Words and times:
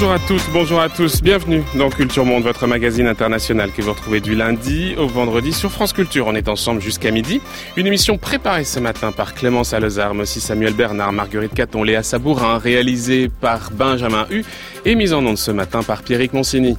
Bonjour 0.00 0.14
à 0.14 0.18
tous, 0.18 0.42
bonjour 0.50 0.80
à 0.80 0.88
tous, 0.88 1.20
bienvenue 1.20 1.62
dans 1.74 1.90
Culture 1.90 2.24
Monde, 2.24 2.44
votre 2.44 2.66
magazine 2.66 3.06
international 3.06 3.70
que 3.70 3.82
vous 3.82 3.92
retrouvez 3.92 4.20
du 4.20 4.34
lundi 4.34 4.94
au 4.96 5.06
vendredi 5.06 5.52
sur 5.52 5.70
France 5.70 5.92
Culture. 5.92 6.26
On 6.26 6.34
est 6.34 6.48
ensemble 6.48 6.80
jusqu'à 6.80 7.10
midi. 7.10 7.42
Une 7.76 7.86
émission 7.86 8.16
préparée 8.16 8.64
ce 8.64 8.80
matin 8.80 9.12
par 9.12 9.34
Clémence 9.34 9.74
Alezard, 9.74 10.14
mais 10.14 10.22
aussi 10.22 10.40
Samuel 10.40 10.72
Bernard, 10.72 11.12
Marguerite 11.12 11.52
Caton, 11.52 11.82
Léa 11.82 12.02
Sabourin, 12.02 12.56
réalisée 12.56 13.28
par 13.28 13.72
Benjamin 13.72 14.26
Hu 14.30 14.42
et 14.86 14.94
mise 14.94 15.12
en 15.12 15.22
onde 15.22 15.36
ce 15.36 15.50
matin 15.50 15.82
par 15.82 16.02
Pierrick 16.02 16.32
Monsigny. 16.32 16.78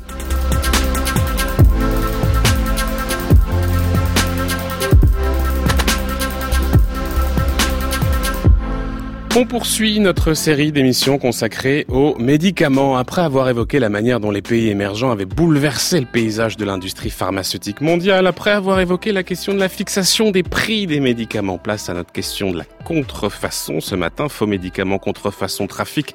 On 9.33 9.45
poursuit 9.45 10.01
notre 10.01 10.33
série 10.33 10.73
d'émissions 10.73 11.17
consacrées 11.17 11.85
aux 11.87 12.17
médicaments. 12.17 12.97
Après 12.97 13.21
avoir 13.21 13.47
évoqué 13.47 13.79
la 13.79 13.87
manière 13.87 14.19
dont 14.19 14.29
les 14.29 14.41
pays 14.41 14.67
émergents 14.67 15.09
avaient 15.09 15.23
bouleversé 15.23 16.01
le 16.01 16.05
paysage 16.05 16.57
de 16.57 16.65
l'industrie 16.65 17.09
pharmaceutique 17.09 17.79
mondiale, 17.79 18.27
après 18.27 18.51
avoir 18.51 18.81
évoqué 18.81 19.13
la 19.13 19.23
question 19.23 19.53
de 19.53 19.59
la 19.59 19.69
fixation 19.69 20.31
des 20.31 20.43
prix 20.43 20.85
des 20.85 20.99
médicaments, 20.99 21.57
place 21.57 21.89
à 21.89 21.93
notre 21.93 22.11
question 22.11 22.51
de 22.51 22.57
la 22.57 22.65
contrefaçon 22.83 23.79
ce 23.79 23.95
matin, 23.95 24.27
faux 24.27 24.47
médicaments, 24.47 24.99
contrefaçon, 24.99 25.65
trafic, 25.65 26.13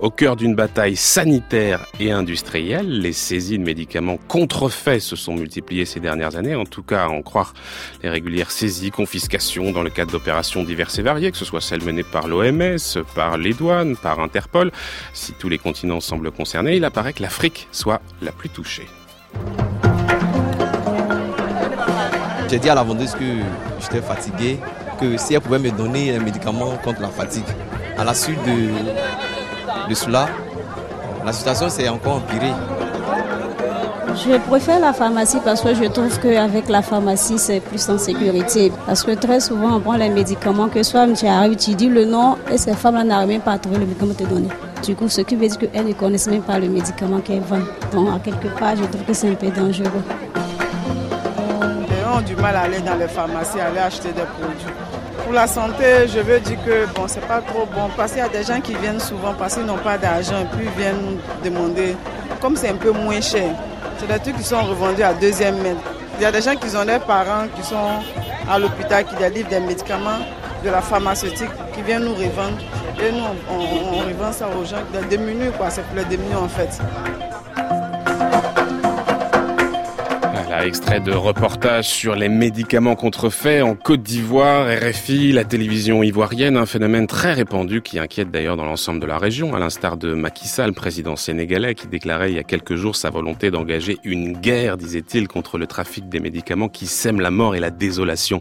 au 0.00 0.10
cœur 0.10 0.34
d'une 0.34 0.56
bataille 0.56 0.96
sanitaire 0.96 1.86
et 2.00 2.10
industrielle. 2.10 3.00
Les 3.00 3.12
saisies 3.12 3.58
de 3.58 3.64
médicaments 3.64 4.18
contrefaits 4.26 5.00
se 5.00 5.14
sont 5.14 5.34
multipliées 5.34 5.84
ces 5.84 6.00
dernières 6.00 6.34
années, 6.34 6.56
en 6.56 6.64
tout 6.64 6.82
cas 6.82 7.04
à 7.04 7.08
en 7.08 7.22
croire 7.22 7.54
les 8.02 8.08
régulières 8.08 8.50
saisies, 8.50 8.90
confiscations 8.90 9.70
dans 9.70 9.82
le 9.82 9.90
cadre 9.90 10.10
d'opérations 10.10 10.64
diverses 10.64 10.98
et 10.98 11.02
variées, 11.02 11.30
que 11.30 11.38
ce 11.38 11.44
soit 11.44 11.60
celles 11.60 11.84
menées 11.84 12.02
par 12.02 12.26
l'OM, 12.26 12.55
par 13.14 13.36
les 13.38 13.52
douanes, 13.52 13.96
par 13.96 14.20
Interpol. 14.20 14.70
Si 15.12 15.32
tous 15.32 15.48
les 15.48 15.58
continents 15.58 16.00
semblent 16.00 16.30
concernés, 16.30 16.76
il 16.76 16.84
apparaît 16.84 17.12
que 17.12 17.22
l'Afrique 17.22 17.68
soit 17.72 18.00
la 18.22 18.32
plus 18.32 18.48
touchée. 18.48 18.86
J'ai 22.48 22.58
dit 22.58 22.70
à 22.70 22.74
la 22.74 22.82
vendeuse 22.82 23.12
que 23.12 23.24
j'étais 23.80 24.00
fatigué, 24.00 24.58
que 25.00 25.16
si 25.16 25.34
elle 25.34 25.40
pouvait 25.40 25.58
me 25.58 25.70
donner 25.70 26.14
un 26.14 26.20
médicament 26.20 26.76
contre 26.84 27.02
la 27.02 27.08
fatigue. 27.08 27.44
À 27.98 28.04
la 28.04 28.14
suite 28.14 28.38
de, 28.44 29.88
de 29.88 29.94
cela, 29.94 30.28
la 31.24 31.32
situation 31.32 31.68
s'est 31.68 31.88
encore 31.88 32.16
empirée. 32.16 32.52
Je 34.24 34.38
préfère 34.48 34.80
la 34.80 34.92
pharmacie 34.94 35.38
parce 35.44 35.60
que 35.60 35.74
je 35.74 35.84
trouve 35.84 36.18
qu'avec 36.20 36.68
la 36.68 36.80
pharmacie, 36.80 37.38
c'est 37.38 37.60
plus 37.60 37.88
en 37.90 37.98
sécurité. 37.98 38.72
Parce 38.86 39.02
que 39.04 39.12
très 39.12 39.40
souvent, 39.40 39.76
on 39.76 39.80
prend 39.80 39.96
les 39.96 40.08
médicaments 40.08 40.68
que 40.68 40.82
soit 40.82 41.06
tu 41.12 41.26
arrives, 41.26 41.56
tu 41.56 41.74
dis 41.74 41.88
le 41.88 42.06
nom 42.06 42.36
et 42.50 42.56
ces 42.56 42.72
femmes-là 42.74 43.04
n'arrivent 43.04 43.28
même 43.28 43.40
pas 43.42 43.52
à 43.52 43.58
trouver 43.58 43.78
le 43.78 43.86
médicament 43.86 44.14
te 44.14 44.24
donner. 44.24 44.48
Du 44.82 44.96
coup, 44.96 45.08
ce 45.08 45.20
qui 45.20 45.36
veut 45.36 45.46
dire 45.46 45.58
qu'elles 45.58 45.86
ne 45.86 45.92
connaissent 45.92 46.28
même 46.28 46.42
pas 46.42 46.58
le 46.58 46.68
médicament 46.68 47.20
qu'elles 47.20 47.40
vendent. 47.40 47.66
Donc, 47.92 48.08
à 48.08 48.18
quelque 48.18 48.48
part, 48.58 48.74
je 48.76 48.84
trouve 48.84 49.04
que 49.04 49.12
c'est 49.12 49.28
un 49.28 49.34
peu 49.34 49.48
dangereux. 49.48 50.02
Gens 52.06 52.18
ont 52.18 52.22
du 52.22 52.36
mal 52.36 52.56
à 52.56 52.62
aller 52.62 52.80
dans 52.80 52.96
les 52.96 53.08
pharmacies, 53.08 53.60
aller 53.60 53.80
acheter 53.80 54.08
des 54.08 54.22
produits. 54.22 54.74
Pour 55.24 55.32
la 55.34 55.46
santé, 55.46 56.08
je 56.08 56.20
veux 56.20 56.40
dire 56.40 56.58
que 56.64 56.86
bon, 56.94 57.02
c'est 57.06 57.26
pas 57.26 57.40
trop 57.40 57.66
bon 57.66 57.90
parce 57.96 58.12
qu'il 58.12 58.22
y 58.22 58.24
a 58.24 58.28
des 58.28 58.44
gens 58.44 58.60
qui 58.60 58.74
viennent 58.74 59.00
souvent 59.00 59.34
parce 59.38 59.56
qu'ils 59.56 59.66
n'ont 59.66 59.76
pas 59.76 59.98
d'argent 59.98 60.40
et 60.40 60.56
puis 60.56 60.66
ils 60.66 60.80
viennent 60.80 61.18
demander, 61.44 61.96
comme 62.40 62.56
c'est 62.56 62.68
un 62.70 62.76
peu 62.76 62.92
moins 62.92 63.20
cher, 63.20 63.50
c'est 63.98 64.06
des 64.06 64.18
trucs 64.18 64.36
qui 64.36 64.44
sont 64.44 64.62
revendus 64.62 65.02
à 65.02 65.14
deuxième 65.14 65.56
main. 65.62 65.76
Il 66.18 66.22
y 66.22 66.24
a 66.24 66.32
des 66.32 66.40
gens 66.42 66.54
qui 66.56 66.74
ont 66.76 66.84
des 66.84 66.98
parents 66.98 67.46
qui 67.54 67.62
sont 67.62 68.00
à 68.48 68.58
l'hôpital, 68.58 69.04
qui 69.04 69.14
délivrent 69.16 69.48
des 69.50 69.60
médicaments 69.60 70.20
de 70.64 70.70
la 70.70 70.80
pharmaceutique, 70.80 71.50
qui 71.74 71.82
viennent 71.82 72.04
nous 72.04 72.14
revendre. 72.14 72.58
Et 73.00 73.12
nous, 73.12 73.24
on, 73.50 73.98
revend 73.98 74.32
ça 74.32 74.48
aux 74.48 74.64
gens, 74.64 74.78
des 74.92 75.16
démunis, 75.16 75.50
quoi. 75.56 75.68
C'est 75.70 75.82
pour 75.82 75.96
les 75.96 76.04
démunis, 76.04 76.34
en 76.34 76.48
fait. 76.48 76.80
Extrait 80.66 80.98
de 80.98 81.12
reportage 81.12 81.88
sur 81.88 82.16
les 82.16 82.28
médicaments 82.28 82.96
contrefaits 82.96 83.62
en 83.62 83.76
Côte 83.76 84.02
d'Ivoire, 84.02 84.66
RFI, 84.66 85.30
la 85.30 85.44
télévision 85.44 86.02
ivoirienne, 86.02 86.56
un 86.56 86.66
phénomène 86.66 87.06
très 87.06 87.34
répandu 87.34 87.82
qui 87.82 88.00
inquiète 88.00 88.32
d'ailleurs 88.32 88.56
dans 88.56 88.64
l'ensemble 88.64 88.98
de 88.98 89.06
la 89.06 89.16
région, 89.16 89.54
à 89.54 89.60
l'instar 89.60 89.96
de 89.96 90.12
Macky 90.12 90.48
Sall, 90.48 90.72
président 90.72 91.14
sénégalais, 91.14 91.76
qui 91.76 91.86
déclarait 91.86 92.32
il 92.32 92.36
y 92.36 92.40
a 92.40 92.42
quelques 92.42 92.74
jours 92.74 92.96
sa 92.96 93.10
volonté 93.10 93.52
d'engager 93.52 93.98
une 94.02 94.32
guerre, 94.32 94.76
disait-il, 94.76 95.28
contre 95.28 95.56
le 95.56 95.68
trafic 95.68 96.08
des 96.08 96.18
médicaments 96.18 96.68
qui 96.68 96.86
sème 96.86 97.20
la 97.20 97.30
mort 97.30 97.54
et 97.54 97.60
la 97.60 97.70
désolation. 97.70 98.40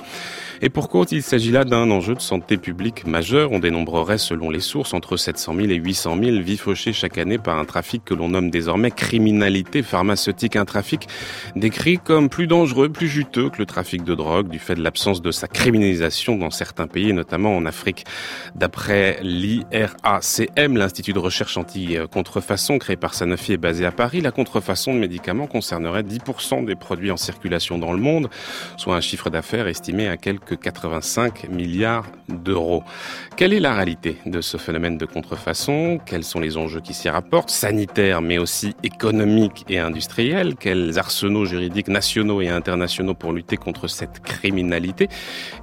Et 0.61 0.69
pour 0.69 0.89
cause, 0.89 1.11
il 1.11 1.21
s'agit 1.21 1.51
là 1.51 1.65
d'un 1.65 1.91
enjeu 1.91 2.15
de 2.15 2.21
santé 2.21 2.57
publique 2.57 3.05
majeur. 3.05 3.51
On 3.51 3.59
dénombrerait, 3.59 4.17
selon 4.17 4.49
les 4.49 4.61
sources, 4.61 4.93
entre 4.93 5.17
700 5.17 5.55
000 5.55 5.67
et 5.69 5.75
800 5.75 6.17
000 6.21 6.39
vies 6.39 6.57
fauchées 6.57 6.93
chaque 6.93 7.17
année 7.17 7.37
par 7.37 7.57
un 7.57 7.65
trafic 7.65 8.03
que 8.05 8.13
l'on 8.13 8.29
nomme 8.29 8.49
désormais 8.49 8.91
criminalité 8.91 9.83
pharmaceutique. 9.83 10.55
Un 10.55 10.65
trafic 10.65 11.07
décrit 11.55 11.97
comme 11.97 12.29
plus 12.29 12.47
dangereux, 12.47 12.89
plus 12.89 13.07
juteux 13.07 13.49
que 13.49 13.57
le 13.57 13.65
trafic 13.65 14.03
de 14.03 14.15
drogue, 14.15 14.47
du 14.47 14.59
fait 14.59 14.75
de 14.75 14.81
l'absence 14.81 15.21
de 15.21 15.31
sa 15.31 15.47
criminalisation 15.47 16.37
dans 16.37 16.51
certains 16.51 16.87
pays, 16.87 17.11
notamment 17.11 17.55
en 17.55 17.65
Afrique. 17.65 18.05
D'après 18.55 19.19
l'IRACM, 19.21 20.77
l'Institut 20.77 21.13
de 21.13 21.19
recherche 21.19 21.57
anti-contrefaçon 21.57 22.77
créé 22.77 22.95
par 22.95 23.13
Sanofi 23.13 23.53
et 23.53 23.57
basé 23.57 23.85
à 23.85 23.91
Paris, 23.91 24.21
la 24.21 24.31
contrefaçon 24.31 24.93
de 24.93 24.99
médicaments 24.99 25.47
concernerait 25.47 26.03
10% 26.03 26.65
des 26.65 26.75
produits 26.75 27.11
en 27.11 27.17
circulation 27.17 27.77
dans 27.77 27.91
le 27.91 27.99
monde, 27.99 28.29
soit 28.77 28.95
un 28.95 29.01
chiffre 29.01 29.29
d'affaires 29.29 29.67
estimé 29.67 30.07
à 30.07 30.17
quelques 30.17 30.44
85 30.53 31.49
milliards 31.49 32.05
d'euros. 32.29 32.83
Quelle 33.35 33.53
est 33.53 33.59
la 33.59 33.73
réalité 33.73 34.17
de 34.25 34.41
ce 34.41 34.57
phénomène 34.57 34.97
de 34.97 35.05
contrefaçon? 35.05 35.99
Quels 36.05 36.23
sont 36.23 36.39
les 36.39 36.57
enjeux 36.57 36.81
qui 36.81 36.93
s'y 36.93 37.09
rapportent, 37.09 37.49
sanitaires 37.49 38.21
mais 38.21 38.37
aussi 38.37 38.75
économiques 38.83 39.65
et 39.69 39.79
industriels 39.79 40.55
Quels 40.55 40.99
arsenaux 40.99 41.45
juridiques 41.45 41.87
nationaux 41.87 42.41
et 42.41 42.49
internationaux 42.49 43.13
pour 43.13 43.33
lutter 43.33 43.57
contre 43.57 43.87
cette 43.87 44.19
criminalité? 44.19 45.09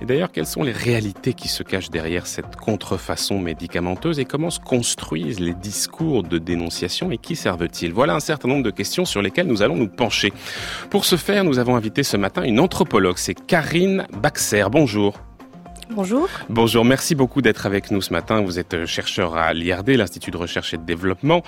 Et 0.00 0.04
d'ailleurs, 0.04 0.32
quelles 0.32 0.46
sont 0.46 0.62
les 0.62 0.72
réalités 0.72 1.34
qui 1.34 1.48
se 1.48 1.62
cachent 1.62 1.90
derrière 1.90 2.26
cette 2.26 2.56
contrefaçon 2.56 3.38
médicamenteuse? 3.38 4.18
Et 4.18 4.24
comment 4.24 4.50
se 4.50 4.60
construisent 4.60 5.40
les 5.40 5.54
discours 5.54 6.22
de 6.22 6.38
dénonciation 6.38 7.10
et 7.10 7.18
qui 7.18 7.36
servent-ils? 7.36 7.92
Voilà 7.92 8.14
un 8.14 8.20
certain 8.20 8.48
nombre 8.48 8.64
de 8.64 8.70
questions 8.70 9.04
sur 9.04 9.22
lesquelles 9.22 9.46
nous 9.46 9.62
allons 9.62 9.76
nous 9.76 9.88
pencher. 9.88 10.32
Pour 10.90 11.04
ce 11.04 11.16
faire, 11.16 11.44
nous 11.44 11.58
avons 11.58 11.76
invité 11.76 12.02
ce 12.02 12.16
matin 12.16 12.42
une 12.42 12.60
anthropologue, 12.60 13.18
c'est 13.18 13.34
Karine 13.34 14.06
Baxer. 14.12 14.64
Bonjour. 14.72 15.12
Bonjour. 15.94 16.26
Bonjour, 16.48 16.86
merci 16.86 17.14
beaucoup 17.14 17.42
d'être 17.42 17.66
avec 17.66 17.90
nous 17.90 18.00
ce 18.00 18.14
matin. 18.14 18.40
Vous 18.40 18.58
êtes 18.58 18.86
chercheur 18.86 19.36
à 19.36 19.52
l'IRD, 19.52 19.90
l'Institut 19.90 20.30
de 20.30 20.38
recherche 20.38 20.72
et 20.72 20.78
de 20.78 20.84
développement. 20.84 21.42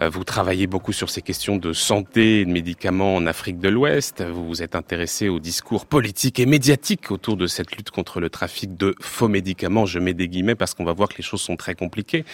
Euh, 0.00 0.08
vous 0.08 0.24
travaillez 0.24 0.66
beaucoup 0.66 0.92
sur 0.92 1.10
ces 1.10 1.22
questions 1.22 1.56
de 1.56 1.72
santé 1.72 2.40
et 2.40 2.44
de 2.44 2.50
médicaments 2.50 3.14
en 3.14 3.24
Afrique 3.26 3.60
de 3.60 3.68
l'Ouest. 3.68 4.22
Vous 4.22 4.46
vous 4.46 4.62
êtes 4.62 4.74
intéressé 4.74 5.28
au 5.28 5.38
discours 5.38 5.86
politique 5.86 6.40
et 6.40 6.46
médiatique 6.46 7.12
autour 7.12 7.36
de 7.36 7.46
cette 7.46 7.76
lutte 7.76 7.92
contre 7.92 8.18
le 8.18 8.30
trafic 8.30 8.76
de 8.76 8.96
faux 9.00 9.28
médicaments. 9.28 9.86
Je 9.86 10.00
mets 10.00 10.14
des 10.14 10.26
guillemets 10.26 10.56
parce 10.56 10.74
qu'on 10.74 10.84
va 10.84 10.92
voir 10.92 11.08
que 11.08 11.18
les 11.18 11.24
choses 11.24 11.42
sont 11.42 11.56
très 11.56 11.76
compliquées. 11.76 12.24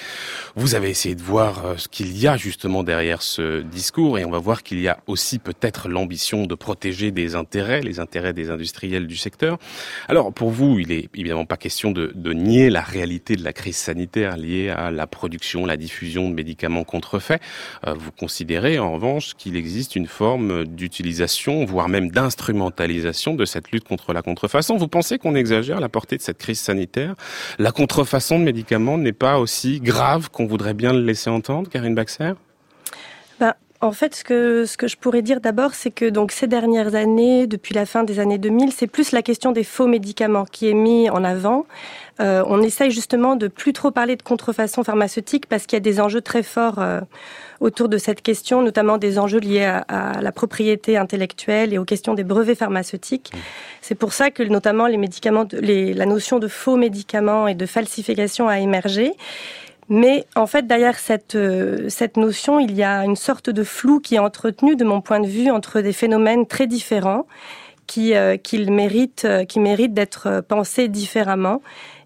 Vous 0.57 0.75
avez 0.75 0.89
essayé 0.89 1.15
de 1.15 1.23
voir 1.23 1.67
euh, 1.67 1.75
ce 1.77 1.89
qu'il 1.89 2.17
y 2.17 2.27
a 2.27 2.39
justement 2.39 2.83
derrière 2.83 3.21
ce 3.21 3.61
discours 3.61 4.19
et 4.19 4.25
on 4.25 4.31
va 4.31 4.39
voir 4.39 4.63
qu'il 4.63 4.81
y 4.81 4.89
a 4.89 5.01
aussi 5.07 5.39
peut-être 5.39 5.89
l'ambition 5.89 6.47
de 6.47 6.55
protéger 6.55 7.11
des 7.11 7.35
intérêts, 7.35 7.83
les 7.83 8.01
intérêts 8.01 8.33
des 8.33 8.51
industriels 8.51 9.07
du 9.07 9.17
secteur. 9.17 9.59
Alors 10.09 10.33
pour 10.33 10.51
vous, 10.51 10.79
il 10.79 10.91
est 10.91 11.11
évidemment 11.15 11.45
pas 11.51 11.57
question 11.57 11.91
de, 11.91 12.33
nier 12.33 12.71
la 12.71 12.81
réalité 12.81 13.35
de 13.35 13.43
la 13.43 13.53
crise 13.53 13.77
sanitaire 13.77 14.37
liée 14.37 14.69
à 14.69 14.93
la 14.93 15.09
production, 15.09 15.67
la 15.67 15.77
diffusion 15.77 16.31
de 16.31 16.35
médicaments 16.35 16.85
contrefaits. 16.85 17.41
Euh, 17.89 17.95
vous 17.95 18.13
considérez 18.13 18.79
en 18.79 18.93
revanche 18.93 19.35
qu'il 19.35 19.57
existe 19.57 19.97
une 19.97 20.07
forme 20.07 20.65
d'utilisation, 20.65 21.65
voire 21.65 21.89
même 21.89 22.13
d'instrumentalisation 22.13 23.35
de 23.35 23.45
cette 23.45 23.73
lutte 23.73 23.83
contre 23.83 24.13
la 24.13 24.23
contrefaçon. 24.23 24.77
Vous 24.77 24.87
pensez 24.87 25.19
qu'on 25.19 25.35
exagère 25.35 25.81
la 25.81 25.89
portée 25.89 26.17
de 26.17 26.23
cette 26.23 26.39
crise 26.39 26.61
sanitaire? 26.61 27.17
La 27.59 27.73
contrefaçon 27.73 28.39
de 28.39 28.45
médicaments 28.45 28.97
n'est 28.97 29.13
pas 29.13 29.41
aussi 29.41 29.81
grave 29.81 30.31
qu'on 30.31 30.47
voudrait 30.47 30.75
bien 30.75 30.93
le 30.93 31.01
laisser 31.01 31.31
entendre, 31.31 31.69
Karine 31.69 31.97
Baxer 31.97 32.35
en 33.83 33.93
fait, 33.93 34.15
ce 34.15 34.25
que, 34.25 34.67
ce 34.67 34.77
que 34.77 34.89
je 34.89 34.97
pourrais 34.99 35.23
dire 35.23 35.41
d'abord, 35.41 35.73
c'est 35.73 35.91
que 35.91 36.05
donc 36.05 36.33
ces 36.33 36.47
dernières 36.47 36.95
années, 36.95 37.47
depuis 37.47 37.75
la 37.75 37.87
fin 37.87 38.05
des 38.05 38.19
années 38.19 38.37
2000, 38.37 38.73
c'est 38.73 38.87
plus 38.87 39.13
la 39.13 39.23
question 39.23 39.53
des 39.53 39.65
faux 39.65 39.87
médicaments 39.87 40.45
qui 40.45 40.69
est 40.69 40.75
mis 40.75 41.09
en 41.09 41.25
avant. 41.25 41.65
Euh, 42.21 42.45
on 42.47 42.61
essaye 42.61 42.91
justement 42.91 43.37
de 43.37 43.49
plus 43.49 43.73
trop 43.73 43.91
parler 43.91 44.17
de 44.17 44.23
contrefaçon 44.23 44.85
pharmaceutique 44.85 45.47
parce 45.47 45.65
qu'il 45.65 45.77
y 45.77 45.79
a 45.79 45.81
des 45.81 45.99
enjeux 45.99 46.21
très 46.21 46.43
forts 46.43 46.79
euh, 46.79 47.01
autour 47.61 47.89
de 47.89 47.97
cette 47.97 48.21
question, 48.21 48.61
notamment 48.61 48.99
des 48.99 49.19
enjeux 49.19 49.41
liés 49.41 49.65
à, 49.65 50.21
la 50.21 50.33
propriété 50.33 50.99
intellectuelle 50.99 51.73
et 51.73 51.79
aux 51.79 51.87
questions 51.87 52.13
des 52.13 52.25
brevets 52.25 52.59
pharmaceutiques. 52.59 53.31
Mmh. 53.33 53.39
C'est 53.81 53.95
pour 53.95 54.13
ça 54.13 54.31
que 54.31 54.43
notamment 54.43 54.89
les 54.89 54.99
médicaments, 54.99 55.47
les, 55.53 55.95
la 55.95 56.05
notion 56.05 56.39
de 56.39 56.49
faux 56.49 56.77
médicaments 56.77 57.49
et 57.49 57.55
de 57.55 57.65
falsification 57.65 58.47
a 58.47 58.59
émergé. 58.59 59.15
Mais 59.91 60.25
en 60.37 60.47
fait, 60.47 60.67
derrière 60.67 60.99
cette, 60.99 61.35
euh, 61.35 61.89
cette 61.89 62.17
notion, 62.17 62.59
il 62.59 62.75
y 62.75 62.83
a 62.83 63.05
une 63.05 63.17
sorte 63.17 63.51
de 63.51 63.63
flou 63.63 64.01
qui 64.01 64.15
est 64.15 64.21
entretenu, 64.21 64.77
de 64.77 64.85
mon 64.85 65.03
point 65.03 65.21
de 65.21 65.27
vue, 65.27 65.51
entre 65.51 65.83
des 65.83 65.93
phénomènes 65.93 66.47
très 66.47 66.67
différents 66.67 67.27
qui, 67.87 68.15
qu'il 68.45 68.71
mérite, 68.71 69.27
qui 69.49 69.59
mérite 69.59 69.93
d'être 69.93 70.45
pensé 70.47 70.87
différemment 70.87 71.61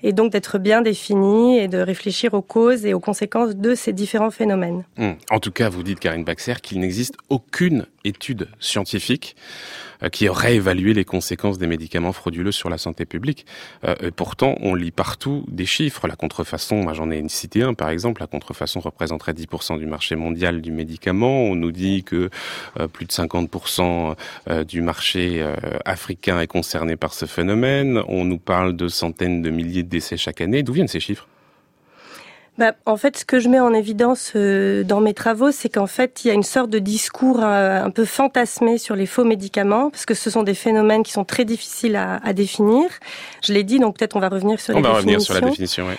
et 0.05 0.13
donc 0.13 0.31
d'être 0.31 0.59
bien 0.59 0.83
défini 0.83 1.59
et 1.59 1.67
de 1.67 1.79
réfléchir 1.79 2.35
aux 2.35 2.43
causes 2.43 2.85
et 2.87 2.95
aux 2.95 3.01
conséquences 3.01 3.57
de 3.57 3.75
ces 3.75 3.93
différents 3.93 4.31
phénomènes. 4.31 4.85
Hmm. 4.99 5.13
En 5.31 5.41
tout 5.41 5.51
cas, 5.51 5.71
vous 5.71 5.83
dites, 5.83 5.99
Karine 5.99 6.25
Baxer, 6.25 6.55
qu'il 6.63 6.79
n'existe 6.81 7.17
aucune 7.31 7.87
étude 8.05 8.49
scientifique 8.61 9.35
euh, 9.37 9.84
qui 10.13 10.29
aurait 10.29 10.57
évalué 10.57 10.95
les 10.95 11.05
conséquences 11.05 11.59
des 11.59 11.67
médicaments 11.67 12.13
frauduleux 12.13 12.53
sur 12.53 12.69
la 12.69 12.79
santé 12.79 13.05
publique. 13.05 13.47
Euh, 13.85 13.95
et 14.01 14.11
pourtant, 14.11 14.57
on 14.61 14.75
lit 14.75 14.91
partout 14.91 15.45
des 15.49 15.67
chiffres. 15.67 16.07
La 16.07 16.17
contrefaçon, 16.17 16.77
moi 16.83 16.93
j'en 16.93 17.11
ai 17.11 17.23
cité 17.29 17.63
un 17.63 17.75
par 17.75 17.89
exemple, 17.89 18.21
la 18.21 18.27
contrefaçon 18.27 18.81
représenterait 18.81 19.33
10% 19.33 19.79
du 19.79 19.87
marché 19.87 20.17
mondial 20.17 20.61
du 20.61 20.73
médicament. 20.73 21.45
On 21.45 21.55
nous 21.55 21.73
dit 21.73 22.05
que 22.05 22.31
euh, 22.79 22.89
plus 22.89 23.07
de 23.07 23.13
50% 23.13 24.15
du 24.67 24.81
marché 24.83 25.45
africain 25.85 26.41
est 26.41 26.47
concerné 26.47 26.97
par 26.97 27.15
ce 27.15 27.27
phénomène. 27.27 28.03
On 28.09 28.25
nous 28.25 28.39
parle 28.39 28.77
de 28.77 28.89
centaines 28.89 29.43
de 29.43 29.51
milliers 29.51 29.83
de 29.83 29.89
décès 29.89 30.17
chaque 30.17 30.41
année. 30.41 30.63
D'où 30.63 30.73
viennent 30.73 30.89
ces 30.89 31.01
chiffres? 31.01 31.27
Bah, 32.59 32.73
en 32.87 32.97
fait, 32.97 33.19
ce 33.19 33.25
que 33.25 33.41
je 33.41 33.49
mets 33.49 33.61
en 33.61 33.75
évidence 33.75 34.33
euh, 34.37 34.85
dans 34.85 35.01
mes 35.01 35.15
travaux, 35.15 35.51
c'est 35.51 35.69
qu'en 35.69 35.87
fait, 35.87 36.25
il 36.25 36.29
y 36.29 36.31
a 36.31 36.35
une 36.35 36.43
sorte 36.45 36.71
de 36.71 36.79
discours 36.79 37.41
euh, 37.43 37.83
un 37.83 37.91
peu 37.91 38.05
fantasmé 38.05 38.79
sur 38.79 38.95
les 38.95 39.07
faux 39.07 39.25
médicaments, 39.25 39.91
parce 39.91 40.07
que 40.07 40.15
ce 40.15 40.31
sont 40.31 40.45
des 40.45 40.55
phénomènes 40.55 41.03
qui 41.03 41.13
sont 41.13 41.25
très 41.25 41.45
difficiles 41.45 41.97
à, 41.97 42.17
à 42.25 42.33
définir. 42.33 42.89
Je 43.43 43.53
l'ai 43.53 43.65
dit, 43.65 43.79
donc 43.79 43.99
peut-être 43.99 44.17
on 44.17 44.21
va 44.21 44.29
revenir 44.29 44.61
sur 44.61 44.77
on 44.77 44.81
va 44.81 44.93
revenir 44.93 45.21
sur 45.21 45.35
la 45.35 45.41
définition, 45.41 45.87
oui. 45.89 45.95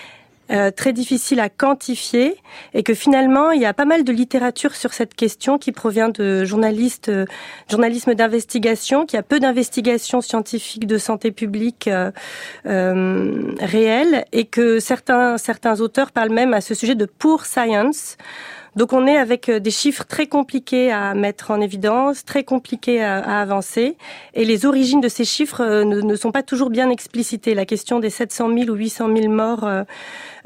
Euh, 0.52 0.70
très 0.70 0.94
difficile 0.94 1.40
à 1.40 1.50
quantifier 1.50 2.36
et 2.76 2.84
que 2.84 2.94
finalement 2.94 3.50
il 3.50 3.60
y 3.60 3.66
a 3.66 3.74
pas 3.74 3.86
mal 3.86 4.04
de 4.04 4.12
littérature 4.14 4.76
sur 4.76 4.94
cette 4.94 5.16
question 5.16 5.58
qui 5.58 5.72
provient 5.72 6.10
de 6.10 6.46
journalistes, 6.46 7.10
euh, 7.10 7.26
journalisme 7.68 8.14
d'investigation, 8.14 9.08
qui 9.08 9.18
a 9.18 9.24
peu 9.24 9.40
d'investigations 9.40 10.22
scientifiques 10.22 10.86
de 10.86 11.00
santé 11.00 11.32
publique 11.32 11.88
euh, 11.88 12.12
euh, 12.68 13.56
réelles 13.60 14.26
et 14.34 14.46
que 14.46 14.80
certains 14.80 15.40
certains 15.40 15.82
auteurs 15.82 16.12
parlent 16.12 16.34
même 16.34 16.54
à 16.54 16.62
ce 16.62 16.76
sujet 16.76 16.94
de 16.94 17.06
poor 17.06 17.48
science. 17.48 18.16
Donc 18.76 18.94
on 18.94 19.08
est 19.08 19.18
avec 19.18 19.50
des 19.50 19.72
chiffres 19.72 20.06
très 20.06 20.28
compliqués 20.28 20.92
à 20.92 21.14
mettre 21.14 21.52
en 21.52 21.62
évidence, 21.62 22.26
très 22.26 22.44
compliqués 22.44 23.04
à, 23.04 23.20
à 23.20 23.42
avancer, 23.42 23.98
et 24.34 24.46
les 24.46 24.66
origines 24.66 25.02
de 25.02 25.08
ces 25.08 25.26
chiffres 25.26 25.84
ne, 25.84 26.02
ne, 26.02 26.16
sont 26.16 26.32
pas 26.32 26.44
toujours 26.44 26.70
bien 26.70 26.90
explicitées. 26.90 27.54
La 27.54 27.66
question 27.66 28.00
des 28.00 28.10
700 28.10 28.54
000 28.54 28.70
ou 28.70 28.76
800 28.76 29.16
000 29.16 29.30
morts 29.30 29.66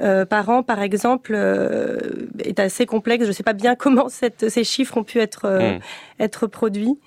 euh, 0.01 0.25
par 0.25 0.49
an, 0.49 0.63
par 0.63 0.81
exemple, 0.81 1.33
euh, 1.35 1.97
est 2.39 2.59
assez 2.59 2.85
complexe. 2.85 3.23
Je 3.23 3.29
ne 3.29 3.33
sais 3.33 3.43
pas 3.43 3.53
bien 3.53 3.75
comment 3.79 4.09
cette, 4.09 4.49
ces 4.49 4.63
chiffres 4.63 4.97
ont 4.97 5.03
pu 5.03 5.19
être, 5.19 5.45
euh, 5.45 5.77
hmm. 5.77 5.79
être 6.19 6.47
produits. 6.47 6.97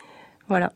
Voilà. 0.49 0.73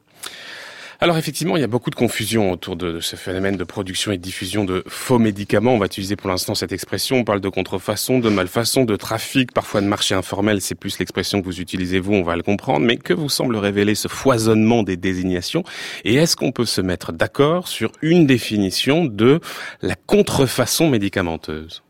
Alors 0.99 1.19
effectivement, 1.19 1.59
il 1.59 1.61
y 1.61 1.65
a 1.65 1.69
beaucoup 1.69 1.91
de 1.91 1.95
confusion 1.95 2.51
autour 2.51 2.75
de 2.75 3.01
ce 3.01 3.17
phénomène 3.17 3.57
de 3.57 3.65
production 3.65 4.13
et 4.13 4.17
de 4.17 4.23
diffusion 4.23 4.65
de 4.65 4.83
faux 4.89 5.19
médicaments. 5.19 5.75
On 5.75 5.79
va 5.79 5.87
utiliser 5.87 6.17
pour 6.17 6.31
l'instant 6.31 6.55
cette 6.55 6.73
expression. 6.73 7.19
On 7.19 7.25
parle 7.25 7.43
de 7.43 7.51
contrefaçon, 7.51 8.19
de 8.19 8.31
malfaçon, 8.31 8.85
de 8.85 8.97
trafic, 8.97 9.53
parfois 9.53 9.83
de 9.83 9.87
marché 9.87 10.15
informel. 10.15 10.63
C'est 10.63 10.75
plus 10.75 10.99
l'expression 10.99 11.41
que 11.41 11.45
vous 11.45 11.61
utilisez 11.61 12.01
vous, 12.01 12.15
on 12.15 12.23
va 12.23 12.35
le 12.35 12.43
comprendre. 12.43 12.87
Mais 12.87 12.97
que 12.97 13.13
vous 13.13 13.29
semble 13.29 13.57
révéler 13.57 13.95
ce 13.95 14.09
foisonnement 14.09 14.83
des 14.83 14.97
désignations? 14.97 15.65
Et 16.05 16.15
est-ce 16.15 16.35
qu'on 16.35 16.51
peut 16.51 16.65
se 16.65 16.81
mettre 16.81 17.13
d'accord 17.13 17.69
sur 17.69 17.93
une 18.01 18.27
définition 18.27 19.05
de 19.05 19.41
la 19.83 19.97
contrefaçon 19.97 20.89
médicamenteuse? 20.89 21.83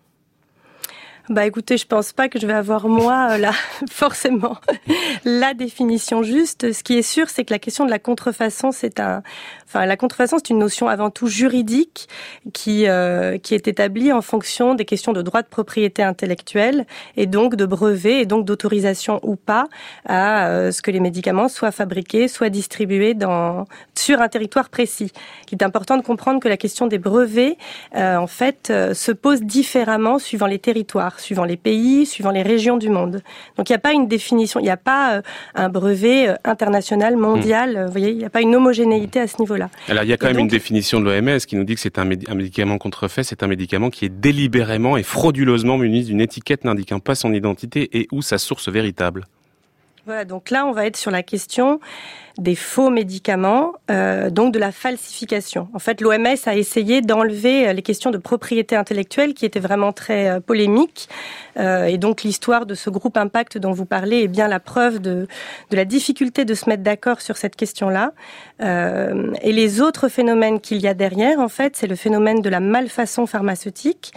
Bah 1.29 1.45
écoutez, 1.45 1.77
je 1.77 1.87
pense 1.87 2.13
pas 2.13 2.29
que 2.29 2.39
je 2.39 2.47
vais 2.47 2.53
avoir 2.53 2.89
moi 2.89 3.31
euh, 3.33 3.39
là 3.39 3.51
forcément 3.91 4.59
la 5.25 5.55
définition 5.55 6.23
juste. 6.23 6.73
Ce 6.73 6.85
qui 6.85 6.97
est 6.97 7.03
sûr, 7.03 7.29
c'est 7.31 7.45
que 7.45 7.53
la 7.53 7.59
question 7.59 7.85
de 7.85 7.91
la 7.91 7.99
contrefaçon, 7.99 8.71
c'est 8.71 9.01
un, 9.01 9.25
enfin 9.67 9.87
la 9.87 9.97
contrefaçon, 9.97 10.37
c'est 10.39 10.51
une 10.51 10.61
notion 10.61 10.87
avant 10.87 11.11
tout 11.11 11.27
juridique 11.27 12.09
qui 12.53 12.87
euh, 12.87 13.39
qui 13.39 13.55
est 13.55 13.67
établie 13.67 14.13
en 14.13 14.23
fonction 14.23 14.75
des 14.75 14.85
questions 14.85 15.13
de 15.13 15.21
droit 15.21 15.43
de 15.43 15.49
propriété 15.49 16.01
intellectuelle 16.05 16.87
et 17.17 17.27
donc 17.27 17.57
de 17.57 17.67
brevet 17.67 18.21
et 18.21 18.27
donc 18.27 18.45
d'autorisation 18.45 19.19
ou 19.25 19.35
pas 19.35 19.67
à 20.05 20.47
euh, 20.47 20.71
ce 20.71 20.81
que 20.81 20.93
les 20.93 21.01
médicaments 21.01 21.49
soient 21.49 21.73
fabriqués, 21.73 22.29
soient 22.29 22.51
distribués 22.51 23.15
dans 23.15 23.65
sur 23.97 24.21
un 24.21 24.29
territoire 24.29 24.69
précis. 24.69 25.11
Il 25.51 25.59
est 25.61 25.65
important 25.65 25.97
de 25.97 26.03
comprendre 26.03 26.39
que 26.39 26.49
la 26.49 26.57
question 26.57 26.87
des 26.87 26.99
brevets, 26.99 27.57
en 27.95 28.27
fait, 28.27 28.73
se 28.93 29.13
pose 29.13 29.43
différemment 29.43 30.19
suivant 30.19 30.47
les 30.47 30.59
territoires 30.59 31.16
suivant 31.21 31.45
les 31.45 31.57
pays, 31.57 32.07
suivant 32.07 32.31
les 32.31 32.43
régions 32.43 32.77
du 32.77 32.89
monde. 32.89 33.23
Donc 33.57 33.69
il 33.69 33.73
n'y 33.73 33.77
a 33.77 33.81
pas 33.81 33.93
une 33.93 34.09
définition, 34.09 34.61
il 34.61 34.65
n'y 34.65 34.71
a 34.71 34.77
pas 34.77 35.17
euh, 35.17 35.23
un 35.55 35.69
brevet 35.69 36.29
euh, 36.29 36.35
international, 36.45 37.17
mondial, 37.17 37.77
hmm. 37.77 37.87
vous 37.87 37.93
voyez, 37.93 38.11
il 38.11 38.19
n'y 38.19 38.25
a 38.25 38.31
pas 38.31 38.43
une 38.43 38.55
homogénéité 38.55 39.21
à 39.21 39.27
ce 39.27 39.41
niveau-là. 39.41 39.71
Alors 39.89 40.05
il 40.05 40.09
y 40.09 40.13
a 40.13 40.17
quand 40.17 40.29
même 40.29 40.39
une 40.39 40.49
définition 40.49 41.01
de 41.01 41.05
l'OMS 41.05 41.39
qui 41.39 41.57
nous 41.57 41.65
dit 41.65 41.75
que 41.75 41.81
c'est 41.81 41.99
un, 41.99 42.05
médicament 42.05 42.79
contrefait, 42.79 43.23
c'est 43.23 43.43
un 43.43 43.47
médicament 43.47 43.91
qui 43.91 44.05
est 44.05 44.09
délibérément 44.09 44.97
et 44.97 45.03
frauduleusement 45.03 45.79
muni 45.79 46.05
d'une 46.05 46.21
étiquette 46.21 46.65
n'indiquant 46.65 47.01
pas 47.01 47.15
son 47.15 47.33
identité 47.33 47.99
et 47.99 48.09
ou 48.13 48.23
sa 48.23 48.39
source 48.39 48.69
véritable. 48.69 49.25
Donc 50.27 50.51
là 50.51 50.67
on 50.67 50.73
va 50.73 50.87
être 50.87 50.97
sur 50.97 51.11
la 51.11 51.23
question 51.23 51.81
des 52.39 52.55
faux 52.55 52.91
médicaments, 52.91 53.73
euh, 53.91 54.29
donc 54.29 54.53
de 54.53 54.59
la 54.59 54.71
falsification. 54.71 55.69
En 55.73 55.79
fait, 55.79 56.01
l'OMS 56.01 56.37
a 56.45 56.55
essayé 56.55 57.01
d'enlever 57.01 57.69
euh, 57.69 57.73
les 57.73 57.81
questions 57.83 58.11
de 58.11 58.19
propriété 58.19 58.77
intellectuelle 58.77 59.33
qui 59.33 59.47
étaient 59.47 59.61
vraiment 59.61 59.93
très 59.93 60.29
euh, 60.29 60.41
polémiques. 60.41 61.09
Et 61.59 61.97
donc 61.97 62.23
l'histoire 62.23 62.67
de 62.67 62.75
ce 62.75 62.91
groupe 62.91 63.17
Impact 63.17 63.57
dont 63.57 63.73
vous 63.73 63.87
parlez 63.87 64.25
est 64.25 64.29
bien 64.29 64.47
la 64.47 64.61
preuve 64.61 64.99
de, 64.99 65.27
la 65.71 65.87
difficulté 65.87 66.45
de 66.45 66.53
se 66.53 66.69
mettre 66.69 66.83
d'accord 66.83 67.23
sur 67.23 67.39
cette 67.39 67.57
question-là. 67.57 68.13
Et 68.61 69.53
les 69.53 69.81
autres 69.81 70.09
phénomènes 70.09 70.61
qu'il 70.61 70.83
y 70.83 70.87
a 70.87 70.93
derrière, 70.93 71.41
en 71.41 71.49
fait, 71.49 71.75
c'est 71.75 71.87
le 71.87 71.97
phénomène 71.97 72.43
de 72.43 72.51
la 72.51 72.61
malfaçon 72.61 73.25
pharmaceutique. 73.25 74.13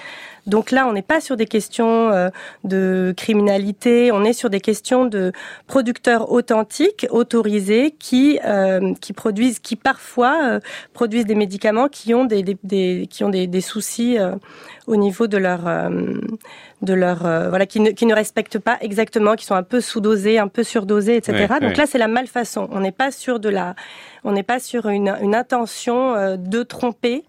Donc 0.49 0.71
là, 0.71 0.87
on 0.87 0.93
n'est 0.93 1.01
pas 1.01 1.21
sur 1.21 1.37
des 1.37 1.45
questions 1.45 2.11
euh, 2.11 2.29
de 2.63 3.13
criminalité, 3.15 4.11
on 4.11 4.23
est 4.23 4.33
sur 4.33 4.49
des 4.49 4.59
questions 4.59 5.05
de 5.05 5.31
producteurs 5.67 6.31
authentiques, 6.31 7.07
autorisés, 7.11 7.95
qui 7.97 8.39
euh, 8.45 8.93
qui 8.99 9.13
produisent, 9.13 9.59
qui 9.59 9.75
parfois 9.75 10.37
euh, 10.43 10.59
produisent 10.93 11.25
des 11.25 11.35
médicaments 11.35 11.87
qui 11.87 12.13
ont 12.13 12.25
des, 12.25 12.43
des, 12.63 13.07
qui 13.09 13.23
ont 13.23 13.29
des, 13.29 13.47
des 13.47 13.61
soucis 13.61 14.17
euh, 14.17 14.35
au 14.87 14.95
niveau 14.95 15.27
de 15.27 15.37
leur 15.37 15.61
de 16.81 16.93
leur 16.93 17.19
voilà 17.19 17.67
qui 17.67 17.79
ne, 17.79 17.91
qui 17.91 18.07
ne 18.07 18.15
respectent 18.15 18.57
pas 18.57 18.77
exactement, 18.81 19.35
qui 19.35 19.45
sont 19.45 19.55
un 19.55 19.63
peu 19.63 19.81
sous-dosés, 19.81 20.39
un 20.39 20.47
peu 20.47 20.63
surdosés, 20.63 21.15
etc. 21.15 21.45
Donc 21.61 21.77
là, 21.77 21.85
c'est 21.85 21.99
la 21.99 22.07
malfaçon. 22.07 22.67
On 22.71 22.79
n'est 22.79 22.91
pas 22.91 23.11
sur 23.11 23.39
de 23.39 23.49
la, 23.49 23.75
on 24.23 24.31
n'est 24.31 24.43
pas 24.43 24.59
sur 24.59 24.89
une, 24.89 25.15
une 25.21 25.35
intention 25.35 26.37
de 26.37 26.63
tromper. 26.63 27.23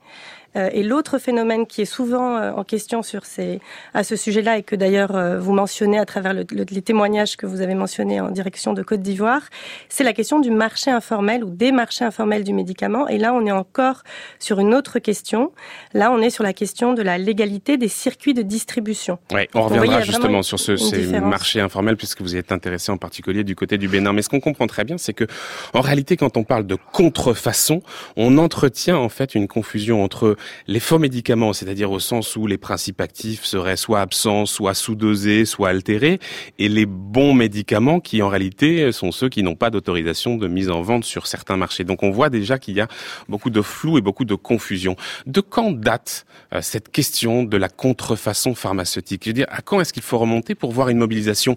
Euh, 0.56 0.68
et 0.72 0.82
l'autre 0.82 1.18
phénomène 1.18 1.66
qui 1.66 1.82
est 1.82 1.84
souvent 1.86 2.36
euh, 2.36 2.50
en 2.52 2.64
question 2.64 3.02
sur 3.02 3.24
ces, 3.24 3.60
à 3.94 4.02
ce 4.02 4.16
sujet-là 4.16 4.58
et 4.58 4.62
que 4.62 4.74
d'ailleurs 4.74 5.14
euh, 5.14 5.38
vous 5.38 5.52
mentionnez 5.52 5.98
à 5.98 6.04
travers 6.04 6.34
le, 6.34 6.44
les 6.50 6.82
témoignages 6.82 7.36
que 7.36 7.46
vous 7.46 7.60
avez 7.60 7.74
mentionnés 7.74 8.20
en 8.20 8.30
direction 8.30 8.72
de 8.72 8.82
Côte 8.82 9.00
d'Ivoire, 9.00 9.42
c'est 9.88 10.02
la 10.02 10.12
question 10.12 10.40
du 10.40 10.50
marché 10.50 10.90
informel 10.90 11.44
ou 11.44 11.50
des 11.50 11.70
marchés 11.70 12.04
informels 12.04 12.42
du 12.42 12.52
médicament. 12.52 13.06
Et 13.06 13.18
là, 13.18 13.32
on 13.32 13.46
est 13.46 13.52
encore 13.52 14.02
sur 14.40 14.58
une 14.58 14.74
autre 14.74 14.98
question. 14.98 15.52
Là, 15.94 16.10
on 16.10 16.20
est 16.20 16.30
sur 16.30 16.42
la 16.42 16.52
question 16.52 16.94
de 16.94 17.02
la 17.02 17.16
légalité 17.16 17.76
des 17.76 17.88
circuits 17.88 18.34
de 18.34 18.42
distribution. 18.42 19.18
Oui, 19.32 19.42
on 19.54 19.62
reviendra 19.62 20.00
justement 20.02 20.42
sur 20.42 20.58
ce, 20.58 20.76
ces 20.76 21.20
marchés 21.20 21.60
informels 21.60 21.96
puisque 21.96 22.22
vous 22.22 22.34
êtes 22.34 22.50
intéressé 22.50 22.90
en 22.90 22.96
particulier 22.96 23.44
du 23.44 23.54
côté 23.54 23.78
du 23.78 23.86
Bénin. 23.86 24.12
Mais 24.12 24.22
ce 24.22 24.28
qu'on 24.28 24.40
comprend 24.40 24.66
très 24.66 24.84
bien, 24.84 24.98
c'est 24.98 25.12
que 25.12 25.26
en 25.74 25.80
réalité, 25.80 26.16
quand 26.16 26.36
on 26.36 26.42
parle 26.42 26.66
de 26.66 26.76
contrefaçon, 26.92 27.82
on 28.16 28.36
entretient 28.38 28.96
en 28.96 29.08
fait 29.08 29.36
une 29.36 29.46
confusion 29.46 30.02
entre 30.02 30.36
les 30.66 30.80
faux 30.80 30.98
médicaments, 30.98 31.52
c'est-à-dire 31.52 31.90
au 31.90 32.00
sens 32.00 32.36
où 32.36 32.46
les 32.46 32.58
principes 32.58 33.00
actifs 33.00 33.44
seraient 33.44 33.76
soit 33.76 34.00
absents, 34.00 34.46
soit 34.46 34.74
sous-dosés, 34.74 35.44
soit 35.44 35.68
altérés, 35.68 36.18
et 36.58 36.68
les 36.68 36.86
bons 36.86 37.34
médicaments 37.34 38.00
qui 38.00 38.22
en 38.22 38.28
réalité 38.28 38.92
sont 38.92 39.12
ceux 39.12 39.28
qui 39.28 39.42
n'ont 39.42 39.56
pas 39.56 39.70
d'autorisation 39.70 40.36
de 40.36 40.48
mise 40.48 40.70
en 40.70 40.82
vente 40.82 41.04
sur 41.04 41.26
certains 41.26 41.56
marchés. 41.56 41.84
Donc 41.84 42.02
on 42.02 42.10
voit 42.10 42.30
déjà 42.30 42.58
qu'il 42.58 42.74
y 42.74 42.80
a 42.80 42.88
beaucoup 43.28 43.50
de 43.50 43.62
flou 43.62 43.98
et 43.98 44.00
beaucoup 44.00 44.24
de 44.24 44.34
confusion. 44.34 44.96
De 45.26 45.40
quand 45.40 45.72
date 45.72 46.26
euh, 46.52 46.60
cette 46.62 46.90
question 46.90 47.44
de 47.44 47.56
la 47.56 47.68
contrefaçon 47.68 48.54
pharmaceutique? 48.54 49.22
Je 49.24 49.30
veux 49.30 49.34
dire, 49.34 49.46
à 49.50 49.62
quand 49.62 49.80
est-ce 49.80 49.92
qu'il 49.92 50.02
faut 50.02 50.18
remonter 50.18 50.54
pour 50.54 50.72
voir 50.72 50.88
une 50.88 50.98
mobilisation 50.98 51.56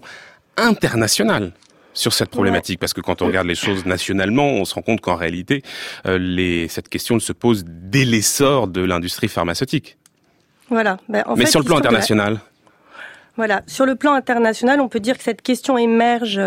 internationale? 0.56 1.52
Sur 1.94 2.12
cette 2.12 2.30
problématique 2.30 2.78
parce 2.78 2.92
que 2.92 3.00
quand 3.00 3.22
on 3.22 3.26
regarde 3.26 3.46
les 3.46 3.54
choses 3.54 3.86
nationalement, 3.86 4.48
on 4.48 4.64
se 4.64 4.74
rend 4.74 4.82
compte 4.82 5.00
qu'en 5.00 5.16
réalité, 5.16 5.62
euh, 6.06 6.18
les, 6.18 6.68
cette 6.68 6.88
question 6.88 7.18
se 7.18 7.32
pose 7.32 7.64
dès 7.66 8.04
l'essor 8.04 8.68
de 8.68 8.82
l'industrie 8.82 9.28
pharmaceutique. 9.28 9.96
Voilà. 10.68 10.98
Ben, 11.08 11.22
en 11.26 11.36
Mais 11.36 11.46
sur 11.46 11.60
le 11.60 11.66
plan 11.66 11.78
international. 11.78 12.40
Voilà, 13.36 13.62
sur 13.66 13.84
le 13.84 13.96
plan 13.96 14.12
international, 14.12 14.80
on 14.80 14.88
peut 14.88 15.00
dire 15.00 15.18
que 15.18 15.24
cette 15.24 15.42
question 15.42 15.76
émerge 15.76 16.40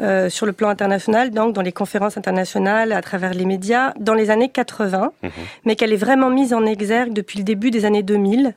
euh, 0.00 0.28
sur 0.28 0.44
le 0.44 0.52
plan 0.52 0.68
international, 0.68 1.30
donc 1.30 1.54
dans 1.54 1.62
les 1.62 1.72
conférences 1.72 2.18
internationales, 2.18 2.92
à 2.92 3.00
travers 3.00 3.32
les 3.32 3.46
médias, 3.46 3.94
dans 3.98 4.12
les 4.12 4.28
années 4.28 4.50
80, 4.50 5.12
mhm. 5.22 5.30
mais 5.64 5.76
qu'elle 5.76 5.94
est 5.94 6.02
vraiment 6.04 6.28
mise 6.28 6.52
en 6.52 6.66
exergue 6.66 7.14
depuis 7.14 7.38
le 7.38 7.44
début 7.44 7.70
des 7.70 7.86
années 7.86 8.02
2000. 8.02 8.54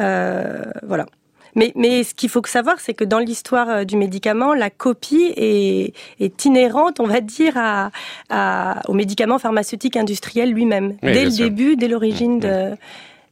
Euh, 0.00 0.64
voilà. 0.82 1.06
Mais, 1.54 1.72
mais 1.76 2.04
ce 2.04 2.14
qu'il 2.14 2.28
faut 2.28 2.42
savoir, 2.44 2.80
c'est 2.80 2.94
que 2.94 3.04
dans 3.04 3.18
l'histoire 3.18 3.86
du 3.86 3.96
médicament, 3.96 4.54
la 4.54 4.70
copie 4.70 5.32
est, 5.36 5.94
est 6.20 6.44
inhérente, 6.44 7.00
on 7.00 7.06
va 7.06 7.20
dire, 7.20 7.54
à, 7.56 7.90
à, 8.30 8.82
au 8.88 8.92
médicament 8.94 9.38
pharmaceutique 9.38 9.96
industriel 9.96 10.50
lui-même. 10.52 10.96
dès 11.02 11.24
le 11.24 11.30
début, 11.30 11.76
dès 11.76 11.88
l'origine 11.88 12.40
de 12.40 12.76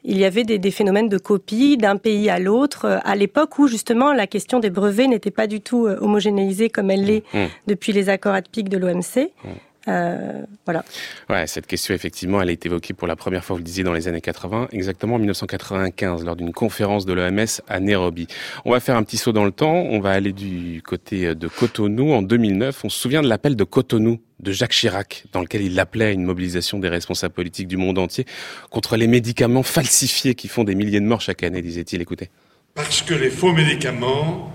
il 0.05 0.19
y 0.19 0.25
avait 0.25 0.45
des, 0.45 0.71
phénomènes 0.71 1.09
de 1.09 1.19
copie 1.19 1.77
d'un 1.77 1.97
pays 1.97 2.29
à 2.29 2.39
l'autre, 2.39 2.87
euh, 2.87 2.99
à 3.05 3.15
l'époque 3.15 3.59
où 3.59 3.69
justement 3.69 4.13
la 4.13 4.27
question 4.27 4.59
des 4.59 4.71
brevets 4.71 5.07
n'était 5.07 5.31
pas 5.31 5.47
du 5.47 5.61
tout 5.61 5.87
euh, 5.87 5.97
homogénéisée 6.01 6.71
comme 6.71 6.91
elle 6.91 7.05
l'est 7.05 7.25
mmh. 7.33 7.45
depuis 7.69 7.93
les 7.93 8.09
accords 8.09 8.35
ADPIC 8.35 8.69
de 8.69 8.79
l'OMC. 8.79 9.31
Mmh. 9.45 9.49
Euh, 9.89 10.43
voilà. 10.65 10.85
Ouais, 11.29 11.47
cette 11.47 11.67
question, 11.67 11.95
effectivement, 11.95 12.41
elle 12.41 12.49
a 12.49 12.53
été 12.53 12.69
évoquée 12.69 12.95
pour 12.95 13.09
la 13.09 13.17
première 13.17 13.45
fois, 13.45 13.55
vous 13.55 13.59
le 13.59 13.65
disiez, 13.65 13.85
dans 13.85 13.93
les 13.93 14.09
années 14.09 14.21
80, 14.21 14.69
exactement 14.73 15.17
en 15.17 15.19
1995, 15.19 16.25
lors 16.25 16.37
d'une 16.37 16.53
conférence 16.53 17.05
de 17.05 17.13
l'OMS 17.13 17.61
à 17.69 17.81
Nairobi. 17.81 18.27
On 18.65 18.71
va 18.71 18.81
faire 18.81 18.97
un 18.97 19.03
petit 19.03 19.17
saut 19.17 19.33
dans 19.33 19.45
le 19.45 19.51
temps. 19.51 19.75
On 19.75 20.01
va 20.01 20.11
aller 20.11 20.33
du 20.33 20.83
côté 20.87 21.35
de 21.35 21.49
Cotonou. 21.49 22.13
En 22.13 22.23
2009, 22.23 22.85
on 22.85 22.89
se 22.89 22.99
souvient 22.99 23.23
de 23.23 23.29
l'appel 23.29 23.57
de 23.57 23.65
Cotonou 23.65 24.21
de 24.41 24.53
Jacques 24.53 24.73
Chirac, 24.73 25.25
dans 25.33 25.41
lequel 25.41 25.63
il 25.63 25.79
appelait 25.79 26.07
à 26.07 26.11
une 26.11 26.25
mobilisation 26.25 26.79
des 26.79 26.89
responsables 26.89 27.35
politiques 27.35 27.69
du 27.69 27.77
monde 27.77 27.99
entier 27.99 28.27
contre 28.71 28.97
les 28.97 29.07
médicaments 29.07 29.63
falsifiés 29.63 30.35
qui 30.35 30.49
font 30.49 30.65
des 30.65 30.75
milliers 30.75 31.01
de 31.01 31.07
morts 31.07 31.21
chaque 31.21 31.43
année, 31.43 31.63
disait-il. 31.63 32.01
Écoutez. 32.03 32.29
Parce 32.75 33.03
que 33.03 33.15
les 33.15 33.31
faux 33.31 33.53
médicaments 33.53 34.53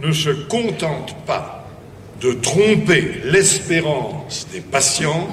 ne 0.00 0.12
se 0.12 0.30
contentent 0.30 1.14
pas 1.26 1.61
de 2.22 2.32
tromper 2.32 3.20
l'espérance 3.24 4.46
des 4.52 4.60
patients 4.60 5.28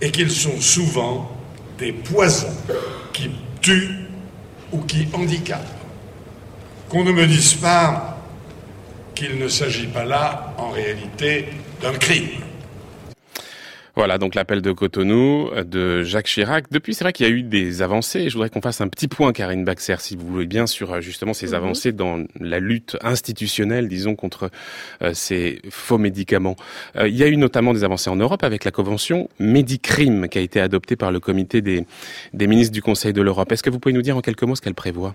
et 0.00 0.10
qu'ils 0.10 0.30
sont 0.30 0.60
souvent 0.60 1.30
des 1.78 1.92
poisons 1.92 2.54
qui 3.12 3.30
tuent 3.60 4.06
ou 4.72 4.80
qui 4.82 5.08
handicapent. 5.12 5.60
Qu'on 6.88 7.02
ne 7.02 7.10
me 7.10 7.26
dise 7.26 7.54
pas 7.54 8.18
qu'il 9.14 9.38
ne 9.38 9.48
s'agit 9.48 9.86
pas 9.86 10.04
là, 10.04 10.54
en 10.58 10.70
réalité, 10.70 11.48
d'un 11.82 11.94
crime. 11.94 12.28
Voilà, 13.96 14.18
donc 14.18 14.34
l'appel 14.34 14.60
de 14.60 14.72
Cotonou 14.72 15.50
euh, 15.52 15.62
de 15.62 16.02
Jacques 16.02 16.26
Chirac. 16.26 16.64
Depuis, 16.70 16.94
c'est 16.94 17.04
vrai 17.04 17.12
qu'il 17.12 17.26
y 17.26 17.28
a 17.28 17.32
eu 17.32 17.42
des 17.42 17.80
avancées. 17.80 18.28
Je 18.28 18.34
voudrais 18.34 18.50
qu'on 18.50 18.60
fasse 18.60 18.80
un 18.80 18.88
petit 18.88 19.06
point, 19.06 19.32
Karine 19.32 19.64
Baxer, 19.64 19.96
si 20.00 20.16
vous 20.16 20.26
voulez 20.26 20.46
bien, 20.46 20.66
sur 20.66 20.92
euh, 20.92 21.00
justement 21.00 21.32
ces 21.32 21.48
mhm. 21.48 21.54
avancées 21.54 21.92
dans 21.92 22.24
la 22.40 22.58
lutte 22.58 22.96
institutionnelle, 23.02 23.86
disons, 23.88 24.16
contre 24.16 24.50
euh, 25.02 25.14
ces 25.14 25.62
faux 25.70 25.98
médicaments. 25.98 26.56
il 26.96 27.14
y 27.14 27.22
a 27.22 27.28
eu 27.28 27.36
notamment 27.36 27.72
des 27.72 27.84
avancées 27.84 28.10
en 28.10 28.16
Europe 28.16 28.42
avec 28.42 28.64
la 28.64 28.70
convention 28.72 29.28
Medicrime 29.38 30.28
qui 30.28 30.38
a 30.38 30.40
été 30.40 30.60
adoptée 30.60 30.96
par 30.96 31.12
le 31.12 31.20
comité 31.20 31.60
des, 31.60 31.86
des 32.32 32.46
ministres 32.46 32.72
du 32.72 32.82
Conseil 32.82 33.12
de 33.12 33.22
l'Europe. 33.22 33.52
Est-ce 33.52 33.62
que 33.62 33.70
vous 33.70 33.78
pouvez 33.78 33.92
nous 33.92 34.02
dire 34.02 34.16
en 34.16 34.20
quelques 34.20 34.42
mots 34.42 34.56
ce 34.56 34.60
qu'elle 34.60 34.74
prévoit? 34.74 35.14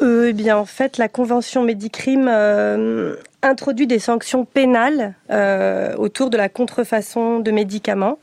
Euh, 0.00 0.28
eh 0.28 0.32
bien, 0.32 0.56
en 0.56 0.64
fait, 0.64 0.98
la 0.98 1.08
Convention 1.08 1.62
Médicrime 1.64 2.28
euh, 2.28 3.16
introduit 3.42 3.86
des 3.86 3.98
sanctions 3.98 4.44
pénales 4.44 5.14
euh, 5.30 5.94
autour 5.96 6.30
de 6.30 6.36
la 6.36 6.48
contrefaçon 6.48 7.40
de 7.40 7.50
médicaments. 7.50 8.18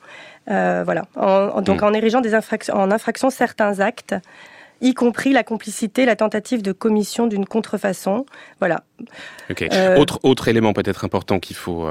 Euh, 0.50 0.84
voilà. 0.84 1.06
En, 1.16 1.62
donc, 1.62 1.82
hmm. 1.82 1.86
en 1.86 1.94
érigeant 1.94 2.22
des 2.22 2.34
infractions, 2.34 2.76
en 2.76 2.92
infraction 2.92 3.30
certains 3.30 3.80
actes, 3.80 4.16
y 4.82 4.94
compris 4.94 5.32
la 5.32 5.44
complicité, 5.44 6.06
la 6.06 6.16
tentative 6.16 6.62
de 6.62 6.72
commission 6.72 7.28
d'une 7.28 7.46
contrefaçon. 7.46 8.26
Voilà. 8.60 8.84
Okay. 9.50 9.70
Euh, 9.72 9.98
autre, 9.98 10.20
autre 10.24 10.48
élément 10.50 10.74
peut-être 10.74 11.06
important 11.06 11.40
qu'il 11.40 11.56
faut, 11.56 11.88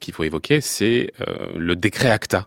qu'il 0.00 0.12
faut 0.12 0.24
évoquer, 0.24 0.60
c'est 0.60 1.12
le 1.56 1.74
décret 1.74 2.10
ACTA. 2.10 2.46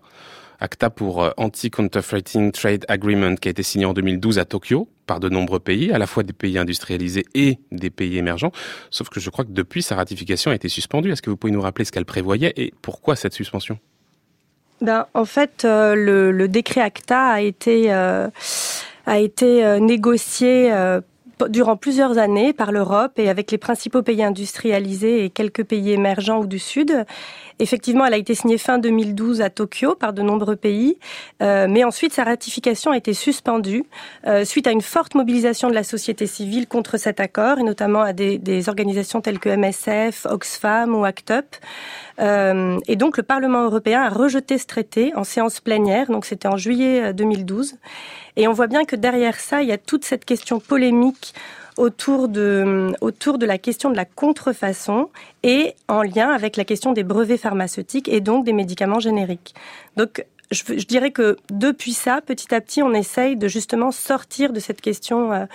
ACTA 0.59 0.89
pour 0.89 1.23
euh, 1.23 1.31
Anti-Counterfeiting 1.37 2.51
Trade 2.51 2.85
Agreement 2.87 3.35
qui 3.35 3.47
a 3.47 3.51
été 3.51 3.63
signé 3.63 3.85
en 3.85 3.93
2012 3.93 4.39
à 4.39 4.45
Tokyo 4.45 4.89
par 5.05 5.19
de 5.19 5.29
nombreux 5.29 5.59
pays, 5.59 5.91
à 5.91 5.97
la 5.97 6.07
fois 6.07 6.23
des 6.23 6.33
pays 6.33 6.57
industrialisés 6.57 7.25
et 7.33 7.59
des 7.71 7.89
pays 7.89 8.17
émergents. 8.17 8.51
Sauf 8.89 9.09
que 9.09 9.19
je 9.19 9.29
crois 9.29 9.45
que 9.45 9.51
depuis, 9.51 9.81
sa 9.81 9.95
ratification 9.95 10.51
a 10.51 10.55
été 10.55 10.69
suspendue. 10.69 11.11
Est-ce 11.11 11.21
que 11.21 11.29
vous 11.29 11.37
pouvez 11.37 11.53
nous 11.53 11.61
rappeler 11.61 11.85
ce 11.85 11.91
qu'elle 11.91 12.05
prévoyait 12.05 12.53
et 12.57 12.73
pourquoi 12.81 13.15
cette 13.15 13.33
suspension? 13.33 13.79
Ben, 14.81 15.07
En 15.13 15.25
fait, 15.25 15.63
euh, 15.63 15.95
le, 15.95 16.47
décret 16.47 16.81
ACTA 16.81 17.19
a 17.19 17.41
été, 17.41 17.93
euh, 17.93 18.27
a 19.05 19.19
été 19.19 19.79
négocié 19.79 20.71
durant 21.49 21.77
plusieurs 21.77 22.17
années 22.17 22.53
par 22.53 22.71
l'Europe 22.71 23.13
et 23.17 23.29
avec 23.29 23.51
les 23.51 23.57
principaux 23.57 24.01
pays 24.01 24.23
industrialisés 24.23 25.25
et 25.25 25.29
quelques 25.29 25.63
pays 25.63 25.91
émergents 25.91 26.39
ou 26.39 26.47
du 26.47 26.59
Sud. 26.59 27.05
Effectivement, 27.59 28.05
elle 28.05 28.13
a 28.13 28.17
été 28.17 28.35
signée 28.35 28.59
fin 28.59 28.77
2012 28.77 29.41
à 29.41 29.49
Tokyo 29.49 29.95
par 29.95 30.13
de 30.13 30.21
nombreux 30.21 30.55
pays, 30.55 30.99
euh, 31.41 31.67
mais 31.67 31.83
ensuite 31.83 32.13
sa 32.13 32.23
ratification 32.23 32.91
a 32.91 32.97
été 32.97 33.13
suspendue 33.13 33.83
euh, 34.27 34.45
suite 34.45 34.67
à 34.67 34.71
une 34.71 34.81
forte 34.81 35.15
mobilisation 35.15 35.67
de 35.67 35.73
la 35.73 35.83
société 35.83 36.27
civile 36.27 36.67
contre 36.67 36.97
cet 36.97 37.19
accord, 37.19 37.57
et 37.57 37.63
notamment 37.63 38.01
à 38.01 38.13
des, 38.13 38.69
organisations 38.69 39.21
telles 39.21 39.39
que 39.39 39.49
MSF, 39.49 40.27
Oxfam 40.29 40.93
ou 40.93 41.03
ACT 41.03 41.31
UP. 41.31 41.55
Euh, 42.19 42.79
et 42.87 42.95
donc 42.95 43.17
le 43.17 43.23
Parlement 43.23 43.63
européen 43.63 44.01
a 44.01 44.09
rejeté 44.09 44.57
ce 44.57 44.65
traité 44.65 45.13
en 45.15 45.23
séance 45.23 45.59
plénière, 45.59 46.07
donc 46.07 46.25
c'était 46.25 46.47
en 46.47 46.57
juillet 46.57 47.13
2012. 47.13 47.75
Et 48.37 48.47
on 48.47 48.53
voit 48.53 48.67
bien 48.67 48.85
que 48.85 48.95
derrière 48.95 49.39
ça, 49.39 49.61
il 49.63 49.67
y 49.67 49.73
a 49.73 49.77
toute 49.77 50.05
cette 50.05 50.23
question 50.23 50.59
polémique 50.59 51.33
autour 51.75 52.27
de, 52.27 52.93
la 53.45 53.57
question 53.57 53.91
de 53.91 53.95
la 53.95 54.05
contrefaçon 54.05 55.09
et 55.43 55.73
en 55.87 56.01
lien 56.01 56.29
avec 56.29 56.55
la 56.55 56.63
question 56.63 56.93
des 56.93 57.03
brevets 57.03 57.37
pharmaceutiques 57.37 58.07
et 58.07 58.21
donc 58.21 58.45
des 58.45 58.53
médicaments 58.53 58.99
génériques. 58.99 59.53
Donc, 59.95 60.25
je, 60.51 60.63
je 60.67 60.85
dirais 60.85 61.11
que 61.11 61.37
depuis 61.51 61.93
ça, 61.93 62.21
petit 62.21 62.53
à 62.55 62.61
petit, 62.61 62.81
on 62.81 62.93
essaye 62.93 63.35
de 63.35 63.47
justement 63.47 63.91
sortir 63.91 64.53
de 64.53 64.59
cette 64.59 64.81
question 64.81 65.33
euh, 65.33 65.45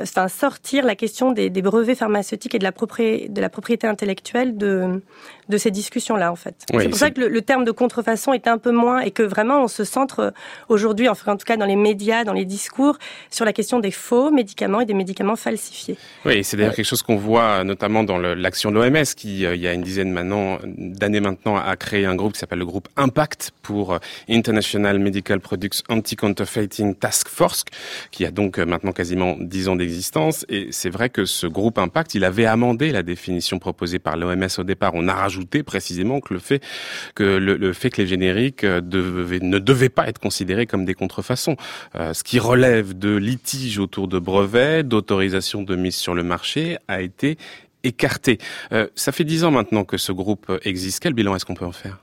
enfin, 0.00 0.28
sortir 0.28 0.84
la 0.84 0.94
question 0.94 1.32
des, 1.32 1.50
brevets 1.62 1.94
pharmaceutiques 1.94 2.54
et 2.54 2.58
de 2.58 2.64
la, 2.64 2.72
propriété, 2.72 3.28
de 3.28 3.40
la 3.40 3.48
propriété 3.48 3.86
intellectuelle 3.86 4.56
de, 4.56 5.02
de 5.48 5.58
ces 5.58 5.70
discussions-là, 5.70 6.32
en 6.32 6.36
fait. 6.36 6.54
c'est 6.70 6.88
pour 6.88 6.98
ça 6.98 7.10
que 7.10 7.20
le, 7.20 7.42
terme 7.42 7.64
de 7.64 7.72
contrefaçon 7.72 8.32
est 8.32 8.46
un 8.46 8.58
peu 8.58 8.70
moins 8.70 9.00
et 9.00 9.10
que 9.10 9.22
vraiment 9.22 9.64
on 9.64 9.68
se 9.68 9.84
centre 9.84 10.32
aujourd'hui, 10.68 11.08
enfin, 11.08 11.32
en 11.32 11.36
tout 11.36 11.44
cas 11.44 11.56
dans 11.56 11.66
les 11.66 11.76
médias, 11.76 12.24
dans 12.24 12.32
les 12.32 12.44
discours, 12.44 12.98
sur 13.30 13.44
la 13.44 13.52
question 13.52 13.80
des 13.80 13.90
faux 13.90 14.30
médicaments 14.30 14.80
et 14.80 14.86
des 14.86 14.94
médicaments 14.94 15.36
falsifiés. 15.36 15.96
Oui, 16.24 16.44
c'est 16.44 16.56
d'ailleurs 16.56 16.74
quelque 16.74 16.86
chose 16.86 17.02
qu'on 17.02 17.16
voit 17.16 17.64
notamment 17.64 18.04
dans 18.04 18.18
l'action 18.18 18.70
de 18.70 18.76
l'OMS 18.76 19.04
qui, 19.16 19.44
euh, 19.44 19.54
il 19.54 19.60
y 19.60 19.66
a 19.66 19.72
une 19.72 19.82
dizaine 19.82 20.10
maintenant 20.12 20.58
d'années 20.64 21.20
maintenant, 21.20 21.56
a 21.56 21.76
créé 21.76 22.06
un 22.06 22.14
groupe 22.14 22.34
qui 22.34 22.38
s'appelle 22.38 22.58
le 22.58 22.66
groupe 22.66 22.88
Impact 22.96 23.52
pour 23.62 23.94
euh, 23.94 23.98
International 24.28 24.98
Medical 24.98 25.40
Products 25.40 25.82
Anti-Counterfeiting 25.88 26.94
Task 26.94 27.28
Force, 27.28 27.64
qui 28.10 28.24
a 28.24 28.30
donc 28.30 28.58
euh, 28.58 28.64
maintenant 28.64 28.92
quasiment 28.92 29.36
dix 29.40 29.68
ans 29.68 29.76
d'existence. 29.76 29.89
Et 30.48 30.68
c'est 30.70 30.90
vrai 30.90 31.10
que 31.10 31.24
ce 31.24 31.46
groupe 31.46 31.78
Impact, 31.78 32.14
il 32.14 32.24
avait 32.24 32.46
amendé 32.46 32.90
la 32.90 33.02
définition 33.02 33.58
proposée 33.58 33.98
par 33.98 34.16
l'OMS 34.16 34.48
au 34.58 34.64
départ. 34.64 34.92
On 34.94 35.08
a 35.08 35.14
rajouté 35.14 35.62
précisément 35.62 36.20
que 36.20 36.34
le 36.34 36.40
fait 36.40 36.62
que 37.14 37.24
le, 37.24 37.72
fait 37.72 37.90
que 37.90 38.00
les 38.02 38.06
génériques 38.06 38.64
euh, 38.64 38.80
ne 38.80 39.58
devaient 39.58 39.88
pas 39.88 40.08
être 40.08 40.18
considérés 40.18 40.66
comme 40.66 40.84
des 40.84 40.94
contrefaçons, 40.94 41.56
euh, 41.96 42.12
ce 42.14 42.24
qui 42.24 42.38
relève 42.38 42.98
de 42.98 43.14
litiges 43.16 43.78
autour 43.78 44.08
de 44.08 44.18
brevets, 44.18 44.82
d'autorisation 44.82 45.62
de 45.62 45.76
mise 45.76 45.96
sur 45.96 46.14
le 46.14 46.22
marché, 46.22 46.78
a 46.88 47.00
été 47.00 47.38
écarté. 47.82 48.38
Euh, 48.72 48.86
ça 48.94 49.12
fait 49.12 49.24
dix 49.24 49.44
ans 49.44 49.50
maintenant 49.50 49.84
que 49.84 49.96
ce 49.96 50.12
groupe 50.12 50.52
existe. 50.64 51.00
Quel 51.00 51.14
bilan 51.14 51.34
est-ce 51.34 51.44
qu'on 51.44 51.54
peut 51.54 51.64
en 51.64 51.72
faire? 51.72 51.98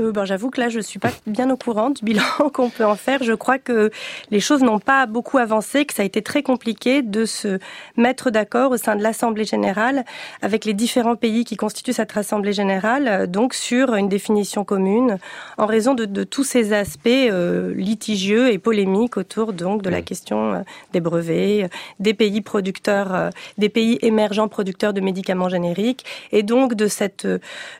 Ben, 0.00 0.24
J'avoue 0.24 0.50
que 0.50 0.60
là, 0.60 0.68
je 0.68 0.80
suis 0.80 0.98
pas 0.98 1.10
bien 1.26 1.50
au 1.50 1.56
courant 1.56 1.90
du 1.90 2.04
bilan 2.04 2.22
qu'on 2.52 2.70
peut 2.70 2.84
en 2.84 2.96
faire. 2.96 3.22
Je 3.22 3.32
crois 3.32 3.58
que 3.58 3.90
les 4.30 4.40
choses 4.40 4.62
n'ont 4.62 4.78
pas 4.78 5.06
beaucoup 5.06 5.38
avancé, 5.38 5.84
que 5.84 5.94
ça 5.94 6.02
a 6.02 6.06
été 6.06 6.22
très 6.22 6.42
compliqué 6.42 7.02
de 7.02 7.24
se 7.24 7.58
mettre 7.96 8.30
d'accord 8.30 8.70
au 8.70 8.76
sein 8.76 8.96
de 8.96 9.02
l'Assemblée 9.02 9.44
générale 9.44 10.04
avec 10.42 10.64
les 10.64 10.74
différents 10.74 11.16
pays 11.16 11.44
qui 11.44 11.56
constituent 11.56 11.92
cette 11.92 12.16
Assemblée 12.16 12.52
générale, 12.52 13.08
euh, 13.08 13.26
donc 13.26 13.54
sur 13.54 13.94
une 13.94 14.08
définition 14.08 14.64
commune, 14.64 15.18
en 15.56 15.66
raison 15.66 15.94
de, 15.94 16.04
de 16.04 16.24
tous 16.24 16.44
ces 16.44 16.72
aspects 16.72 17.08
euh, 17.08 17.74
litigieux 17.74 18.52
et 18.52 18.58
polémiques 18.58 19.16
autour 19.16 19.52
donc 19.52 19.82
de 19.82 19.90
la 19.90 20.02
question 20.02 20.54
euh, 20.54 20.60
des 20.92 21.00
brevets, 21.00 21.70
des 22.00 22.14
pays 22.14 22.40
producteurs, 22.40 23.30
des 23.56 23.68
pays 23.68 23.98
émergents 24.02 24.48
producteurs 24.48 24.92
de 24.92 25.00
médicaments 25.00 25.48
génériques, 25.48 26.04
et 26.32 26.42
donc 26.42 26.74
de 26.74 26.86
cette 26.86 27.26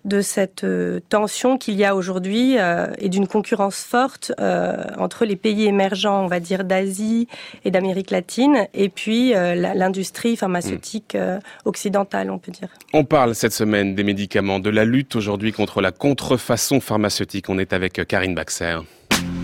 de 0.05 0.21
cette 0.21 0.67
tension 1.09 1.59
qu'il 1.59 1.75
y 1.75 1.85
a 1.85 1.95
aujourd'hui 1.95 2.08
euh, 2.11 2.87
et 2.99 3.09
d'une 3.09 3.27
concurrence 3.27 3.83
forte 3.83 4.33
euh, 4.41 4.77
entre 4.99 5.25
les 5.25 5.37
pays 5.37 5.67
émergents, 5.67 6.25
on 6.25 6.27
va 6.27 6.41
dire 6.41 6.65
d'Asie 6.65 7.29
et 7.65 7.71
d'Amérique 7.71 8.11
latine, 8.11 8.67
et 8.75 8.89
puis 8.89 9.35
euh, 9.35 9.55
l'industrie 9.55 10.37
pharmaceutique 10.37 11.17
occidentale, 11.65 12.31
on 12.31 12.39
peut 12.39 12.53
dire. 12.53 12.69
On 12.93 13.05
parle 13.05 13.35
cette 13.35 13.53
semaine 13.53 13.95
des 13.95 14.05
médicaments, 14.05 14.61
de 14.61 14.71
la 14.71 14.85
lutte 14.85 15.17
aujourd'hui 15.17 15.53
contre 15.53 15.81
la 15.81 15.93
contrefaçon 15.93 16.81
pharmaceutique. 16.81 17.49
On 17.49 17.59
est 17.59 17.73
avec 17.73 18.07
Karine 18.07 18.35
Baxer. 18.35 18.79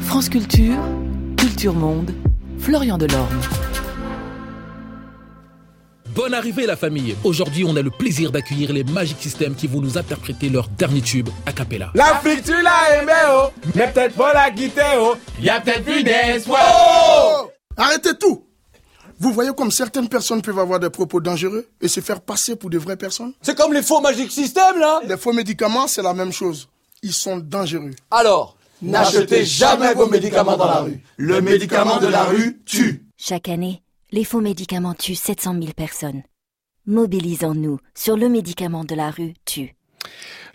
France 0.03 0.29
Culture, 0.29 0.79
Culture 1.37 1.75
Monde, 1.75 2.13
Florian 2.59 2.99
Delorme. 2.99 3.41
Bonne 6.15 6.33
arrivée 6.33 6.65
la 6.67 6.77
famille 6.77 7.17
Aujourd'hui 7.25 7.65
on 7.65 7.75
a 7.77 7.83
le 7.83 7.91
plaisir 7.91 8.31
d'accueillir 8.31 8.73
les 8.73 8.85
Magic 8.85 9.17
Systems 9.21 9.55
qui 9.57 9.67
vont 9.67 9.81
nous 9.81 9.99
interpréter 9.99 10.49
leur 10.49 10.69
dernier 10.69 11.01
tube 11.01 11.29
a 11.45 11.53
cappella. 11.53 11.91
L'Afrique 11.95 12.45
tu 12.45 12.53
l'as 12.63 13.03
aimé 13.03 13.13
oh 13.33 13.49
Mais 13.75 13.89
peut-être 13.93 14.15
pas 14.15 14.33
la 14.33 14.51
guitare 14.51 14.97
oh 15.01 15.15
Y'a 15.41 15.61
peut-être 15.61 15.85
plus 15.85 16.05
d'espoir 16.05 16.61
oh 17.43 17.51
Arrêtez 17.77 18.17
tout 18.17 18.47
Vous 19.19 19.33
voyez 19.33 19.51
comme 19.57 19.73
certaines 19.73 20.09
personnes 20.09 20.41
peuvent 20.41 20.59
avoir 20.61 20.79
des 20.79 20.91
propos 20.91 21.21
dangereux 21.21 21.67
et 21.81 21.89
se 21.89 21.99
faire 22.01 22.21
passer 22.21 22.55
pour 22.55 22.71
de 22.71 22.79
vraies 22.79 22.97
personnes? 22.97 23.33
C'est 23.43 23.57
comme 23.57 23.73
les 23.73 23.83
faux 23.83 24.01
Magic 24.01 24.31
System, 24.31 24.79
là 24.79 25.01
Les 25.09 25.17
faux 25.17 25.33
médicaments, 25.33 25.89
c'est 25.89 26.03
la 26.03 26.15
même 26.15 26.33
chose. 26.33 26.69
Ils 27.03 27.13
sont 27.13 27.39
dangereux. 27.39 27.91
Alors, 28.11 28.57
n'achetez 28.81 29.45
jamais 29.45 29.93
vos 29.95 30.07
médicaments 30.07 30.57
dans 30.57 30.67
la 30.67 30.81
rue. 30.81 31.01
Le 31.17 31.41
médicament 31.41 31.99
de 31.99 32.07
la 32.07 32.25
rue 32.25 32.63
tue. 32.65 33.05
Chaque 33.17 33.49
année, 33.49 33.83
les 34.15 34.23
faux 34.23 34.41
médicaments 34.41 34.95
tuent 34.95 35.17
700 35.17 35.55
000 35.55 35.73
personnes. 35.73 36.23
Mobilisons-nous 36.87 37.81
sur 37.97 38.17
le 38.17 38.29
médicament 38.29 38.85
de 38.85 38.95
la 38.95 39.11
rue 39.11 39.35
tue. 39.45 39.75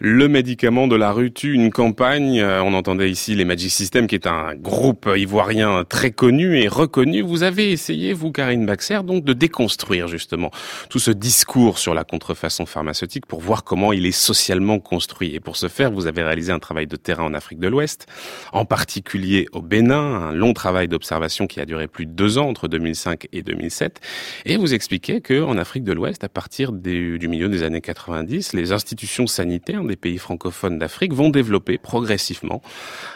Le 0.01 0.29
médicament 0.29 0.87
de 0.87 0.95
la 0.95 1.11
rue 1.11 1.33
tue 1.33 1.53
une 1.53 1.71
campagne. 1.71 2.39
Euh, 2.39 2.63
on 2.63 2.73
entendait 2.73 3.11
ici 3.11 3.35
les 3.35 3.43
Magic 3.43 3.69
System, 3.69 4.07
qui 4.07 4.15
est 4.15 4.27
un 4.27 4.55
groupe 4.55 5.09
ivoirien 5.13 5.83
très 5.83 6.11
connu 6.11 6.57
et 6.57 6.69
reconnu. 6.69 7.21
Vous 7.21 7.43
avez 7.43 7.73
essayé, 7.73 8.13
vous, 8.13 8.31
Karine 8.31 8.65
Baxer, 8.65 9.01
donc 9.03 9.25
de 9.25 9.33
déconstruire 9.33 10.07
justement 10.07 10.51
tout 10.89 10.99
ce 10.99 11.11
discours 11.11 11.79
sur 11.79 11.93
la 11.93 12.05
contrefaçon 12.05 12.65
pharmaceutique 12.65 13.25
pour 13.25 13.41
voir 13.41 13.65
comment 13.65 13.91
il 13.91 14.05
est 14.05 14.13
socialement 14.13 14.79
construit. 14.79 15.35
Et 15.35 15.41
pour 15.41 15.57
ce 15.57 15.67
faire, 15.67 15.91
vous 15.91 16.07
avez 16.07 16.23
réalisé 16.23 16.53
un 16.53 16.59
travail 16.59 16.87
de 16.87 16.95
terrain 16.95 17.25
en 17.25 17.33
Afrique 17.33 17.59
de 17.59 17.67
l'Ouest, 17.67 18.05
en 18.53 18.63
particulier 18.63 19.47
au 19.51 19.61
Bénin, 19.61 19.97
un 19.97 20.31
long 20.31 20.53
travail 20.53 20.87
d'observation 20.87 21.45
qui 21.45 21.59
a 21.59 21.65
duré 21.65 21.89
plus 21.89 22.05
de 22.05 22.11
deux 22.11 22.37
ans 22.37 22.47
entre 22.47 22.69
2005 22.69 23.27
et 23.33 23.41
2007. 23.41 23.99
Et 24.45 24.55
vous 24.55 24.73
expliquez 24.73 25.19
que 25.19 25.43
en 25.43 25.57
Afrique 25.57 25.83
de 25.83 25.91
l'Ouest, 25.91 26.23
à 26.23 26.29
partir 26.29 26.71
du 26.71 27.27
milieu 27.27 27.49
des 27.49 27.63
années 27.63 27.81
90, 27.81 28.53
les 28.53 28.71
institutions 28.71 29.27
des 29.45 29.95
pays 29.95 30.17
francophones 30.17 30.79
d'Afrique 30.79 31.13
vont 31.13 31.29
développer 31.29 31.77
progressivement 31.77 32.61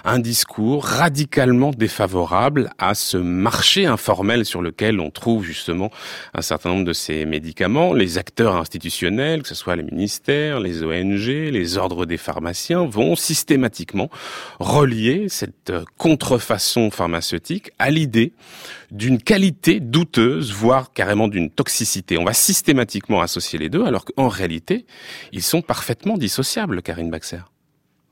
un 0.06 0.20
discours 0.20 0.86
radicalement 0.86 1.72
défavorable 1.72 2.70
à 2.78 2.96
ce 2.96 3.18
marché 3.18 3.86
informel 3.86 4.46
sur 4.46 4.62
lequel 4.62 5.00
on 5.00 5.12
trouve 5.12 5.44
justement 5.44 5.92
un 6.34 6.42
certain 6.42 6.70
nombre 6.70 6.86
de 6.86 6.94
ces 6.94 7.26
médicaments. 7.26 7.94
Les 7.94 8.18
acteurs 8.18 8.56
institutionnels, 8.56 9.42
que 9.42 9.50
ce 9.50 9.56
soit 9.56 9.76
les 9.76 9.84
ministères, 9.84 10.60
les 10.60 10.84
ONG, 10.84 11.28
les 11.28 11.78
ordres 11.78 12.06
des 12.06 12.18
pharmaciens, 12.18 12.86
vont 12.86 13.16
systématiquement 13.16 14.10
relier 14.60 15.28
cette 15.30 15.74
contrefaçon 15.98 16.90
pharmaceutique 16.90 17.72
à 17.80 17.92
l'idée 17.92 18.34
d'une 18.94 19.22
qualité 19.22 19.80
douteuse, 19.80 20.54
voire 20.54 20.94
carrément 20.94 21.28
d'une 21.28 21.50
toxicité. 21.50 22.18
On 22.18 22.24
va 22.24 22.34
systématiquement 22.34 23.22
associer 23.22 23.58
les 23.58 23.68
deux, 23.68 23.84
alors 23.84 24.06
qu'en 24.06 24.28
réalité, 24.28 24.86
ils 25.32 25.42
sont 25.42 25.64
parfaitement 25.64 26.16
dissociables, 26.16 26.82
Karine 26.84 27.10
Baxer. 27.10 27.40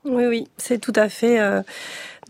Oui, 0.04 0.26
oui, 0.26 0.48
c'est 0.56 0.80
tout 0.80 0.92
à 0.96 1.08
fait. 1.08 1.38
Euh, 1.38 1.62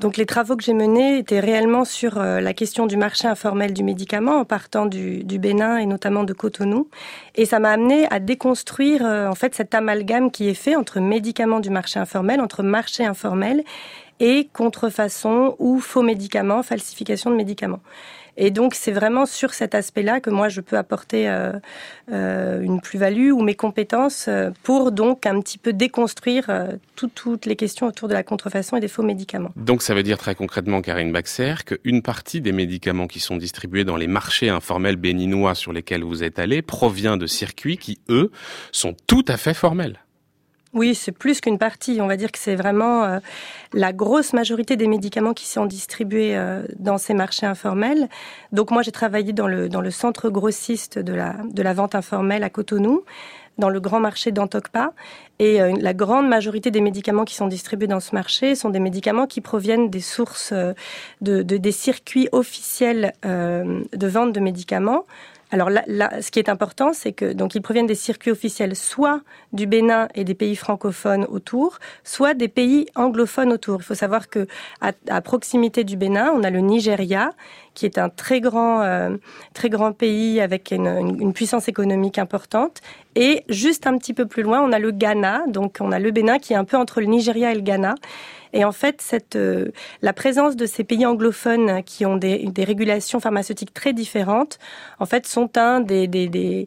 donc 0.00 0.18
les 0.18 0.26
travaux 0.26 0.56
que 0.56 0.62
j'ai 0.62 0.74
menés 0.74 1.16
étaient 1.16 1.40
réellement 1.40 1.86
sur 1.86 2.18
euh, 2.18 2.40
la 2.40 2.52
question 2.52 2.86
du 2.86 2.98
marché 2.98 3.26
informel 3.26 3.72
du 3.72 3.82
médicament 3.82 4.40
en 4.40 4.44
partant 4.44 4.84
du, 4.84 5.24
Bénin 5.24 5.78
et 5.78 5.86
notamment 5.86 6.24
de 6.24 6.34
Cotonou. 6.34 6.88
Et 7.34 7.46
ça 7.46 7.58
m'a 7.58 7.70
amené 7.70 8.06
à 8.10 8.20
déconstruire 8.20 9.06
euh, 9.06 9.26
en 9.26 9.34
fait 9.34 9.54
cet 9.54 9.74
amalgame 9.74 10.30
qui 10.30 10.50
est 10.50 10.54
fait 10.54 10.76
entre 10.76 11.00
médicaments 11.00 11.60
du 11.60 11.70
marché 11.70 11.98
informel, 11.98 12.42
entre 12.42 12.62
marché 12.62 13.06
informel 13.06 13.64
et 14.20 14.48
contrefaçon 14.52 15.56
ou 15.58 15.80
faux 15.80 16.02
médicaments, 16.02 16.62
falsification 16.62 17.30
de 17.30 17.36
médicaments. 17.36 17.80
Et 18.36 18.50
donc, 18.50 18.74
c'est 18.74 18.92
vraiment 18.92 19.26
sur 19.26 19.52
cet 19.52 19.74
aspect-là 19.74 20.20
que 20.20 20.30
moi, 20.30 20.48
je 20.48 20.60
peux 20.60 20.76
apporter 20.76 21.28
euh, 21.28 21.52
euh, 22.10 22.60
une 22.62 22.80
plus-value 22.80 23.30
ou 23.30 23.42
mes 23.42 23.54
compétences 23.54 24.26
euh, 24.28 24.50
pour 24.62 24.92
donc 24.92 25.26
un 25.26 25.40
petit 25.40 25.58
peu 25.58 25.72
déconstruire 25.72 26.50
toutes 26.96 27.46
les 27.46 27.56
questions 27.56 27.86
autour 27.86 28.08
de 28.08 28.14
la 28.14 28.22
contrefaçon 28.22 28.76
et 28.76 28.80
des 28.80 28.88
faux 28.88 29.02
médicaments. 29.02 29.50
Donc, 29.56 29.82
ça 29.82 29.94
veut 29.94 30.02
dire 30.02 30.18
très 30.18 30.34
concrètement, 30.34 30.80
Karine 30.80 31.12
Baxer, 31.12 31.54
qu'une 31.66 32.02
partie 32.02 32.40
des 32.40 32.52
médicaments 32.52 33.06
qui 33.06 33.20
sont 33.20 33.36
distribués 33.36 33.84
dans 33.84 33.96
les 33.96 34.06
marchés 34.06 34.48
informels 34.48 34.96
béninois 34.96 35.54
sur 35.54 35.72
lesquels 35.72 36.04
vous 36.04 36.22
êtes 36.22 36.38
allé 36.38 36.62
provient 36.62 37.16
de 37.16 37.26
circuits 37.26 37.76
qui, 37.76 37.98
eux, 38.08 38.30
sont 38.70 38.94
tout 39.06 39.24
à 39.28 39.36
fait 39.36 39.54
formels. 39.54 39.98
Oui, 40.74 40.94
c'est 40.94 41.12
plus 41.12 41.42
qu'une 41.42 41.58
partie. 41.58 42.00
On 42.00 42.06
va 42.06 42.16
dire 42.16 42.32
que 42.32 42.38
c'est 42.38 42.54
vraiment 42.54 43.04
euh, 43.04 43.18
la 43.74 43.92
grosse 43.92 44.32
majorité 44.32 44.76
des 44.76 44.86
médicaments 44.86 45.34
qui 45.34 45.46
sont 45.46 45.66
distribués 45.66 46.34
euh, 46.34 46.62
dans 46.78 46.96
ces 46.96 47.12
marchés 47.12 47.44
informels. 47.44 48.08
Donc 48.52 48.70
moi, 48.70 48.80
j'ai 48.80 48.90
travaillé 48.90 49.34
dans 49.34 49.46
le, 49.46 49.68
dans 49.68 49.82
le 49.82 49.90
centre 49.90 50.30
grossiste 50.30 50.98
de 50.98 51.12
la, 51.12 51.34
de 51.44 51.62
la 51.62 51.74
vente 51.74 51.94
informelle 51.94 52.42
à 52.42 52.48
Cotonou, 52.48 53.02
dans 53.58 53.68
le 53.68 53.80
grand 53.80 54.00
marché 54.00 54.32
d'Antokpa. 54.32 54.94
Et 55.38 55.60
euh, 55.60 55.74
la 55.78 55.92
grande 55.92 56.26
majorité 56.26 56.70
des 56.70 56.80
médicaments 56.80 57.26
qui 57.26 57.34
sont 57.34 57.48
distribués 57.48 57.86
dans 57.86 58.00
ce 58.00 58.14
marché 58.14 58.54
sont 58.54 58.70
des 58.70 58.80
médicaments 58.80 59.26
qui 59.26 59.42
proviennent 59.42 59.90
des 59.90 60.00
sources, 60.00 60.54
de 61.20 61.42
des 61.42 61.72
circuits 61.72 62.30
officiels 62.32 63.12
de 63.24 64.06
vente 64.06 64.32
de 64.32 64.40
médicaments. 64.40 65.04
Alors 65.52 65.68
là, 65.68 65.84
ce 66.22 66.30
qui 66.30 66.38
est 66.38 66.48
important, 66.48 66.94
c'est 66.94 67.12
que 67.12 67.34
donc 67.34 67.54
ils 67.54 67.60
proviennent 67.60 67.86
des 67.86 67.94
circuits 67.94 68.30
officiels, 68.30 68.74
soit 68.74 69.20
du 69.52 69.66
Bénin 69.66 70.08
et 70.14 70.24
des 70.24 70.34
pays 70.34 70.56
francophones 70.56 71.26
autour, 71.28 71.78
soit 72.04 72.32
des 72.32 72.48
pays 72.48 72.86
anglophones 72.94 73.52
autour. 73.52 73.80
Il 73.80 73.84
faut 73.84 73.94
savoir 73.94 74.30
que 74.30 74.46
à, 74.80 75.20
proximité 75.20 75.84
du 75.84 75.98
Bénin, 75.98 76.32
on 76.34 76.42
a 76.42 76.48
le 76.48 76.60
Nigeria, 76.60 77.32
qui 77.74 77.84
est 77.84 77.98
un 77.98 78.08
très 78.08 78.40
grand, 78.40 78.80
euh, 78.80 79.18
très 79.52 79.68
grand 79.68 79.92
pays 79.92 80.40
avec 80.40 80.70
une, 80.70 80.86
une, 81.20 81.34
puissance 81.34 81.68
économique 81.68 82.18
importante. 82.18 82.80
Et 83.14 83.44
juste 83.50 83.86
un 83.86 83.98
petit 83.98 84.14
peu 84.14 84.24
plus 84.24 84.42
loin, 84.42 84.62
on 84.62 84.72
a 84.72 84.78
le 84.78 84.90
Ghana, 84.90 85.44
donc 85.48 85.76
on 85.80 85.92
a 85.92 85.98
le 85.98 86.10
Bénin 86.12 86.38
qui 86.38 86.54
est 86.54 86.56
un 86.56 86.64
peu 86.64 86.78
entre 86.78 87.02
le 87.02 87.06
Nigeria 87.06 87.52
et 87.52 87.54
le 87.54 87.60
Ghana. 87.60 87.94
Et 88.52 88.64
en 88.64 88.72
fait, 88.72 89.00
cette, 89.00 89.36
euh, 89.36 89.70
la 90.02 90.12
présence 90.12 90.56
de 90.56 90.66
ces 90.66 90.84
pays 90.84 91.06
anglophones 91.06 91.82
qui 91.84 92.04
ont 92.04 92.16
des, 92.16 92.46
des, 92.46 92.64
régulations 92.64 93.20
pharmaceutiques 93.20 93.72
très 93.72 93.92
différentes, 93.92 94.58
en 94.98 95.06
fait, 95.06 95.26
sont 95.26 95.56
un 95.56 95.80
des, 95.80 96.66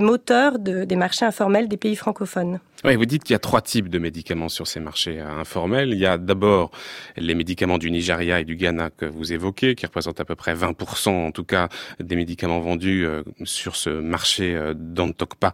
moteurs 0.00 0.58
de, 0.58 0.84
des 0.84 0.96
marchés 0.96 1.24
informels 1.24 1.68
des 1.68 1.76
pays 1.76 1.96
francophones. 1.96 2.60
Oui, 2.82 2.96
vous 2.96 3.04
dites 3.04 3.24
qu'il 3.24 3.34
y 3.34 3.36
a 3.36 3.40
trois 3.40 3.60
types 3.60 3.90
de 3.90 3.98
médicaments 3.98 4.48
sur 4.48 4.66
ces 4.66 4.80
marchés 4.80 5.20
euh, 5.20 5.28
informels. 5.28 5.90
Il 5.90 5.98
y 5.98 6.06
a 6.06 6.16
d'abord 6.16 6.70
les 7.18 7.34
médicaments 7.34 7.76
du 7.76 7.90
Nigeria 7.90 8.40
et 8.40 8.44
du 8.44 8.56
Ghana 8.56 8.88
que 8.88 9.04
vous 9.04 9.34
évoquez, 9.34 9.74
qui 9.74 9.84
représentent 9.84 10.20
à 10.20 10.24
peu 10.24 10.34
près 10.34 10.54
20% 10.54 11.10
en 11.10 11.30
tout 11.30 11.44
cas 11.44 11.68
des 12.02 12.16
médicaments 12.16 12.60
vendus 12.60 13.04
euh, 13.04 13.22
sur 13.44 13.76
ce 13.76 13.90
marché 13.90 14.58
d'Antokpa 14.74 15.52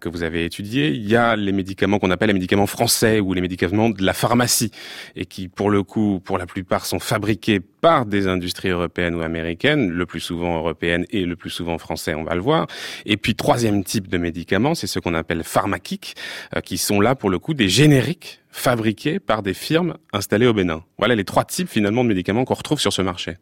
que 0.00 0.08
vous 0.08 0.22
avez 0.22 0.46
étudié. 0.46 0.88
Il 0.88 1.06
y 1.06 1.14
a 1.14 1.36
les 1.36 1.52
médicaments 1.52 1.98
qu'on 1.98 2.10
appelle 2.10 2.28
les 2.28 2.34
médicaments 2.34 2.66
français 2.66 3.20
ou 3.20 3.34
les 3.34 3.42
médicaments 3.42 3.90
de 3.90 4.02
la 4.02 4.14
pharmacie 4.14 4.70
et 5.14 5.26
qui, 5.26 5.48
pour 5.48 5.70
le 5.70 5.82
coup, 5.82 6.22
pour 6.24 6.38
la 6.38 6.46
plupart, 6.46 6.86
sont 6.86 7.00
fabriqués 7.00 7.60
par 7.82 8.06
des 8.06 8.28
industries 8.28 8.70
européennes 8.70 9.16
ou 9.16 9.22
américaines, 9.22 9.90
le 9.90 10.06
plus 10.06 10.20
souvent 10.20 10.56
européennes 10.56 11.04
et 11.10 11.26
le 11.26 11.34
plus 11.34 11.50
souvent 11.50 11.78
français, 11.78 12.14
on 12.14 12.22
va 12.22 12.36
le 12.36 12.40
voir. 12.40 12.68
Et 13.04 13.16
puis, 13.16 13.34
troisième 13.34 13.82
type 13.82 14.08
de 14.08 14.18
médicaments, 14.18 14.76
c'est 14.76 14.86
ce 14.86 15.00
qu'on 15.00 15.14
appelle 15.14 15.42
pharmaquiques, 15.42 16.14
euh, 16.56 16.60
qui 16.60 16.78
sont 16.78 17.00
là, 17.00 17.16
pour 17.16 17.28
le 17.28 17.40
coup, 17.40 17.54
des 17.54 17.68
génériques 17.68 18.40
fabriqués 18.50 19.18
par 19.18 19.42
des 19.42 19.52
firmes 19.52 19.96
installées 20.12 20.46
au 20.46 20.54
Bénin. 20.54 20.84
Voilà 20.96 21.16
les 21.16 21.24
trois 21.24 21.44
types, 21.44 21.68
finalement, 21.68 22.04
de 22.04 22.08
médicaments 22.08 22.44
qu'on 22.44 22.54
retrouve 22.54 22.80
sur 22.80 22.92
ce 22.92 23.02
marché. 23.02 23.36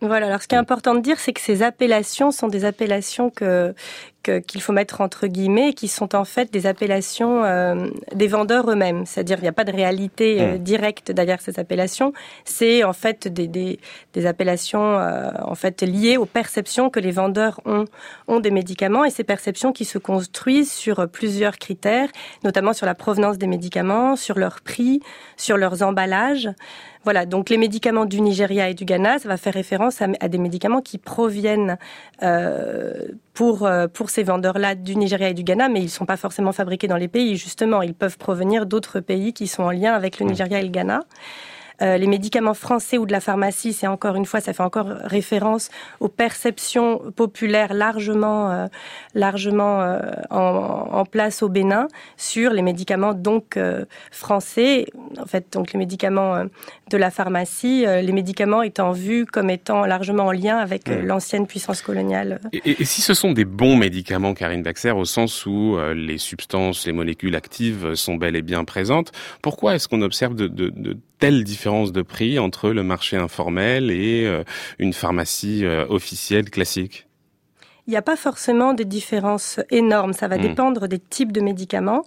Voilà, 0.00 0.26
alors 0.26 0.42
ce 0.42 0.48
qui 0.48 0.54
est 0.54 0.58
important 0.58 0.94
de 0.94 1.00
dire, 1.00 1.18
c'est 1.18 1.32
que 1.32 1.40
ces 1.40 1.62
appellations 1.62 2.30
sont 2.30 2.48
des 2.48 2.64
appellations 2.64 3.30
que 3.30 3.74
qu'il 4.22 4.62
faut 4.62 4.72
mettre 4.72 5.00
entre 5.00 5.26
guillemets, 5.26 5.72
qui 5.72 5.88
sont 5.88 6.14
en 6.14 6.24
fait 6.24 6.52
des 6.52 6.66
appellations 6.66 7.44
euh, 7.44 7.88
des 8.14 8.26
vendeurs 8.26 8.70
eux-mêmes. 8.70 9.04
C'est-à-dire 9.06 9.38
il 9.38 9.42
n'y 9.42 9.48
a 9.48 9.52
pas 9.52 9.64
de 9.64 9.72
réalité 9.72 10.40
euh, 10.40 10.54
hmm. 10.54 10.58
directe 10.58 11.12
derrière 11.12 11.40
ces 11.40 11.58
appellations. 11.58 12.12
C'est 12.44 12.84
en 12.84 12.92
fait 12.92 13.28
des, 13.28 13.48
des, 13.48 13.80
des 14.14 14.26
appellations 14.26 14.98
euh, 14.98 15.30
en 15.42 15.54
fait 15.54 15.82
liées 15.82 16.16
aux 16.16 16.26
perceptions 16.26 16.90
que 16.90 17.00
les 17.00 17.10
vendeurs 17.10 17.60
ont, 17.64 17.84
ont 18.28 18.40
des 18.40 18.50
médicaments 18.50 19.04
et 19.04 19.10
ces 19.10 19.24
perceptions 19.24 19.72
qui 19.72 19.84
se 19.84 19.98
construisent 19.98 20.72
sur 20.72 21.08
plusieurs 21.08 21.58
critères, 21.58 22.08
notamment 22.44 22.72
sur 22.72 22.86
la 22.86 22.94
provenance 22.94 23.38
des 23.38 23.46
médicaments, 23.46 24.16
sur 24.16 24.38
leur 24.38 24.60
prix, 24.60 25.00
sur 25.36 25.56
leurs 25.56 25.82
emballages. 25.82 26.50
Voilà, 27.04 27.26
donc 27.26 27.50
les 27.50 27.58
médicaments 27.58 28.04
du 28.04 28.20
Nigeria 28.20 28.68
et 28.68 28.74
du 28.74 28.84
Ghana, 28.84 29.18
ça 29.18 29.28
va 29.28 29.36
faire 29.36 29.54
référence 29.54 30.00
à, 30.00 30.06
à 30.20 30.28
des 30.28 30.38
médicaments 30.38 30.80
qui 30.80 30.98
proviennent 30.98 31.76
pour 33.34 33.68
pour 33.92 34.10
ces 34.10 34.22
vendeurs-là 34.22 34.74
du 34.74 34.96
Nigeria 34.96 35.30
et 35.30 35.34
du 35.34 35.42
Ghana, 35.42 35.68
mais 35.68 35.80
ils 35.80 35.84
ne 35.84 35.88
sont 35.88 36.06
pas 36.06 36.16
forcément 36.16 36.52
fabriqués 36.52 36.88
dans 36.88 36.96
les 36.96 37.08
pays. 37.08 37.36
Justement, 37.36 37.82
ils 37.82 37.94
peuvent 37.94 38.18
provenir 38.18 38.66
d'autres 38.66 39.00
pays 39.00 39.32
qui 39.32 39.46
sont 39.46 39.62
en 39.62 39.70
lien 39.70 39.94
avec 39.94 40.18
le 40.18 40.26
mmh. 40.26 40.28
Nigeria 40.28 40.60
et 40.60 40.64
le 40.64 40.68
Ghana. 40.68 41.00
Euh, 41.80 41.96
les 41.96 42.06
médicaments 42.06 42.54
français 42.54 42.98
ou 42.98 43.06
de 43.06 43.12
la 43.12 43.20
pharmacie, 43.20 43.72
c'est 43.72 43.86
encore 43.86 44.16
une 44.16 44.26
fois, 44.26 44.40
ça 44.40 44.52
fait 44.52 44.62
encore 44.62 44.86
référence 44.86 45.70
aux 46.00 46.08
perceptions 46.08 46.98
populaires 47.16 47.72
largement, 47.72 48.50
euh, 48.50 48.66
largement 49.14 49.80
euh, 49.80 50.00
en, 50.30 50.88
en, 50.92 51.04
place 51.04 51.42
au 51.42 51.48
Bénin 51.48 51.88
sur 52.16 52.52
les 52.52 52.62
médicaments 52.62 53.14
donc 53.14 53.58
français. 54.10 54.86
En 55.20 55.26
fait, 55.26 55.52
donc 55.52 55.72
les 55.72 55.78
médicaments 55.78 56.44
de 56.90 56.96
la 56.96 57.10
pharmacie, 57.10 57.84
les 57.86 58.12
médicaments 58.12 58.62
étant 58.62 58.92
vus 58.92 59.26
comme 59.26 59.50
étant 59.50 59.84
largement 59.84 60.26
en 60.26 60.32
lien 60.32 60.58
avec 60.58 60.88
l'ancienne 60.88 61.46
puissance 61.46 61.82
coloniale. 61.82 62.40
Et, 62.52 62.82
et, 62.82 62.84
si 62.84 63.00
ce 63.02 63.14
sont 63.14 63.32
des 63.32 63.44
bons 63.44 63.76
médicaments, 63.76 64.34
Karine 64.34 64.62
Baxer, 64.62 64.92
au 64.92 65.04
sens 65.04 65.44
où 65.46 65.76
les 65.94 66.18
substances, 66.18 66.86
les 66.86 66.92
molécules 66.92 67.34
actives 67.34 67.94
sont 67.94 68.14
bel 68.14 68.36
et 68.36 68.42
bien 68.42 68.64
présentes, 68.64 69.12
pourquoi 69.42 69.74
est-ce 69.74 69.88
qu'on 69.88 70.02
observe 70.02 70.34
de, 70.34 70.46
de, 70.46 70.70
de 70.70 70.96
telle 71.22 71.44
de 71.92 72.02
prix 72.02 72.38
entre 72.38 72.70
le 72.70 72.82
marché 72.82 73.16
informel 73.16 73.90
et 73.90 74.24
euh, 74.26 74.44
une 74.78 74.92
pharmacie 74.92 75.64
euh, 75.64 75.86
officielle 75.88 76.50
classique? 76.50 77.06
Il 77.88 77.90
n'y 77.90 77.96
a 77.96 78.02
pas 78.02 78.14
forcément 78.14 78.74
des 78.74 78.84
différences 78.84 79.58
énormes. 79.70 80.12
Ça 80.12 80.28
va 80.28 80.38
Hmm. 80.38 80.42
dépendre 80.42 80.86
des 80.86 81.00
types 81.00 81.32
de 81.32 81.40
médicaments. 81.40 82.04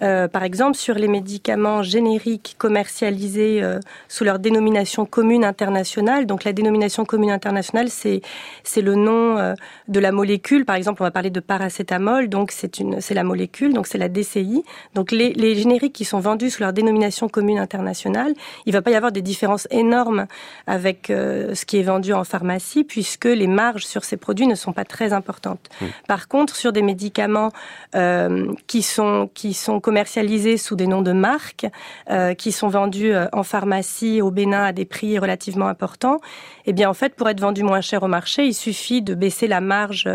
Euh, 0.00 0.26
par 0.26 0.42
exemple, 0.42 0.76
sur 0.76 0.94
les 0.94 1.06
médicaments 1.08 1.82
génériques 1.82 2.54
commercialisés 2.56 3.62
euh, 3.62 3.78
sous 4.08 4.24
leur 4.24 4.38
dénomination 4.38 5.04
commune 5.04 5.44
internationale. 5.44 6.24
Donc, 6.24 6.44
la 6.44 6.54
dénomination 6.54 7.04
commune 7.04 7.30
internationale, 7.30 7.90
c'est 7.90 8.22
c'est 8.64 8.80
le 8.80 8.94
nom 8.94 9.36
euh, 9.36 9.54
de 9.88 10.00
la 10.00 10.12
molécule. 10.12 10.64
Par 10.64 10.76
exemple, 10.76 11.02
on 11.02 11.04
va 11.04 11.10
parler 11.10 11.30
de 11.30 11.40
paracétamol. 11.40 12.28
Donc, 12.28 12.50
c'est 12.50 12.78
une 12.78 13.02
c'est 13.02 13.14
la 13.14 13.24
molécule. 13.24 13.74
Donc, 13.74 13.86
c'est 13.86 13.98
la 13.98 14.08
DCI. 14.08 14.64
Donc, 14.94 15.12
les, 15.12 15.34
les 15.34 15.56
génériques 15.56 15.92
qui 15.92 16.06
sont 16.06 16.20
vendus 16.20 16.48
sous 16.50 16.62
leur 16.62 16.72
dénomination 16.72 17.28
commune 17.28 17.58
internationale, 17.58 18.32
il 18.64 18.72
va 18.72 18.80
pas 18.80 18.92
y 18.92 18.94
avoir 18.94 19.12
des 19.12 19.22
différences 19.22 19.68
énormes 19.70 20.26
avec 20.66 21.08
ce 21.08 21.64
qui 21.66 21.78
est 21.78 21.82
vendu 21.82 22.12
en 22.14 22.24
pharmacie, 22.24 22.84
puisque 22.84 23.26
les 23.26 23.46
marges 23.46 23.84
sur 23.84 24.04
ces 24.04 24.16
produits 24.16 24.46
ne 24.46 24.54
sont 24.54 24.72
pas 24.72 24.84
très 24.84 25.12
importantes. 25.12 25.17
Par 26.06 26.28
contre, 26.28 26.56
sur 26.56 26.72
des 26.72 26.82
médicaments 26.82 27.50
euh, 27.94 28.52
qui 28.66 28.82
sont 28.82 29.30
qui 29.34 29.54
sont 29.54 29.80
commercialisés 29.80 30.56
sous 30.56 30.76
des 30.76 30.86
noms 30.86 31.02
de 31.02 31.12
marques, 31.12 31.66
euh, 32.10 32.34
qui 32.34 32.52
sont 32.52 32.68
vendus 32.68 33.12
euh, 33.12 33.26
en 33.32 33.42
pharmacie 33.42 34.20
au 34.20 34.30
Bénin 34.30 34.64
à 34.64 34.72
des 34.72 34.84
prix 34.84 35.18
relativement 35.18 35.68
importants, 35.68 36.20
eh 36.66 36.72
bien 36.72 36.88
en 36.88 36.94
fait, 36.94 37.14
pour 37.14 37.28
être 37.28 37.40
vendu 37.40 37.62
moins 37.62 37.80
cher 37.80 38.02
au 38.02 38.08
marché, 38.08 38.44
il 38.44 38.54
suffit 38.54 39.02
de 39.02 39.14
baisser 39.14 39.46
la 39.46 39.60
marge, 39.60 40.08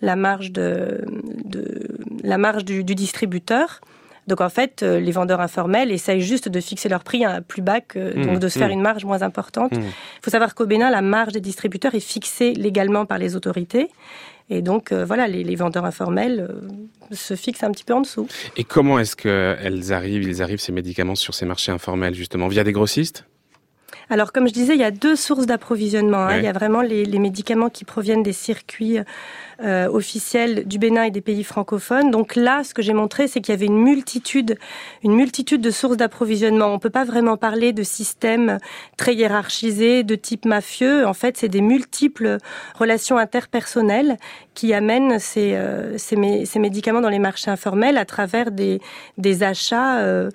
la 0.00 0.16
marge 0.16 0.52
de, 0.52 1.04
de 1.44 1.98
la 2.22 2.38
marge 2.38 2.64
du, 2.64 2.84
du 2.84 2.94
distributeur. 2.94 3.80
Donc 4.26 4.40
en 4.40 4.48
fait, 4.48 4.82
euh, 4.82 4.98
les 5.00 5.12
vendeurs 5.12 5.40
informels 5.40 5.90
essayent 5.92 6.20
juste 6.20 6.48
de 6.48 6.60
fixer 6.60 6.88
leur 6.88 7.04
prix 7.04 7.24
à 7.24 7.40
plus 7.42 7.62
bas, 7.62 7.80
que, 7.80 8.16
Mmh, 8.18 8.26
donc 8.26 8.38
de 8.38 8.48
se 8.48 8.58
faire 8.58 8.68
mmh. 8.68 8.72
une 8.72 8.80
marge 8.82 9.04
moins 9.04 9.22
importante. 9.22 9.70
Il 9.72 9.80
Mmh. 9.80 9.92
faut 10.22 10.30
savoir 10.30 10.54
qu'au 10.54 10.66
Bénin, 10.66 10.90
la 10.90 11.02
marge 11.02 11.32
des 11.32 11.40
distributeurs 11.40 11.94
est 11.94 12.00
fixée 12.00 12.52
légalement 12.54 13.04
par 13.06 13.18
les 13.18 13.36
autorités. 13.36 13.88
Et 14.50 14.60
donc 14.62 14.92
euh, 14.92 15.04
voilà, 15.06 15.26
les, 15.26 15.42
les 15.44 15.54
vendeurs 15.56 15.84
informels 15.86 16.46
euh, 16.50 17.14
se 17.14 17.34
fixent 17.34 17.62
un 17.64 17.70
petit 17.70 17.84
peu 17.84 17.94
en 17.94 18.00
dessous. 18.02 18.26
Et 18.56 18.64
comment 18.64 18.98
est-ce 18.98 19.16
qu'elles 19.16 19.92
arrivent, 19.92 20.24
ils 20.24 20.42
arrivent 20.42 20.60
ces 20.60 20.72
médicaments 20.72 21.14
sur 21.14 21.34
ces 21.34 21.46
marchés 21.46 21.72
informels 21.72 22.14
justement? 22.14 22.48
Via 22.48 22.64
des 22.64 22.72
grossistes? 22.72 23.24
Alors, 24.10 24.32
comme 24.32 24.46
je 24.46 24.52
disais, 24.52 24.74
il 24.74 24.80
y 24.80 24.84
a 24.84 24.90
deux 24.90 25.16
sources 25.16 25.46
d'approvisionnement. 25.46 26.18
hein. 26.18 26.26
Ouais. 26.28 26.38
Il 26.40 26.44
y 26.44 26.48
a 26.48 26.52
vraiment 26.52 26.82
les, 26.82 27.06
les 27.06 27.18
médicaments 27.18 27.70
qui 27.70 27.86
proviennent 27.86 28.22
des 28.22 28.34
circuits 28.34 28.98
euh, 29.62 29.88
officiels 29.88 30.66
du 30.66 30.78
Bénin 30.78 31.04
et 31.04 31.10
des 31.10 31.20
pays 31.20 31.44
francophones. 31.44 32.10
Donc 32.10 32.34
là, 32.36 32.64
ce 32.64 32.74
que 32.74 32.82
j'ai 32.82 32.92
montré, 32.92 33.28
c'est 33.28 33.40
qu'il 33.40 33.52
y 33.52 33.56
avait 33.56 33.66
une 33.66 33.78
multitude, 33.82 34.56
une 35.02 35.14
multitude 35.14 35.60
de 35.60 35.70
sources 35.70 35.96
d'approvisionnement. 35.96 36.66
On 36.72 36.78
peut 36.78 36.90
pas 36.90 37.04
vraiment 37.04 37.36
parler 37.36 37.72
de 37.72 37.82
système 37.82 38.58
très 38.96 39.14
hiérarchisé, 39.14 40.02
de 40.02 40.14
type 40.14 40.44
mafieux. 40.44 41.06
En 41.06 41.14
fait, 41.14 41.36
c'est 41.36 41.48
des 41.48 41.60
multiples 41.60 42.38
relations 42.78 43.16
interpersonnelles 43.18 44.16
qui 44.54 44.72
amènent 44.74 45.18
ces, 45.18 45.54
euh, 45.54 45.98
ces, 45.98 46.16
mé- 46.16 46.44
ces 46.46 46.58
médicaments 46.58 47.00
dans 47.00 47.08
les 47.08 47.18
marchés 47.18 47.50
informels 47.50 47.96
à 47.98 48.04
travers 48.04 48.50
des, 48.50 48.80
des 49.18 49.42
achats 49.42 49.98
euh, 50.00 50.30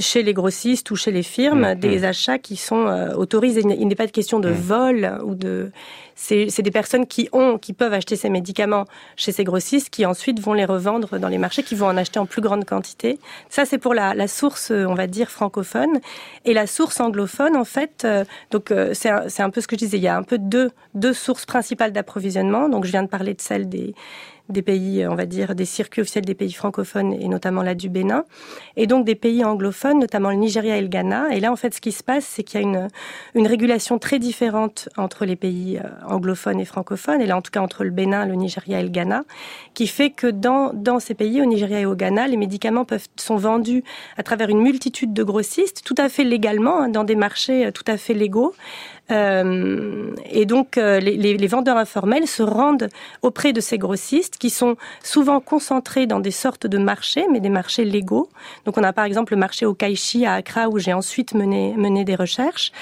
chez 0.00 0.22
les 0.22 0.32
grossistes 0.34 0.90
ou 0.90 0.96
chez 0.96 1.10
les 1.10 1.22
firmes, 1.22 1.72
Mmh, 1.72 1.74
des 1.76 1.98
mmh. 2.00 2.04
achats 2.04 2.38
qui 2.38 2.56
sont 2.56 2.86
euh, 2.86 3.14
autorisés. 3.14 3.60
Il 3.60 3.66
n'est- 3.68 3.76
Il 3.80 3.88
n'est 3.88 3.94
pas 3.94 4.06
de 4.06 4.12
question 4.12 4.40
de 4.40 4.50
Mmh. 4.50 4.52
vol 4.52 5.18
ou 5.24 5.34
de. 5.34 5.70
C'est 6.18 6.62
des 6.62 6.70
personnes 6.70 7.06
qui 7.06 7.28
ont, 7.32 7.58
qui 7.58 7.74
peuvent 7.74 7.92
acheter 7.92 8.16
ces 8.16 8.30
médicaments 8.30 8.86
chez 9.16 9.32
ces 9.32 9.44
grossistes, 9.44 9.90
qui 9.90 10.06
ensuite 10.06 10.40
vont 10.40 10.54
les 10.54 10.64
revendre 10.64 11.18
dans 11.18 11.28
les 11.28 11.36
marchés, 11.36 11.62
qui 11.62 11.74
vont 11.74 11.86
en 11.86 11.96
acheter 11.96 12.18
en 12.18 12.24
plus 12.24 12.40
grande 12.40 12.64
quantité. 12.64 13.18
Ça, 13.50 13.66
c'est 13.66 13.76
pour 13.76 13.92
la, 13.92 14.14
la 14.14 14.26
source, 14.26 14.70
euh, 14.70 14.86
on 14.86 14.94
va 14.94 15.06
dire, 15.06 15.30
francophone. 15.30 16.00
Et 16.46 16.54
la 16.54 16.66
source 16.66 17.00
anglophone, 17.00 17.54
en 17.54 17.66
fait, 17.66 18.04
euh, 18.06 18.24
donc 18.50 18.70
euh, 18.70 18.94
c'est 18.94 19.10
un, 19.10 19.26
un 19.38 19.50
peu 19.50 19.60
ce 19.60 19.68
que 19.68 19.76
je 19.76 19.84
disais. 19.84 19.98
Il 19.98 20.02
y 20.02 20.08
a 20.08 20.16
un 20.16 20.22
peu 20.22 20.38
deux, 20.38 20.70
deux 20.94 21.12
sources 21.12 21.44
principales 21.44 21.92
d'approvisionnement. 21.92 22.70
Donc, 22.70 22.86
je 22.86 22.90
viens 22.90 23.02
de 23.02 23.08
parler 23.08 23.34
de 23.34 23.42
celle 23.42 23.68
des 23.68 23.94
des 24.48 24.62
pays, 24.62 25.02
euh, 25.02 25.10
on 25.10 25.14
va 25.14 25.26
dire, 25.26 25.54
des 25.54 25.64
circuits 25.64 26.02
officiels 26.02 26.24
des 26.24 26.34
pays 26.34 26.52
francophones 26.52 27.12
et 27.12 27.28
notamment 27.28 27.62
là 27.62 27.74
du 27.74 27.88
Bénin, 27.88 28.24
et 28.76 28.86
donc 28.86 29.04
des 29.04 29.14
pays 29.14 29.44
anglophones, 29.44 29.98
notamment 29.98 30.30
le 30.30 30.36
Nigeria 30.36 30.76
et 30.76 30.80
le 30.80 30.88
Ghana. 30.88 31.34
Et 31.34 31.40
là, 31.40 31.52
en 31.52 31.56
fait, 31.56 31.74
ce 31.74 31.80
qui 31.80 31.92
se 31.92 32.02
passe, 32.02 32.24
c'est 32.24 32.42
qu'il 32.42 32.60
y 32.60 32.64
a 32.64 32.66
une, 33.34 33.46
régulation 33.46 33.98
très 33.98 34.18
différente 34.18 34.88
entre 34.96 35.24
les 35.24 35.36
pays 35.36 35.78
euh, 35.78 35.88
anglophones 36.08 36.60
et 36.60 36.64
francophones, 36.64 37.20
et 37.20 37.26
là, 37.26 37.36
en 37.36 37.42
tout 37.42 37.50
cas, 37.50 37.60
entre 37.60 37.84
le 37.84 37.90
Bénin, 37.90 38.26
le 38.26 38.34
Nigeria 38.34 38.80
et 38.80 38.82
le 38.82 38.88
Ghana, 38.88 39.24
qui 39.74 39.86
fait 39.86 40.10
que 40.10 40.26
dans, 40.26 40.72
dans 40.72 41.00
ces 41.00 41.14
pays, 41.14 41.40
au 41.40 41.46
Nigeria 41.46 41.80
et 41.80 41.86
au 41.86 41.94
Ghana, 41.94 42.26
les 42.26 42.36
médicaments 42.36 42.84
peuvent, 42.84 43.06
sont 43.16 43.36
vendus 43.36 43.84
à 44.16 44.22
travers 44.22 44.48
une 44.48 44.60
multitude 44.60 45.12
de 45.12 45.22
grossistes, 45.22 45.82
tout 45.84 45.94
à 45.98 46.08
fait 46.08 46.24
légalement, 46.24 46.82
hein, 46.82 46.88
dans 46.88 47.04
des 47.04 47.16
marchés 47.16 47.66
euh, 47.66 47.70
tout 47.70 47.84
à 47.86 47.96
fait 47.96 48.14
légaux. 48.14 48.54
Euh, 49.10 50.14
et 50.30 50.46
donc, 50.46 50.78
euh, 50.78 50.98
les, 50.98 51.46
vendeurs 51.46 51.76
informels 51.76 52.26
se 52.26 52.42
rendent 52.42 52.88
auprès 53.22 53.52
de 53.52 53.60
ces 53.60 53.78
grossistes 53.78 54.36
qui 54.36 54.50
sont 54.50 54.76
souvent 55.02 55.40
concentrés 55.40 56.06
dans 56.06 56.20
des 56.20 56.30
sortes 56.30 56.66
de 56.66 56.78
marchés, 56.78 57.26
mais 57.30 57.40
des 57.40 57.48
marchés 57.48 57.84
légaux. 57.84 58.28
Donc, 58.64 58.78
on 58.78 58.82
a 58.82 58.92
par 58.92 59.04
exemple 59.04 59.32
le 59.32 59.38
marché 59.38 59.66
au 59.66 59.74
Kaishi 59.74 60.26
à 60.26 60.34
Accra 60.34 60.68
où 60.68 60.78
j'ai 60.78 60.92
ensuite 60.92 61.34
mené, 61.34 61.74
mené 61.76 62.04
des 62.04 62.16
recherches. 62.16 62.72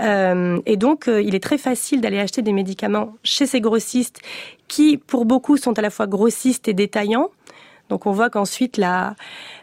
Euh, 0.00 0.60
et 0.66 0.76
donc, 0.76 1.06
il 1.08 1.34
est 1.34 1.42
très 1.42 1.58
facile 1.58 2.00
d'aller 2.00 2.18
acheter 2.18 2.42
des 2.42 2.52
médicaments 2.52 3.14
chez 3.22 3.46
ces 3.46 3.60
grossistes 3.60 4.20
qui, 4.68 4.96
pour 4.96 5.24
beaucoup, 5.24 5.56
sont 5.56 5.78
à 5.78 5.82
la 5.82 5.90
fois 5.90 6.06
grossistes 6.06 6.68
et 6.68 6.74
détaillants. 6.74 7.30
Donc 7.88 8.06
on 8.06 8.12
voit 8.12 8.30
qu'ensuite 8.30 8.76
la, 8.76 9.14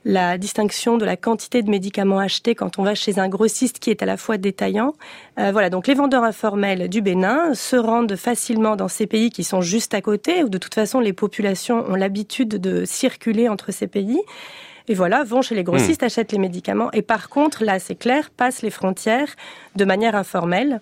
la 0.05 0.37
distinction 0.37 0.97
de 0.97 1.05
la 1.05 1.17
quantité 1.17 1.63
de 1.63 1.69
médicaments 1.69 2.19
achetés 2.19 2.55
quand 2.55 2.77
on 2.77 2.83
va 2.83 2.95
chez 2.95 3.19
un 3.19 3.27
grossiste 3.27 3.79
qui 3.79 3.89
est 3.89 4.03
à 4.03 4.05
la 4.05 4.17
fois 4.17 4.37
détaillant. 4.37 4.93
Euh, 5.39 5.51
voilà, 5.51 5.69
donc 5.69 5.87
les 5.87 5.95
vendeurs 5.95 6.23
informels 6.23 6.87
du 6.87 7.01
Bénin 7.01 7.53
se 7.53 7.75
rendent 7.75 8.15
facilement 8.15 8.75
dans 8.75 8.87
ces 8.87 9.07
pays 9.07 9.31
qui 9.31 9.43
sont 9.43 9.61
juste 9.61 9.93
à 9.93 10.01
côté, 10.01 10.43
où 10.43 10.49
de 10.49 10.57
toute 10.57 10.75
façon 10.75 10.99
les 10.99 11.13
populations 11.13 11.83
ont 11.89 11.95
l'habitude 11.95 12.49
de 12.49 12.85
circuler 12.85 13.49
entre 13.49 13.71
ces 13.71 13.87
pays. 13.87 14.21
Et 14.87 14.93
voilà, 14.93 15.23
vont 15.23 15.41
chez 15.41 15.55
les 15.55 15.63
grossistes, 15.63 16.03
achètent 16.03 16.31
les 16.31 16.39
médicaments. 16.39 16.91
Et 16.91 17.01
par 17.01 17.29
contre, 17.29 17.63
là, 17.63 17.79
c'est 17.79 17.95
clair, 17.95 18.29
passent 18.29 18.61
les 18.61 18.71
frontières 18.71 19.35
de 19.75 19.85
manière 19.85 20.15
informelle 20.15 20.81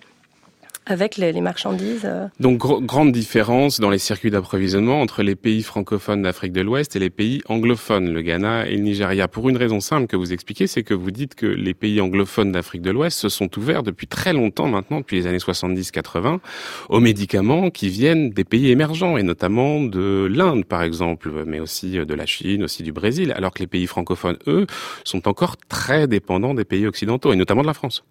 avec 0.90 1.16
les, 1.16 1.32
marchandises. 1.40 2.04
euh, 2.04 2.26
Donc 2.40 2.58
grande 2.58 3.12
différence 3.12 3.80
dans 3.80 3.90
les 3.90 3.98
circuits 3.98 4.30
d'approvisionnement 4.30 5.00
entre 5.00 5.22
les 5.22 5.36
pays 5.36 5.62
francophones 5.62 6.22
d'Afrique 6.22 6.52
de 6.52 6.60
l'Ouest 6.60 6.96
et 6.96 6.98
les 6.98 7.10
pays 7.10 7.42
anglophones, 7.48 8.12
le 8.12 8.22
Ghana 8.22 8.66
et 8.66 8.76
le 8.76 8.82
Nigeria. 8.82 9.28
Pour 9.28 9.48
une 9.48 9.56
raison 9.56 9.80
simple 9.80 10.06
que 10.06 10.16
vous 10.16 10.32
expliquez, 10.32 10.66
c'est 10.66 10.82
que 10.82 10.94
vous 10.94 11.10
dites 11.10 11.34
que 11.34 11.46
les 11.46 11.74
pays 11.74 12.00
anglophones 12.00 12.52
d'Afrique 12.52 12.82
de 12.82 12.90
l'Ouest 12.90 13.18
se 13.18 13.28
sont 13.28 13.56
ouverts 13.58 13.82
depuis 13.82 14.06
très 14.06 14.32
longtemps 14.32 14.68
maintenant, 14.68 14.98
depuis 14.98 15.16
les 15.16 15.26
années 15.26 15.38
70-80, 15.38 16.38
aux 16.88 17.00
médicaments 17.00 17.70
qui 17.70 17.88
viennent 17.88 18.30
des 18.30 18.44
pays 18.44 18.70
émergents 18.70 19.16
et 19.16 19.22
notamment 19.22 19.82
de 19.82 20.28
l'Inde 20.30 20.64
par 20.64 20.82
exemple, 20.82 21.30
mais 21.46 21.60
aussi 21.60 21.92
de 21.92 22.14
la 22.14 22.26
Chine, 22.26 22.64
aussi 22.64 22.82
du 22.82 22.92
Brésil, 22.92 23.32
alors 23.36 23.52
que 23.52 23.60
les 23.60 23.66
pays 23.66 23.86
francophones, 23.86 24.38
eux, 24.46 24.66
sont 25.04 25.28
encore 25.28 25.56
très 25.56 26.06
dépendants 26.06 26.54
des 26.54 26.64
pays 26.64 26.86
occidentaux 26.86 27.32
et 27.32 27.36
notamment 27.36 27.62
de 27.62 27.66
la 27.66 27.74
France. 27.74 28.04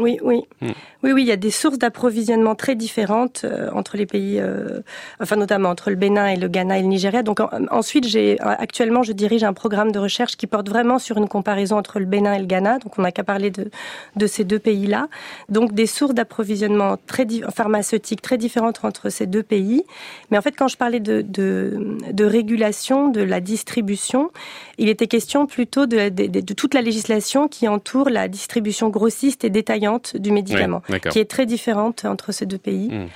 Oui, 0.00 0.18
oui. 0.22 0.42
Hmm. 0.62 0.70
Oui, 1.02 1.12
oui, 1.12 1.22
il 1.22 1.28
y 1.28 1.32
a 1.32 1.36
des 1.36 1.50
sources 1.50 1.78
d'approvisionnement 1.78 2.54
très 2.54 2.74
différentes 2.74 3.42
euh, 3.44 3.70
entre 3.72 3.96
les 3.96 4.06
pays, 4.06 4.38
euh, 4.38 4.80
enfin 5.20 5.36
notamment 5.36 5.70
entre 5.70 5.90
le 5.90 5.96
Bénin 5.96 6.26
et 6.28 6.36
le 6.36 6.48
Ghana 6.48 6.78
et 6.78 6.82
le 6.82 6.88
Nigeria. 6.88 7.22
Donc 7.22 7.40
en- 7.40 7.48
ensuite, 7.70 8.06
j'ai 8.06 8.40
euh, 8.40 8.44
actuellement, 8.58 9.02
je 9.02 9.12
dirige 9.12 9.44
un 9.44 9.52
programme 9.52 9.92
de 9.92 9.98
recherche 9.98 10.36
qui 10.36 10.46
porte 10.46 10.68
vraiment 10.68 10.98
sur 10.98 11.16
une 11.18 11.28
comparaison 11.28 11.76
entre 11.76 11.98
le 12.00 12.06
Bénin 12.06 12.34
et 12.34 12.38
le 12.38 12.46
Ghana. 12.46 12.78
Donc 12.78 12.98
on 12.98 13.02
n'a 13.02 13.12
qu'à 13.12 13.24
parler 13.24 13.50
de 13.50 13.70
de 14.16 14.26
ces 14.26 14.44
deux 14.44 14.58
pays-là. 14.58 15.08
Donc 15.48 15.72
des 15.74 15.86
sources 15.86 16.14
d'approvisionnement 16.14 16.96
très 17.06 17.26
pharmaceutiques 17.54 18.22
très 18.22 18.38
différentes 18.38 18.80
entre 18.84 19.08
ces 19.10 19.26
deux 19.26 19.42
pays. 19.42 19.82
Mais 20.30 20.38
en 20.38 20.42
fait, 20.42 20.52
quand 20.56 20.68
je 20.68 20.76
parlais 20.76 21.00
de 21.00 21.22
de, 21.22 21.98
de 22.10 22.24
régulation 22.24 23.08
de 23.08 23.22
la 23.22 23.40
distribution, 23.40 24.30
il 24.78 24.88
était 24.88 25.06
question 25.08 25.46
plutôt 25.46 25.84
de- 25.86 26.08
de 26.08 26.54
toute 26.54 26.74
la 26.74 26.80
législation 26.82 27.48
qui 27.48 27.68
entoure 27.68 28.08
la 28.10 28.28
distribution 28.28 28.88
grossiste 28.88 29.44
et 29.44 29.50
détaillante 29.50 29.89
du 29.98 30.30
médicament, 30.32 30.82
qui 31.10 31.18
est 31.18 31.30
très 31.30 31.46
différente 31.46 32.04
entre 32.04 32.32
ces 32.32 32.46
deux 32.46 32.58
pays. 32.58 32.88
Hmm. 32.88 33.08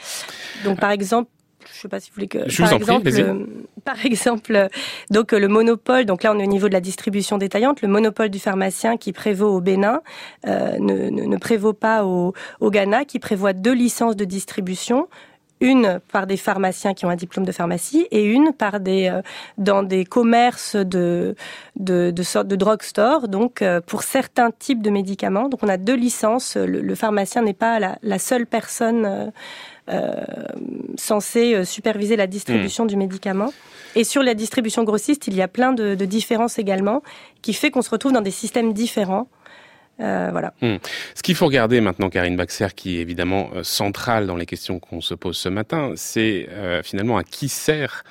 Donc, 0.64 0.80
par 0.80 0.90
exemple, 0.90 1.28
je 1.72 1.80
sais 1.80 1.88
pas 1.88 2.00
si 2.00 2.10
vous 2.10 2.14
voulez 2.14 2.28
que. 2.28 2.48
Je 2.48 2.62
par 2.62 2.70
vous 2.70 3.00
prie, 3.00 3.08
exemple, 3.08 3.08
euh, 3.08 3.46
par 3.84 4.06
exemple, 4.06 4.68
donc 5.10 5.32
le 5.32 5.48
monopole. 5.48 6.04
Donc 6.04 6.22
là, 6.22 6.32
on 6.34 6.38
est 6.38 6.44
au 6.44 6.48
niveau 6.48 6.68
de 6.68 6.72
la 6.72 6.80
distribution 6.80 7.38
détaillante. 7.38 7.82
Le 7.82 7.88
monopole 7.88 8.28
du 8.28 8.38
pharmacien 8.38 8.96
qui 8.96 9.12
prévaut 9.12 9.54
au 9.54 9.60
Bénin 9.60 10.00
euh, 10.46 10.78
ne, 10.78 11.10
ne, 11.10 11.24
ne 11.24 11.37
prévaut 11.37 11.72
pas 11.72 12.04
au, 12.04 12.32
au 12.60 12.70
Ghana, 12.70 13.04
qui 13.04 13.18
prévoit 13.18 13.52
deux 13.52 13.74
licences 13.74 14.16
de 14.16 14.24
distribution 14.24 15.08
une 15.64 15.98
par 16.12 16.27
des 16.27 16.37
pharmaciens 16.37 16.92
qui 16.92 17.07
ont 17.07 17.09
un 17.09 17.16
diplôme 17.16 17.46
de 17.46 17.53
pharmacie 17.53 18.07
et 18.11 18.22
une 18.22 18.53
par 18.53 18.81
des 18.81 19.09
euh, 19.09 19.22
dans 19.57 19.83
des 19.83 20.05
commerces 20.05 20.77
de 20.77 21.35
de 21.77 22.11
de 22.11 22.22
sorte 22.22 22.48
de 22.48 22.57
drugstore 22.57 23.29
donc 23.29 23.62
euh, 23.62 23.81
pour 23.81 24.03
certains 24.03 24.50
types 24.50 24.83
de 24.83 24.90
médicaments 24.90 25.48
donc 25.48 25.62
on 25.62 25.68
a 25.68 25.79
deux 25.79 25.96
licences. 25.96 26.57
Le, 26.57 26.81
le 26.83 26.94
pharmacien 26.94 27.42
n'est 27.42 27.55
pas 27.55 27.79
la, 27.79 27.98
la 28.03 28.18
seule 28.18 28.46
personne 28.46 29.33
euh, 29.88 30.24
censée 30.96 31.64
superviser 31.64 32.16
la 32.16 32.27
distribution 32.27 32.87
du 32.87 32.96
médicament. 32.96 33.53
Et 33.96 34.05
sur 34.05 34.22
la 34.22 34.35
distribution 34.35 34.85
grossiste 34.85 35.27
il 35.29 35.35
y 35.35 35.42
a 35.42 35.48
plein 35.48 35.72
de, 35.72 35.94
de 35.94 36.05
différences 36.05 36.59
également 36.59 37.03
qui 37.42 37.55
fait 37.55 37.70
qu'on 37.70 37.83
se 37.83 37.90
retrouve 37.90 38.12
dans 38.12 38.20
des 38.20 38.31
systèmes 38.31 38.74
différents 38.74 39.29
Euh. 40.00 40.30
Hmm. 40.61 40.76
Ce 41.14 41.22
qu'il 41.22 41.37
faut 41.37 41.46
regarder 41.46 41.80
maintenant, 41.80 42.11
Karine 42.11 42.37
Baxer, 42.37 42.68
qui 42.74 42.98
est 42.98 43.00
évidemment 43.00 43.50
euh, 43.54 43.62
centrale 43.62 44.26
dans 44.26 44.37
les 44.37 44.46
questions 44.46 44.80
qu'on 44.80 45.00
se 45.00 45.14
pose 45.14 45.37
ce 45.37 45.48
matin, 45.48 45.92
c'est 45.94 46.48
euh, 46.50 46.83
finalement 46.83 47.16
à 47.16 47.22
qui 47.22 47.48
sert 47.48 48.02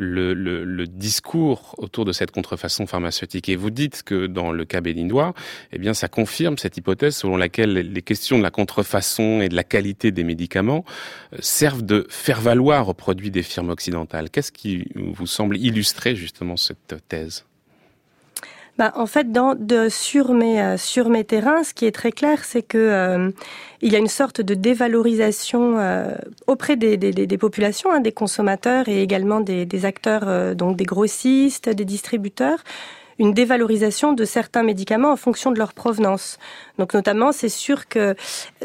le, 0.00 0.32
le, 0.32 0.86
discours 0.86 1.74
autour 1.78 2.04
de 2.04 2.12
cette 2.12 2.30
contrefaçon 2.30 2.86
pharmaceutique. 2.86 3.48
Et 3.48 3.56
vous 3.56 3.70
dites 3.70 4.04
que 4.04 4.26
dans 4.26 4.52
le 4.52 4.64
cas 4.64 4.80
béninois, 4.80 5.34
eh 5.72 5.78
bien, 5.78 5.92
ça 5.92 6.06
confirme 6.06 6.56
cette 6.56 6.76
hypothèse 6.76 7.16
selon 7.16 7.36
laquelle 7.36 7.72
les 7.72 8.02
questions 8.02 8.38
de 8.38 8.42
la 8.44 8.52
contrefaçon 8.52 9.40
et 9.40 9.48
de 9.48 9.56
la 9.56 9.64
qualité 9.64 10.12
des 10.12 10.22
médicaments 10.22 10.84
servent 11.40 11.82
de 11.82 12.06
faire 12.10 12.40
valoir 12.40 12.88
aux 12.88 12.94
produits 12.94 13.32
des 13.32 13.42
firmes 13.42 13.70
occidentales. 13.70 14.30
Qu'est-ce 14.30 14.52
qui 14.52 14.86
vous 14.94 15.26
semble 15.26 15.56
illustrer 15.56 16.14
justement 16.14 16.56
cette 16.56 16.94
thèse? 17.08 17.44
Bah, 18.78 18.92
en 18.94 19.06
fait, 19.06 19.32
dans, 19.32 19.56
de, 19.56 19.88
sur, 19.88 20.32
mes, 20.32 20.62
euh, 20.62 20.76
sur 20.76 21.08
mes 21.08 21.24
terrains, 21.24 21.64
ce 21.64 21.74
qui 21.74 21.84
est 21.84 21.92
très 21.92 22.12
clair, 22.12 22.44
c'est 22.44 22.62
que 22.62 22.78
euh, 22.78 23.30
il 23.82 23.92
y 23.92 23.96
a 23.96 23.98
une 23.98 24.06
sorte 24.06 24.40
de 24.40 24.54
dévalorisation 24.54 25.78
euh, 25.78 26.14
auprès 26.46 26.76
des, 26.76 26.96
des, 26.96 27.12
des 27.12 27.38
populations, 27.38 27.90
hein, 27.92 27.98
des 27.98 28.12
consommateurs 28.12 28.88
et 28.88 29.02
également 29.02 29.40
des, 29.40 29.66
des 29.66 29.84
acteurs, 29.84 30.54
donc 30.54 30.76
des 30.76 30.84
grossistes, 30.84 31.68
des 31.68 31.84
distributeurs, 31.84 32.62
une 33.18 33.34
dévalorisation 33.34 34.12
de 34.12 34.24
certains 34.24 34.62
médicaments 34.62 35.10
en 35.10 35.16
fonction 35.16 35.50
de 35.50 35.58
leur 35.58 35.72
provenance. 35.72 36.38
Donc 36.78 36.94
notamment, 36.94 37.32
c'est 37.32 37.48
sûr 37.48 37.88
que 37.88 38.14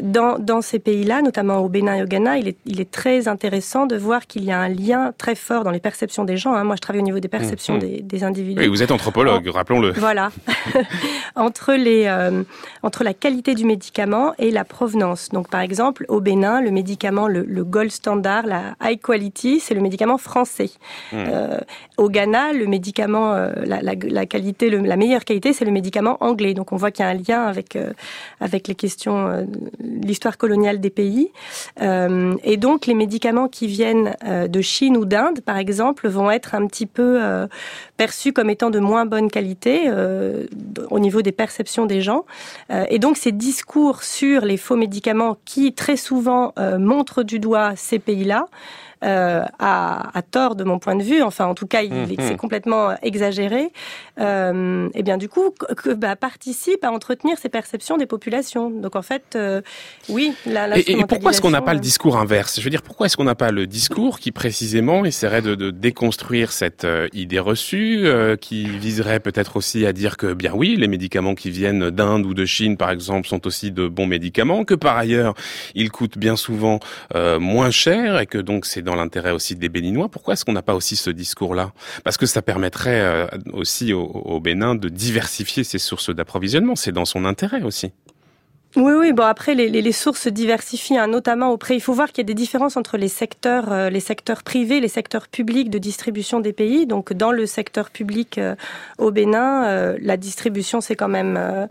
dans, 0.00 0.38
dans 0.38 0.62
ces 0.62 0.78
pays-là, 0.78 1.22
notamment 1.22 1.58
au 1.58 1.68
Bénin 1.68 1.96
et 1.96 2.02
au 2.02 2.06
Ghana, 2.06 2.38
il 2.38 2.48
est, 2.48 2.56
il 2.66 2.80
est 2.80 2.90
très 2.90 3.28
intéressant 3.28 3.86
de 3.86 3.96
voir 3.96 4.26
qu'il 4.26 4.44
y 4.44 4.52
a 4.52 4.58
un 4.58 4.68
lien 4.68 5.12
très 5.18 5.34
fort 5.34 5.64
dans 5.64 5.70
les 5.70 5.80
perceptions 5.80 6.24
des 6.24 6.36
gens. 6.36 6.54
Hein. 6.54 6.64
Moi, 6.64 6.76
je 6.76 6.80
travaille 6.80 7.00
au 7.00 7.04
niveau 7.04 7.20
des 7.20 7.28
perceptions 7.28 7.74
mmh, 7.74 7.78
mmh. 7.78 7.80
des, 7.80 8.02
des, 8.02 8.24
individus. 8.24 8.60
Oui, 8.60 8.68
vous 8.68 8.82
êtes 8.82 8.90
anthropologue, 8.90 9.48
rappelons-le. 9.48 9.92
Voilà. 9.92 10.30
entre, 11.36 11.74
les, 11.74 12.04
euh, 12.06 12.42
entre 12.82 13.04
la 13.04 13.14
qualité 13.14 13.54
du 13.54 13.64
médicament 13.64 14.34
et 14.38 14.50
la 14.50 14.64
provenance. 14.64 15.30
Donc 15.30 15.48
par 15.48 15.60
exemple, 15.60 16.04
au 16.08 16.20
Bénin, 16.20 16.60
le 16.60 16.70
médicament, 16.70 17.28
le, 17.28 17.42
le 17.42 17.64
gold 17.64 17.90
standard, 17.90 18.46
la 18.46 18.76
high 18.82 19.00
quality, 19.00 19.60
c'est 19.60 19.74
le 19.74 19.80
médicament 19.80 20.18
français. 20.18 20.70
Mmh. 21.12 21.16
Euh, 21.16 21.58
au 21.96 22.08
Ghana, 22.08 22.52
le 22.52 22.66
médicament, 22.66 23.34
euh, 23.34 23.52
la, 23.64 23.82
la, 23.82 23.94
la, 23.94 24.26
qualité, 24.26 24.70
le, 24.70 24.78
la 24.78 24.96
meilleure 24.96 25.24
qualité, 25.24 25.52
c'est 25.52 25.64
le 25.64 25.70
médicament 25.70 26.16
anglais. 26.20 26.54
Donc 26.54 26.72
on 26.72 26.76
voit 26.76 26.90
qu'il 26.90 27.04
y 27.04 27.08
a 27.08 27.10
un 27.10 27.14
lien 27.14 27.46
avec 27.46 27.76
euh, 27.76 27.92
avec 28.40 28.68
les 28.68 28.74
questions, 28.74 29.28
euh, 29.28 29.44
l'histoire 29.80 30.38
coloniale 30.38 30.80
des 30.80 30.90
pays. 30.90 31.30
Euh, 31.80 32.34
et 32.44 32.56
donc, 32.56 32.86
les 32.86 32.94
médicaments 32.94 33.48
qui 33.48 33.66
viennent 33.66 34.16
euh, 34.24 34.48
de 34.48 34.60
Chine 34.60 34.96
ou 34.96 35.04
d'Inde, 35.04 35.40
par 35.40 35.56
exemple, 35.56 36.08
vont 36.08 36.30
être 36.30 36.54
un 36.54 36.66
petit 36.66 36.86
peu 36.86 37.20
perçus 37.96 38.32
comme 38.32 38.50
étant 38.50 38.70
de 38.70 38.78
moins 38.78 39.06
bonne 39.06 39.30
qualité 39.30 39.90
au 40.90 40.98
niveau 40.98 41.22
des 41.22 41.32
perceptions 41.32 41.86
des 41.86 42.00
gens. 42.00 42.24
et 42.88 42.98
donc, 42.98 43.16
ces 43.16 43.32
discours 43.32 44.02
sur 44.02 44.44
les 44.44 44.56
faux 44.56 44.76
médicaments 44.76 45.36
qui, 45.44 45.72
très 45.72 45.96
souvent, 45.96 46.52
montrent 46.78 47.22
du 47.22 47.38
doigt 47.38 47.72
ces 47.76 47.98
pays-là, 47.98 48.46
euh, 49.04 49.44
à, 49.58 50.16
à, 50.16 50.22
tort 50.22 50.54
de 50.56 50.64
mon 50.64 50.78
point 50.78 50.96
de 50.96 51.02
vue, 51.02 51.22
enfin 51.22 51.46
en 51.46 51.54
tout 51.54 51.66
cas 51.66 51.82
il, 51.82 51.92
mmh, 51.92 52.16
c'est 52.18 52.36
complètement 52.36 52.94
exagéré, 53.02 53.70
euh, 54.20 54.88
et 54.94 55.02
bien 55.02 55.18
du 55.18 55.28
coup 55.28 55.50
que, 55.50 55.94
bah, 55.94 56.16
participe 56.16 56.84
à 56.84 56.90
entretenir 56.90 57.38
ces 57.38 57.48
perceptions 57.48 57.96
des 57.96 58.06
populations. 58.06 58.70
Donc 58.70 58.96
en 58.96 59.02
fait, 59.02 59.22
euh, 59.34 59.60
oui. 60.08 60.34
La, 60.46 60.78
et, 60.78 60.92
et, 60.92 61.04
pourquoi 61.04 61.30
est-ce 61.30 61.40
qu'on 61.40 61.50
n'a 61.50 61.62
pas 61.62 61.74
le 61.74 61.80
discours 61.80 62.16
inverse? 62.16 62.58
Je 62.58 62.64
veux 62.64 62.70
dire, 62.70 62.82
pourquoi 62.82 63.06
est-ce 63.06 63.16
qu'on 63.16 63.24
n'a 63.24 63.34
pas 63.34 63.50
le 63.50 63.66
discours 63.66 64.18
qui 64.18 64.32
précisément 64.32 65.04
essaierait 65.04 65.42
de, 65.42 65.54
de 65.54 65.70
déconstruire 65.70 66.52
cette 66.52 66.84
euh, 66.84 67.08
idée 67.12 67.38
reçue, 67.38 68.06
euh, 68.06 68.36
qui 68.36 68.64
viserait 68.64 69.20
peut-être 69.20 69.56
aussi 69.56 69.86
à 69.86 69.92
dire 69.92 70.16
que 70.16 70.32
bien 70.32 70.52
oui, 70.54 70.76
les 70.76 70.88
médicaments 70.88 71.34
qui 71.34 71.50
viennent 71.50 71.90
d'Inde 71.90 72.26
ou 72.26 72.34
de 72.34 72.44
Chine 72.44 72.76
par 72.76 72.90
exemple 72.90 73.28
sont 73.28 73.46
aussi 73.46 73.70
de 73.70 73.88
bons 73.88 74.06
médicaments, 74.06 74.64
que 74.64 74.74
par 74.74 74.96
ailleurs 74.96 75.34
ils 75.74 75.90
coûtent 75.90 76.18
bien 76.18 76.36
souvent 76.36 76.80
euh, 77.14 77.38
moins 77.38 77.70
cher 77.70 78.18
et 78.18 78.26
que 78.26 78.38
donc 78.38 78.66
c'est 78.66 78.82
dans 78.82 78.93
l'intérêt 78.96 79.32
aussi 79.32 79.56
des 79.56 79.68
Béninois. 79.68 80.08
Pourquoi 80.08 80.34
est-ce 80.34 80.44
qu'on 80.44 80.52
n'a 80.52 80.62
pas 80.62 80.74
aussi 80.74 80.96
ce 80.96 81.10
discours-là? 81.10 81.72
Parce 82.04 82.16
que 82.16 82.26
ça 82.26 82.42
permettrait 82.42 83.00
euh, 83.00 83.26
aussi 83.52 83.92
au, 83.92 84.04
au 84.04 84.40
Bénin 84.40 84.74
de 84.74 84.88
diversifier 84.88 85.64
ses 85.64 85.78
sources 85.78 86.14
d'approvisionnement. 86.14 86.76
C'est 86.76 86.92
dans 86.92 87.04
son 87.04 87.24
intérêt 87.24 87.62
aussi. 87.62 87.92
Oui, 88.76 88.92
oui. 88.98 89.12
Bon, 89.12 89.22
après, 89.22 89.54
les, 89.54 89.68
les, 89.68 89.82
les 89.82 89.92
sources 89.92 90.22
se 90.22 90.28
diversifient, 90.28 90.98
hein, 90.98 91.06
notamment 91.06 91.50
auprès. 91.50 91.76
Il 91.76 91.80
faut 91.80 91.92
voir 91.92 92.08
qu'il 92.08 92.18
y 92.18 92.26
a 92.26 92.26
des 92.26 92.34
différences 92.34 92.76
entre 92.76 92.96
les 92.96 93.08
secteurs, 93.08 93.72
euh, 93.72 93.88
les 93.90 94.00
secteurs 94.00 94.42
privés, 94.42 94.80
les 94.80 94.88
secteurs 94.88 95.28
publics 95.28 95.70
de 95.70 95.78
distribution 95.78 96.40
des 96.40 96.52
pays. 96.52 96.86
Donc, 96.86 97.12
dans 97.12 97.30
le 97.30 97.46
secteur 97.46 97.90
public 97.90 98.38
euh, 98.38 98.56
au 98.98 99.12
Bénin, 99.12 99.64
euh, 99.66 99.96
la 100.00 100.16
distribution, 100.16 100.80
c'est 100.80 100.96
quand 100.96 101.08
même 101.08 101.36
euh, 101.36 101.66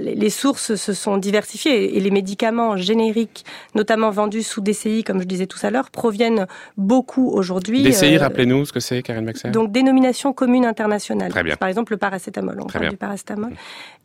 les 0.00 0.30
sources 0.30 0.74
se 0.74 0.92
sont 0.92 1.16
diversifiées 1.16 1.96
et 1.96 2.00
les 2.00 2.10
médicaments 2.10 2.76
génériques, 2.76 3.44
notamment 3.74 4.10
vendus 4.10 4.42
sous 4.42 4.60
DCI, 4.60 5.04
comme 5.04 5.20
je 5.20 5.26
disais 5.26 5.46
tout 5.46 5.58
à 5.62 5.70
l'heure, 5.70 5.90
proviennent 5.90 6.46
beaucoup 6.76 7.28
aujourd'hui. 7.30 7.82
DCI, 7.82 8.18
rappelez-nous 8.18 8.64
ce 8.64 8.72
que 8.72 8.80
c'est, 8.80 9.02
Karine 9.02 9.24
Maxer. 9.24 9.50
Donc, 9.50 9.70
dénomination 9.70 10.32
commune 10.32 10.64
internationale. 10.64 11.30
Très 11.30 11.44
bien. 11.44 11.56
Par 11.56 11.68
exemple, 11.68 11.92
le 11.92 11.98
paracétamol. 11.98 12.58
On 12.60 12.66
Très 12.66 12.78
parle 12.78 12.84
bien. 12.86 12.90
du 12.90 12.96
paracétamol 12.96 13.52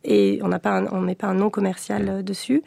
et 0.04 0.40
on 0.42 0.48
n'a 0.48 0.58
pas, 0.58 0.70
un, 0.70 0.86
on 0.86 1.00
met 1.00 1.14
pas 1.14 1.28
un 1.28 1.34
nom 1.34 1.50
commercial 1.50 2.11
dessus. 2.20 2.62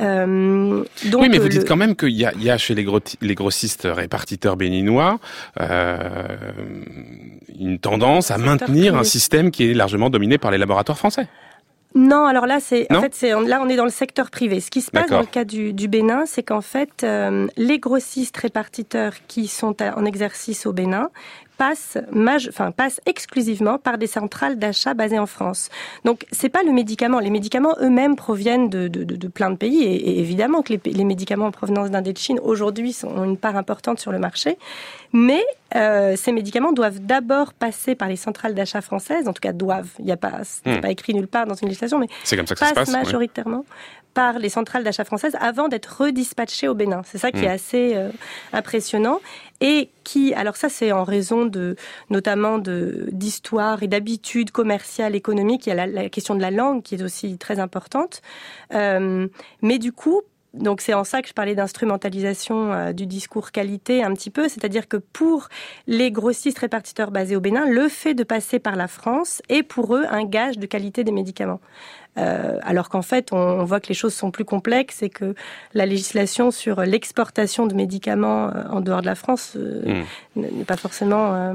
Euh, 0.00 0.84
donc, 1.10 1.22
oui, 1.22 1.28
mais 1.30 1.38
vous 1.38 1.44
le... 1.44 1.50
dites 1.50 1.68
quand 1.68 1.76
même 1.76 1.94
qu'il 1.94 2.10
y 2.10 2.24
a, 2.24 2.32
il 2.34 2.42
y 2.42 2.50
a 2.50 2.58
chez 2.58 2.74
les, 2.74 2.82
gros, 2.82 3.00
les 3.20 3.34
grossistes 3.36 3.86
répartiteurs 3.88 4.56
béninois 4.56 5.20
euh, 5.60 6.36
une 7.58 7.78
tendance 7.78 8.30
à 8.30 8.38
maintenir 8.38 8.96
un 8.96 9.04
système 9.04 9.50
qui 9.50 9.70
est 9.70 9.74
largement 9.74 10.10
dominé 10.10 10.38
par 10.38 10.50
les 10.50 10.58
laboratoires 10.58 10.98
français. 10.98 11.28
Non, 11.94 12.24
alors 12.26 12.46
là, 12.46 12.60
c'est 12.60 12.86
en 12.92 13.00
fait, 13.00 13.14
c'est 13.16 13.30
là, 13.30 13.60
on 13.60 13.68
est 13.68 13.74
dans 13.74 13.84
le 13.84 13.90
secteur 13.90 14.30
privé. 14.30 14.60
Ce 14.60 14.70
qui 14.70 14.80
se 14.80 14.92
passe 14.92 15.10
dans 15.10 15.20
le 15.20 15.26
cas 15.26 15.44
du, 15.44 15.72
du 15.72 15.88
Bénin, 15.88 16.24
c'est 16.24 16.44
qu'en 16.44 16.60
fait, 16.60 17.02
euh, 17.02 17.48
les 17.56 17.80
grossistes 17.80 18.36
répartiteurs 18.36 19.14
qui 19.26 19.48
sont 19.48 19.82
en 19.82 20.04
exercice 20.04 20.66
au 20.66 20.72
Bénin 20.72 21.10
passe, 21.60 23.00
exclusivement 23.06 23.78
par 23.78 23.98
des 23.98 24.06
centrales 24.06 24.58
d'achat 24.58 24.94
basées 24.94 25.18
en 25.18 25.26
France. 25.26 25.68
Donc, 26.04 26.26
c'est 26.32 26.48
pas 26.48 26.62
le 26.62 26.72
médicament. 26.72 27.18
Les 27.18 27.30
médicaments 27.30 27.76
eux-mêmes 27.82 28.16
proviennent 28.16 28.70
de, 28.70 29.28
plein 29.28 29.50
de 29.50 29.56
pays, 29.56 29.82
et, 29.82 30.20
évidemment 30.20 30.62
que 30.62 30.74
les, 30.84 31.04
médicaments 31.04 31.46
en 31.46 31.50
provenance 31.50 31.90
d'Inde 31.90 32.10
de 32.10 32.16
Chine 32.16 32.40
aujourd'hui 32.42 32.96
ont 33.04 33.24
une 33.24 33.36
part 33.36 33.56
importante 33.56 34.00
sur 34.00 34.10
le 34.10 34.18
marché. 34.18 34.56
Mais 35.12 35.44
euh, 35.76 36.16
ces 36.16 36.32
médicaments 36.32 36.72
doivent 36.72 37.00
d'abord 37.00 37.52
passer 37.52 37.94
par 37.94 38.08
les 38.08 38.16
centrales 38.16 38.54
d'achat 38.54 38.80
françaises. 38.80 39.28
En 39.28 39.32
tout 39.32 39.40
cas, 39.40 39.52
doivent. 39.52 39.90
Il 39.98 40.04
n'y 40.04 40.12
a 40.12 40.16
pas, 40.16 40.40
hmm. 40.66 40.80
pas 40.80 40.90
écrit 40.90 41.14
nulle 41.14 41.28
part 41.28 41.46
dans 41.46 41.54
une 41.54 41.68
législation, 41.68 41.98
mais 41.98 42.08
c'est 42.24 42.36
comme 42.36 42.46
ça 42.46 42.54
que 42.54 42.60
ça 42.60 42.68
se 42.68 42.74
passe 42.74 42.90
majoritairement. 42.90 43.64
Par 44.12 44.40
les 44.40 44.48
centrales 44.48 44.82
d'achat 44.82 45.04
françaises 45.04 45.36
avant 45.40 45.68
d'être 45.68 46.02
redispatchées 46.02 46.66
au 46.66 46.74
Bénin. 46.74 47.02
C'est 47.04 47.18
ça 47.18 47.30
qui 47.30 47.42
mmh. 47.42 47.44
est 47.44 47.48
assez 47.48 47.92
euh, 47.94 48.10
impressionnant 48.52 49.20
et 49.60 49.90
qui, 50.02 50.34
alors 50.34 50.56
ça 50.56 50.68
c'est 50.68 50.90
en 50.90 51.04
raison 51.04 51.46
de 51.46 51.76
notamment 52.08 52.58
de 52.58 53.08
d'histoire 53.12 53.84
et 53.84 53.86
d'habitudes 53.86 54.50
commerciales, 54.50 55.14
économiques. 55.14 55.66
Il 55.66 55.68
y 55.68 55.72
a 55.72 55.76
la, 55.76 55.86
la, 55.86 56.08
question 56.08 56.34
de 56.34 56.40
la 56.40 56.50
langue 56.50 56.82
qui 56.82 56.96
est 56.96 57.02
aussi 57.02 57.38
très 57.38 57.60
importante. 57.60 58.20
Euh, 58.74 59.28
mais 59.62 59.78
du 59.78 59.92
coup, 59.92 60.22
donc 60.54 60.80
c'est 60.80 60.94
en 60.94 61.04
ça 61.04 61.22
que 61.22 61.28
je 61.28 61.32
parlais 61.32 61.54
d'instrumentalisation 61.54 62.72
euh, 62.72 62.92
du 62.92 63.06
discours 63.06 63.52
qualité 63.52 64.02
un 64.02 64.12
petit 64.14 64.30
peu, 64.30 64.48
c'est-à-dire 64.48 64.88
que 64.88 64.96
pour 64.96 65.48
les 65.86 66.10
grossistes 66.10 66.58
répartiteurs 66.58 67.10
basés 67.10 67.36
au 67.36 67.40
Bénin, 67.40 67.66
le 67.66 67.88
fait 67.88 68.14
de 68.14 68.24
passer 68.24 68.58
par 68.58 68.76
la 68.76 68.88
France 68.88 69.42
est 69.48 69.62
pour 69.62 69.94
eux 69.94 70.04
un 70.10 70.24
gage 70.24 70.58
de 70.58 70.66
qualité 70.66 71.04
des 71.04 71.12
médicaments. 71.12 71.60
Euh, 72.18 72.58
alors 72.62 72.88
qu'en 72.88 73.02
fait, 73.02 73.32
on, 73.32 73.36
on, 73.36 73.64
voit 73.64 73.80
que 73.80 73.88
les 73.88 73.94
choses 73.94 74.14
sont 74.14 74.30
plus 74.30 74.44
complexes 74.44 75.02
et 75.02 75.10
que 75.10 75.34
la 75.74 75.86
législation 75.86 76.50
sur 76.50 76.80
l'exportation 76.80 77.66
de 77.66 77.74
médicaments 77.74 78.48
euh, 78.48 78.64
en 78.70 78.80
dehors 78.80 79.00
de 79.00 79.06
la 79.06 79.14
France 79.14 79.54
euh, 79.56 80.02
mmh. 80.36 80.40
n'est 80.40 80.64
pas 80.64 80.76
forcément 80.76 81.34
euh, 81.34 81.54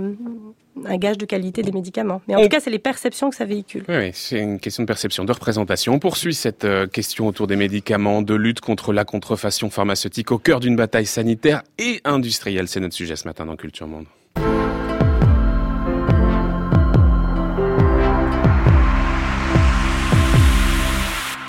un 0.85 0.97
gage 0.97 1.17
de 1.17 1.25
qualité 1.25 1.61
des 1.61 1.73
médicaments. 1.73 2.21
Mais 2.27 2.35
en 2.35 2.39
on... 2.39 2.43
tout 2.43 2.49
cas, 2.49 2.61
c'est 2.61 2.69
les 2.69 2.79
perceptions 2.79 3.29
que 3.29 3.35
ça 3.35 3.45
véhicule. 3.45 3.83
Oui, 3.89 3.95
oui 3.97 4.11
c'est 4.13 4.39
une 4.39 4.59
question 4.59 4.83
de 4.83 4.87
perception, 4.87 5.25
de 5.25 5.31
représentation. 5.31 5.93
On 5.93 5.99
poursuit 5.99 6.33
cette 6.33 6.67
question 6.91 7.27
autour 7.27 7.47
des 7.47 7.57
médicaments, 7.57 8.21
de 8.21 8.33
lutte 8.33 8.61
contre 8.61 8.93
la 8.93 9.03
contrefaçon 9.03 9.69
pharmaceutique 9.69 10.31
au 10.31 10.37
cœur 10.37 10.59
d'une 10.59 10.75
bataille 10.75 11.05
sanitaire 11.05 11.63
et 11.77 12.01
industrielle. 12.05 12.67
C'est 12.67 12.79
notre 12.79 12.95
sujet 12.95 13.15
ce 13.15 13.27
matin 13.27 13.45
dans 13.45 13.55
Culture 13.55 13.87
Monde. 13.87 14.05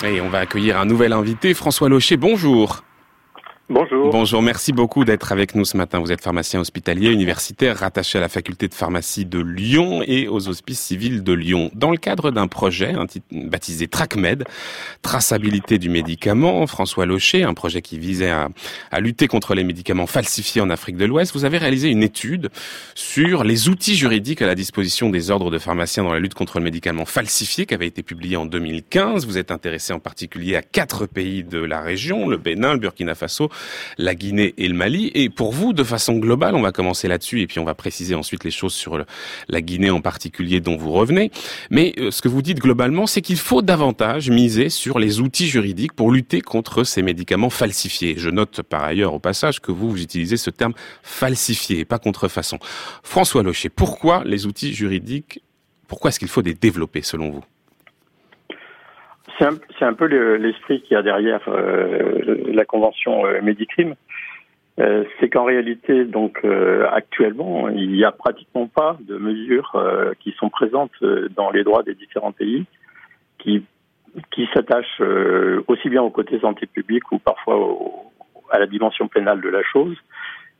Et 0.06 0.20
on 0.20 0.28
va 0.28 0.38
accueillir 0.38 0.78
un 0.78 0.84
nouvel 0.84 1.12
invité, 1.12 1.52
François 1.52 1.88
Locher. 1.88 2.16
Bonjour. 2.16 2.85
Bonjour. 3.68 4.12
Bonjour, 4.12 4.42
merci 4.42 4.72
beaucoup 4.72 5.04
d'être 5.04 5.32
avec 5.32 5.56
nous 5.56 5.64
ce 5.64 5.76
matin. 5.76 5.98
Vous 5.98 6.12
êtes 6.12 6.20
pharmacien 6.20 6.60
hospitalier 6.60 7.10
universitaire 7.10 7.76
rattaché 7.76 8.16
à 8.16 8.20
la 8.20 8.28
faculté 8.28 8.68
de 8.68 8.74
pharmacie 8.74 9.24
de 9.24 9.40
Lyon 9.40 10.04
et 10.06 10.28
aux 10.28 10.46
hospices 10.46 10.78
civils 10.78 11.24
de 11.24 11.32
Lyon. 11.32 11.72
Dans 11.74 11.90
le 11.90 11.96
cadre 11.96 12.30
d'un 12.30 12.46
projet 12.46 12.94
baptisé 13.32 13.88
TrackMed, 13.88 14.44
traçabilité 15.02 15.78
du 15.78 15.88
médicament, 15.88 16.64
François 16.68 17.06
Locher, 17.06 17.42
un 17.42 17.54
projet 17.54 17.82
qui 17.82 17.98
visait 17.98 18.30
à, 18.30 18.50
à 18.92 19.00
lutter 19.00 19.26
contre 19.26 19.56
les 19.56 19.64
médicaments 19.64 20.06
falsifiés 20.06 20.60
en 20.60 20.70
Afrique 20.70 20.96
de 20.96 21.04
l'Ouest, 21.04 21.32
vous 21.34 21.44
avez 21.44 21.58
réalisé 21.58 21.88
une 21.88 22.04
étude 22.04 22.50
sur 22.94 23.42
les 23.42 23.68
outils 23.68 23.96
juridiques 23.96 24.42
à 24.42 24.46
la 24.46 24.54
disposition 24.54 25.10
des 25.10 25.32
ordres 25.32 25.50
de 25.50 25.58
pharmaciens 25.58 26.04
dans 26.04 26.12
la 26.12 26.20
lutte 26.20 26.34
contre 26.34 26.58
le 26.58 26.64
médicament 26.64 27.04
falsifié 27.04 27.66
qui 27.66 27.74
avait 27.74 27.88
été 27.88 28.04
publié 28.04 28.36
en 28.36 28.46
2015. 28.46 29.26
Vous 29.26 29.38
êtes 29.38 29.50
intéressé 29.50 29.92
en 29.92 29.98
particulier 29.98 30.54
à 30.54 30.62
quatre 30.62 31.06
pays 31.06 31.42
de 31.42 31.58
la 31.58 31.80
région, 31.80 32.28
le 32.28 32.36
Bénin, 32.36 32.74
le 32.74 32.78
Burkina 32.78 33.16
Faso, 33.16 33.50
la 33.98 34.14
Guinée 34.14 34.54
et 34.58 34.68
le 34.68 34.74
Mali. 34.74 35.10
Et 35.14 35.28
pour 35.28 35.52
vous, 35.52 35.72
de 35.72 35.84
façon 35.84 36.14
globale, 36.14 36.54
on 36.54 36.62
va 36.62 36.72
commencer 36.72 37.08
là-dessus 37.08 37.40
et 37.40 37.46
puis 37.46 37.58
on 37.58 37.64
va 37.64 37.74
préciser 37.74 38.14
ensuite 38.14 38.44
les 38.44 38.50
choses 38.50 38.74
sur 38.74 39.04
la 39.48 39.60
Guinée 39.60 39.90
en 39.90 40.00
particulier 40.00 40.60
dont 40.60 40.76
vous 40.76 40.92
revenez. 40.92 41.30
Mais 41.70 41.94
euh, 41.98 42.10
ce 42.10 42.22
que 42.22 42.28
vous 42.28 42.42
dites 42.42 42.58
globalement, 42.58 43.06
c'est 43.06 43.22
qu'il 43.22 43.38
faut 43.38 43.62
davantage 43.62 44.30
miser 44.30 44.70
sur 44.70 44.98
les 44.98 45.20
outils 45.20 45.48
juridiques 45.48 45.92
pour 45.92 46.10
lutter 46.10 46.40
contre 46.40 46.84
ces 46.84 47.02
médicaments 47.02 47.50
falsifiés. 47.50 48.14
Je 48.16 48.30
note 48.30 48.62
par 48.62 48.84
ailleurs 48.84 49.14
au 49.14 49.18
passage 49.18 49.60
que 49.60 49.72
vous, 49.72 49.90
vous 49.90 50.02
utilisez 50.02 50.36
ce 50.36 50.50
terme 50.50 50.74
falsifié 51.02 51.80
et 51.80 51.84
pas 51.84 51.98
contrefaçon. 51.98 52.58
François 53.02 53.42
Locher, 53.42 53.68
pourquoi 53.68 54.22
les 54.24 54.46
outils 54.46 54.74
juridiques, 54.74 55.42
pourquoi 55.88 56.10
est-ce 56.10 56.18
qu'il 56.18 56.28
faut 56.28 56.42
les 56.42 56.54
développer 56.54 57.02
selon 57.02 57.30
vous? 57.30 57.44
C'est 59.38 59.84
un, 59.84 59.92
peu 59.94 60.06
l'esprit 60.36 60.80
qu'il 60.82 60.94
y 60.94 60.96
a 60.96 61.02
derrière 61.02 61.40
euh, 61.48 62.52
la 62.52 62.64
convention 62.64 63.26
euh, 63.26 63.40
Medicrime. 63.42 63.94
Euh, 64.78 65.04
c'est 65.18 65.30
qu'en 65.30 65.44
réalité, 65.44 66.04
donc 66.04 66.44
actuellement, 66.92 67.68
il 67.68 67.92
n'y 67.92 68.04
a 68.04 68.12
pratiquement 68.12 68.66
pas 68.66 68.96
de 69.00 69.16
mesures 69.16 69.74
qui 70.20 70.32
sont 70.32 70.50
présentes 70.50 70.92
dans 71.34 71.50
les 71.50 71.64
droits 71.64 71.82
des 71.82 71.94
différents 71.94 72.32
pays 72.32 72.64
qui 73.38 73.64
qui 74.30 74.48
s'attachent 74.54 75.02
aussi 75.66 75.90
bien 75.90 76.02
au 76.02 76.08
côté 76.08 76.38
santé 76.40 76.64
publique 76.66 77.10
ou 77.12 77.18
parfois 77.18 77.58
à 78.50 78.58
la 78.58 78.66
dimension 78.66 79.08
pénale 79.08 79.42
de 79.42 79.48
la 79.50 79.62
chose, 79.62 79.94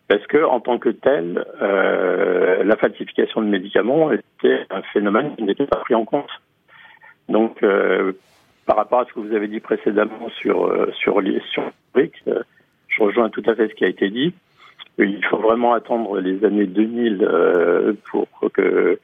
parce 0.08 0.26
que 0.26 0.44
en 0.44 0.60
tant 0.60 0.78
que 0.78 0.90
tel, 0.90 1.44
la 1.60 2.76
falsification 2.76 3.40
de 3.42 3.46
médicaments 3.46 4.12
était 4.12 4.66
un 4.70 4.82
phénomène 4.92 5.34
qui 5.36 5.42
n'était 5.42 5.66
pas 5.66 5.78
pris 5.78 5.94
en 5.94 6.04
compte. 6.04 6.30
Donc, 7.28 7.62
par 8.66 8.76
rapport 8.76 9.00
à 9.00 9.04
ce 9.06 9.12
que 9.12 9.20
vous 9.20 9.34
avez 9.34 9.48
dit 9.48 9.60
précédemment 9.60 10.28
sur 10.40 10.66
euh, 10.66 10.90
sur 10.98 11.20
les 11.20 11.40
sur 11.52 11.62
euh, 11.96 12.42
je 12.88 13.02
rejoins 13.02 13.30
tout 13.30 13.42
à 13.46 13.54
fait 13.54 13.68
ce 13.68 13.74
qui 13.74 13.84
a 13.84 13.88
été 13.88 14.10
dit. 14.10 14.34
Il 14.98 15.24
faut 15.26 15.38
vraiment 15.38 15.74
attendre 15.74 16.18
les 16.20 16.44
années 16.44 16.66
2000 16.66 17.22
euh, 17.22 17.92
pour 18.10 18.26
que 18.52 18.98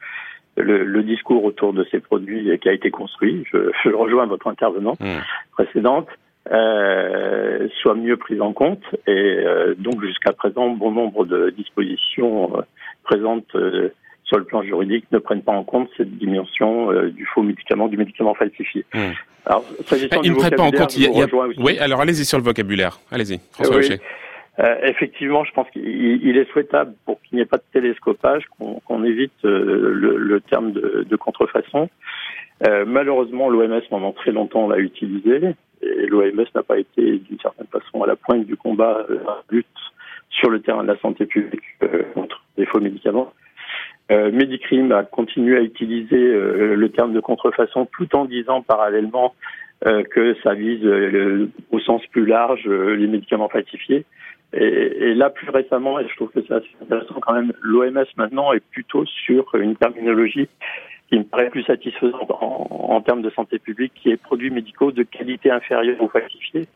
le, 0.57 1.03
discours 1.03 1.43
autour 1.43 1.73
de 1.73 1.85
ces 1.91 1.99
produits 1.99 2.57
qui 2.59 2.69
a 2.69 2.73
été 2.73 2.91
construit, 2.91 3.43
je, 3.51 3.71
je 3.83 3.89
rejoins 3.89 4.25
votre 4.25 4.47
intervenant 4.47 4.95
mmh. 4.99 5.19
précédente, 5.51 6.07
soit 6.45 7.95
mieux 7.95 8.17
pris 8.17 8.39
en 8.41 8.53
compte. 8.53 8.83
Et 9.07 9.43
donc 9.77 10.03
jusqu'à 10.03 10.33
présent, 10.33 10.69
bon 10.69 10.91
nombre 10.91 11.25
de 11.25 11.51
dispositions 11.51 12.51
présentes 13.03 13.55
sur 14.23 14.37
le 14.37 14.45
plan 14.45 14.63
juridique, 14.63 15.05
ne 15.11 15.19
prennent 15.19 15.43
pas 15.43 15.51
en 15.51 15.63
compte 15.63 15.89
cette 15.97 16.17
dimension 16.17 16.91
euh, 16.91 17.11
du 17.11 17.25
faux 17.25 17.43
médicament, 17.43 17.87
du 17.87 17.97
médicament 17.97 18.33
falsifié. 18.33 18.85
Hmm. 18.93 19.11
Alors, 19.45 19.65
il 20.23 20.31
ne 20.31 20.35
prennent 20.37 20.55
pas 20.55 20.63
en 20.63 20.71
compte. 20.71 20.95
Il 20.95 21.03
y 21.03 21.21
a, 21.21 21.27
Oui, 21.57 21.77
alors 21.79 22.01
allez-y 22.01 22.25
sur 22.25 22.37
le 22.37 22.43
vocabulaire. 22.43 22.99
Allez-y, 23.11 23.39
François 23.51 23.77
oui. 23.77 23.99
Euh, 24.59 24.75
effectivement, 24.83 25.43
je 25.43 25.51
pense 25.51 25.67
qu'il 25.71 26.37
est 26.37 26.51
souhaitable, 26.51 26.93
pour 27.05 27.19
qu'il 27.21 27.37
n'y 27.37 27.41
ait 27.41 27.47
pas 27.47 27.57
de 27.57 27.63
télescopage, 27.73 28.43
qu'on 28.57 29.03
évite 29.03 29.33
euh, 29.45 29.91
le, 29.93 30.41
terme 30.41 30.73
de, 30.73 31.05
de 31.09 31.15
contrefaçon. 31.15 31.89
Euh, 32.67 32.85
malheureusement, 32.85 33.49
l'OMS 33.49 33.81
pendant 33.89 34.11
très 34.11 34.31
longtemps 34.31 34.67
l'a 34.67 34.77
utilisé, 34.77 35.55
et 35.81 36.05
l'OMS 36.05 36.45
n'a 36.53 36.63
pas 36.63 36.77
été 36.77 37.17
d'une 37.17 37.39
certaine 37.39 37.67
façon 37.67 38.03
à 38.03 38.07
la 38.07 38.15
pointe 38.15 38.45
du 38.45 38.55
combat, 38.55 39.05
la 39.09 39.41
lutte 39.49 39.67
sur 40.29 40.49
le 40.49 40.61
terrain 40.61 40.83
de 40.83 40.87
la 40.87 40.99
santé 40.99 41.25
publique 41.25 41.63
contre 42.13 42.43
les 42.57 42.65
faux 42.65 42.79
médicaments. 42.79 43.33
Euh, 44.11 44.31
Medicrime 44.31 44.91
a 44.91 45.03
continué 45.03 45.57
à 45.57 45.61
utiliser 45.61 46.17
euh, 46.17 46.75
le 46.75 46.89
terme 46.89 47.13
de 47.13 47.19
contrefaçon 47.19 47.87
tout 47.97 48.15
en 48.15 48.25
disant 48.25 48.61
parallèlement 48.61 49.33
euh, 49.85 50.03
que 50.03 50.35
ça 50.43 50.53
vise 50.53 50.85
au 51.71 51.79
sens 51.79 52.05
plus 52.07 52.25
large 52.25 52.67
les 52.67 53.07
médicaments 53.07 53.49
falsifiés. 53.49 54.05
Et, 54.55 55.15
là, 55.15 55.31
plus 55.31 55.49
récemment, 55.49 55.99
et 55.99 56.07
je 56.07 56.15
trouve 56.15 56.29
que 56.29 56.39
c'est 56.47 56.53
assez 56.53 56.67
intéressant 56.79 57.15
quand 57.19 57.33
même, 57.33 57.53
l'OMS 57.61 58.05
maintenant 58.17 58.53
est 58.53 58.63
plutôt 58.63 59.03
sur 59.05 59.55
une 59.55 59.75
terminologie 59.75 60.47
qui 61.09 61.17
me 61.17 61.23
paraît 61.23 61.49
plus 61.49 61.63
satisfaisante 61.63 62.29
en, 62.29 62.67
en 62.69 63.01
termes 63.01 63.23
de 63.23 63.31
santé 63.31 63.57
publique, 63.57 63.93
qui 63.95 64.11
est 64.11 64.17
produits 64.17 64.51
médicaux 64.51 64.91
de 64.91 65.01
qualité 65.01 65.49
inférieure 65.49 65.99
aux 66.01 66.07
falsifiés 66.07 66.67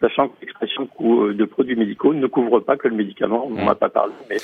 sachant 0.00 0.28
que 0.28 0.34
l'expression 0.42 0.88
euh, 1.00 1.34
de 1.34 1.44
produits 1.44 1.76
médicaux 1.76 2.14
ne 2.14 2.26
couvre 2.26 2.60
pas 2.60 2.76
que 2.76 2.88
le 2.88 2.94
médicament, 2.94 3.46
on 3.46 3.50
n'en 3.50 3.68
a 3.68 3.74
pas 3.74 3.88
parlé, 3.88 4.12
mais 4.28 4.36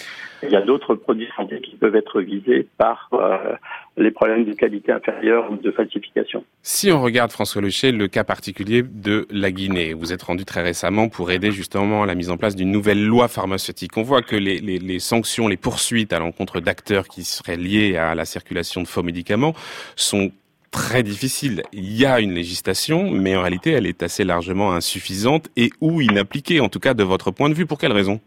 il 0.42 0.50
y 0.50 0.56
a 0.56 0.62
d'autres 0.62 0.94
produits 0.94 1.28
santé 1.36 1.60
qui 1.60 1.76
peuvent 1.76 1.96
être 1.96 2.20
visés 2.20 2.66
par 2.78 3.08
euh, 3.12 3.54
les 3.96 4.10
problèmes 4.10 4.44
de 4.44 4.52
qualité 4.52 4.92
inférieure 4.92 5.50
ou 5.50 5.56
de 5.56 5.70
falsification. 5.70 6.44
Si 6.62 6.90
on 6.90 7.02
regarde, 7.02 7.30
François 7.30 7.62
Lecher, 7.62 7.92
le 7.92 8.08
cas 8.08 8.24
particulier 8.24 8.82
de 8.82 9.26
la 9.30 9.50
Guinée, 9.50 9.92
vous 9.92 10.12
êtes 10.12 10.22
rendu 10.22 10.44
très 10.44 10.62
récemment 10.62 11.08
pour 11.08 11.30
aider 11.30 11.50
justement 11.50 12.02
à 12.02 12.06
la 12.06 12.14
mise 12.14 12.30
en 12.30 12.36
place 12.36 12.56
d'une 12.56 12.70
nouvelle 12.70 13.04
loi 13.04 13.28
pharmaceutique. 13.28 13.96
On 13.96 14.02
voit 14.02 14.22
que 14.22 14.36
les, 14.36 14.58
les, 14.58 14.78
les 14.78 14.98
sanctions, 14.98 15.48
les 15.48 15.56
poursuites 15.56 16.12
à 16.12 16.18
l'encontre 16.18 16.60
d'acteurs 16.60 17.08
qui 17.08 17.24
seraient 17.24 17.56
liés 17.56 17.96
à 17.96 18.14
la 18.14 18.24
circulation 18.24 18.82
de 18.82 18.88
faux 18.88 19.02
médicaments 19.02 19.54
sont 19.96 20.30
très 20.70 21.02
difficile. 21.02 21.62
Il 21.72 21.96
y 21.96 22.06
a 22.06 22.20
une 22.20 22.32
législation, 22.32 23.10
mais 23.10 23.36
en 23.36 23.40
réalité, 23.40 23.72
elle 23.72 23.86
est 23.86 24.02
assez 24.02 24.24
largement 24.24 24.72
insuffisante 24.72 25.48
et 25.56 25.70
ou 25.80 26.00
inappliquée, 26.00 26.60
en 26.60 26.68
tout 26.68 26.80
cas 26.80 26.94
de 26.94 27.02
votre 27.02 27.30
point 27.30 27.48
de 27.48 27.54
vue. 27.54 27.66
Pour 27.66 27.78
quelle 27.78 27.92
raison? 27.92 28.20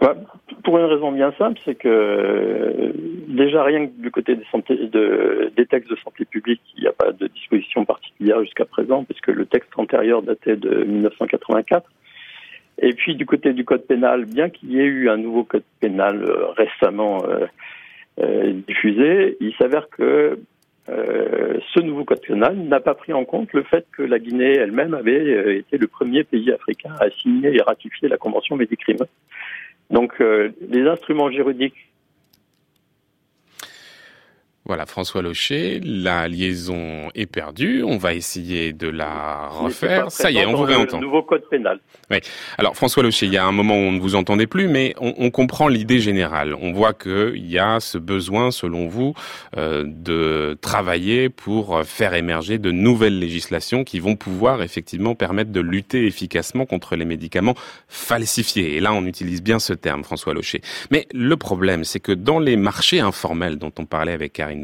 Bah, 0.00 0.14
Pour 0.64 0.78
une 0.78 0.86
raison 0.86 1.12
bien 1.12 1.32
simple, 1.38 1.60
c'est 1.64 1.74
que 1.74 2.94
déjà 3.28 3.62
rien 3.64 3.86
que 3.86 3.92
du 4.00 4.10
côté 4.10 4.34
des, 4.34 5.66
textes 5.66 5.90
de 5.90 5.96
santé 5.96 6.24
publique, 6.24 6.62
il 6.76 6.82
n'y 6.82 6.88
a 6.88 6.92
pas 6.92 7.12
de 7.12 7.26
disposition 7.26 7.84
particulière 7.84 8.42
jusqu'à 8.42 8.64
présent, 8.64 9.04
puisque 9.04 9.28
le 9.28 9.46
texte 9.46 9.70
antérieur 9.76 10.22
datait 10.22 10.56
de 10.56 10.84
1984. 10.84 11.90
Et 12.82 12.94
puis 12.94 13.14
du 13.14 13.26
côté 13.26 13.52
du 13.52 13.64
code 13.64 13.86
pénal, 13.86 14.24
bien 14.24 14.48
qu'il 14.48 14.72
y 14.72 14.80
ait 14.80 14.84
eu 14.84 15.10
un 15.10 15.18
nouveau 15.18 15.44
code 15.44 15.64
pénal 15.80 16.24
euh, 16.24 16.46
récemment 16.56 17.22
euh, 17.26 17.46
euh, 18.20 18.52
diffusé, 18.66 19.36
il 19.40 19.54
s'avère 19.56 19.88
que 19.90 20.38
euh, 20.90 21.58
ce 21.72 21.80
nouveau 21.80 22.04
code 22.04 22.20
pénal 22.20 22.56
n'a 22.56 22.80
pas 22.80 22.94
pris 22.94 23.12
en 23.12 23.24
compte 23.24 23.52
le 23.52 23.62
fait 23.62 23.86
que 23.92 24.02
la 24.02 24.18
Guinée 24.18 24.56
elle-même 24.56 24.94
avait 24.94 25.20
euh, 25.20 25.58
été 25.58 25.78
le 25.78 25.86
premier 25.86 26.24
pays 26.24 26.50
africain 26.50 26.94
à 27.00 27.10
signer 27.10 27.54
et 27.54 27.62
ratifier 27.62 28.08
la 28.08 28.16
Convention 28.16 28.56
Médicrime. 28.56 28.98
Donc 29.90 30.20
euh, 30.20 30.50
les 30.68 30.82
instruments 30.82 31.30
juridiques 31.30 31.89
voilà, 34.70 34.86
François 34.86 35.20
Locher, 35.20 35.80
la 35.82 36.28
liaison 36.28 37.08
est 37.16 37.26
perdue. 37.26 37.82
On 37.82 37.96
va 37.96 38.14
essayer 38.14 38.72
de 38.72 38.86
la 38.86 39.48
refaire. 39.48 40.12
Ça 40.12 40.30
y 40.30 40.36
est, 40.36 40.46
on 40.46 40.54
vous 40.54 40.62
réentend. 40.62 41.00
Nouveau 41.00 41.24
code 41.24 41.42
pénal. 41.50 41.80
Oui. 42.08 42.18
Alors, 42.56 42.76
François 42.76 43.02
Locher, 43.02 43.26
il 43.26 43.32
y 43.32 43.36
a 43.36 43.44
un 43.44 43.50
moment 43.50 43.74
où 43.74 43.80
on 43.80 43.90
ne 43.90 43.98
vous 43.98 44.14
entendait 44.14 44.46
plus, 44.46 44.68
mais 44.68 44.94
on, 45.00 45.12
on 45.18 45.32
comprend 45.32 45.66
l'idée 45.66 45.98
générale. 45.98 46.54
On 46.54 46.70
voit 46.70 46.92
qu'il 46.92 47.50
y 47.50 47.58
a 47.58 47.80
ce 47.80 47.98
besoin, 47.98 48.52
selon 48.52 48.86
vous, 48.86 49.12
euh, 49.56 49.82
de 49.84 50.56
travailler 50.60 51.30
pour 51.30 51.84
faire 51.84 52.14
émerger 52.14 52.58
de 52.58 52.70
nouvelles 52.70 53.18
législations 53.18 53.82
qui 53.82 53.98
vont 53.98 54.14
pouvoir 54.14 54.62
effectivement 54.62 55.16
permettre 55.16 55.50
de 55.50 55.60
lutter 55.60 56.06
efficacement 56.06 56.64
contre 56.64 56.94
les 56.94 57.04
médicaments 57.04 57.56
falsifiés. 57.88 58.76
Et 58.76 58.80
là, 58.80 58.92
on 58.92 59.04
utilise 59.04 59.42
bien 59.42 59.58
ce 59.58 59.72
terme, 59.72 60.04
François 60.04 60.32
Locher. 60.32 60.60
Mais 60.92 61.08
le 61.12 61.36
problème, 61.36 61.82
c'est 61.82 61.98
que 61.98 62.12
dans 62.12 62.38
les 62.38 62.54
marchés 62.54 63.00
informels 63.00 63.56
dont 63.56 63.72
on 63.76 63.84
parlait 63.84 64.12
avec 64.12 64.32
Karine 64.32 64.59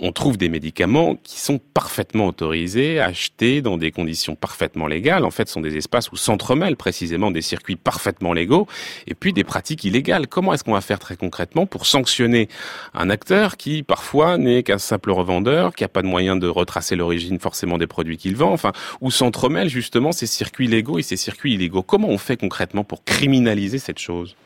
on 0.00 0.12
trouve 0.12 0.36
des 0.36 0.48
médicaments 0.48 1.16
qui 1.22 1.40
sont 1.40 1.58
parfaitement 1.74 2.26
autorisés, 2.26 3.00
achetés 3.00 3.62
dans 3.62 3.76
des 3.76 3.90
conditions 3.90 4.34
parfaitement 4.34 4.86
légales. 4.86 5.24
En 5.24 5.30
fait, 5.30 5.48
ce 5.48 5.54
sont 5.54 5.60
des 5.60 5.76
espaces 5.76 6.12
où 6.12 6.16
s'entremêlent 6.16 6.76
précisément 6.76 7.30
des 7.30 7.42
circuits 7.42 7.76
parfaitement 7.76 8.32
légaux 8.32 8.66
et 9.06 9.14
puis 9.14 9.32
des 9.32 9.44
pratiques 9.44 9.84
illégales. 9.84 10.26
Comment 10.26 10.52
est-ce 10.52 10.64
qu'on 10.64 10.72
va 10.72 10.80
faire 10.80 10.98
très 10.98 11.16
concrètement 11.16 11.66
pour 11.66 11.86
sanctionner 11.86 12.48
un 12.94 13.10
acteur 13.10 13.56
qui 13.56 13.82
parfois 13.82 14.38
n'est 14.38 14.62
qu'un 14.62 14.78
simple 14.78 15.10
revendeur, 15.10 15.74
qui 15.74 15.84
n'a 15.84 15.88
pas 15.88 16.02
de 16.02 16.06
moyen 16.06 16.36
de 16.36 16.48
retracer 16.48 16.96
l'origine 16.96 17.38
forcément 17.38 17.78
des 17.78 17.86
produits 17.86 18.16
qu'il 18.16 18.36
vend, 18.36 18.52
enfin, 18.52 18.72
où 19.00 19.10
s'entremêlent 19.10 19.68
justement 19.68 20.12
ces 20.12 20.26
circuits 20.26 20.68
légaux 20.68 20.98
et 20.98 21.02
ces 21.02 21.16
circuits 21.16 21.54
illégaux? 21.54 21.82
Comment 21.82 22.08
on 22.08 22.18
fait 22.18 22.36
concrètement 22.36 22.84
pour 22.84 23.04
criminaliser 23.04 23.78
cette 23.78 23.98
chose? 23.98 24.36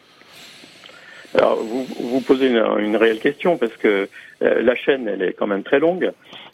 Alors, 1.35 1.63
vous, 1.63 1.85
vous 1.85 2.21
posez 2.21 2.49
une, 2.49 2.65
une, 2.79 2.97
réelle 2.97 3.21
question 3.21 3.57
parce 3.57 3.77
que 3.77 4.09
euh, 4.43 4.63
la 4.63 4.75
chaîne, 4.75 5.07
elle 5.07 5.23
est 5.23 5.33
quand 5.33 5.47
même 5.47 5.63
très 5.63 5.79
longue 5.79 6.11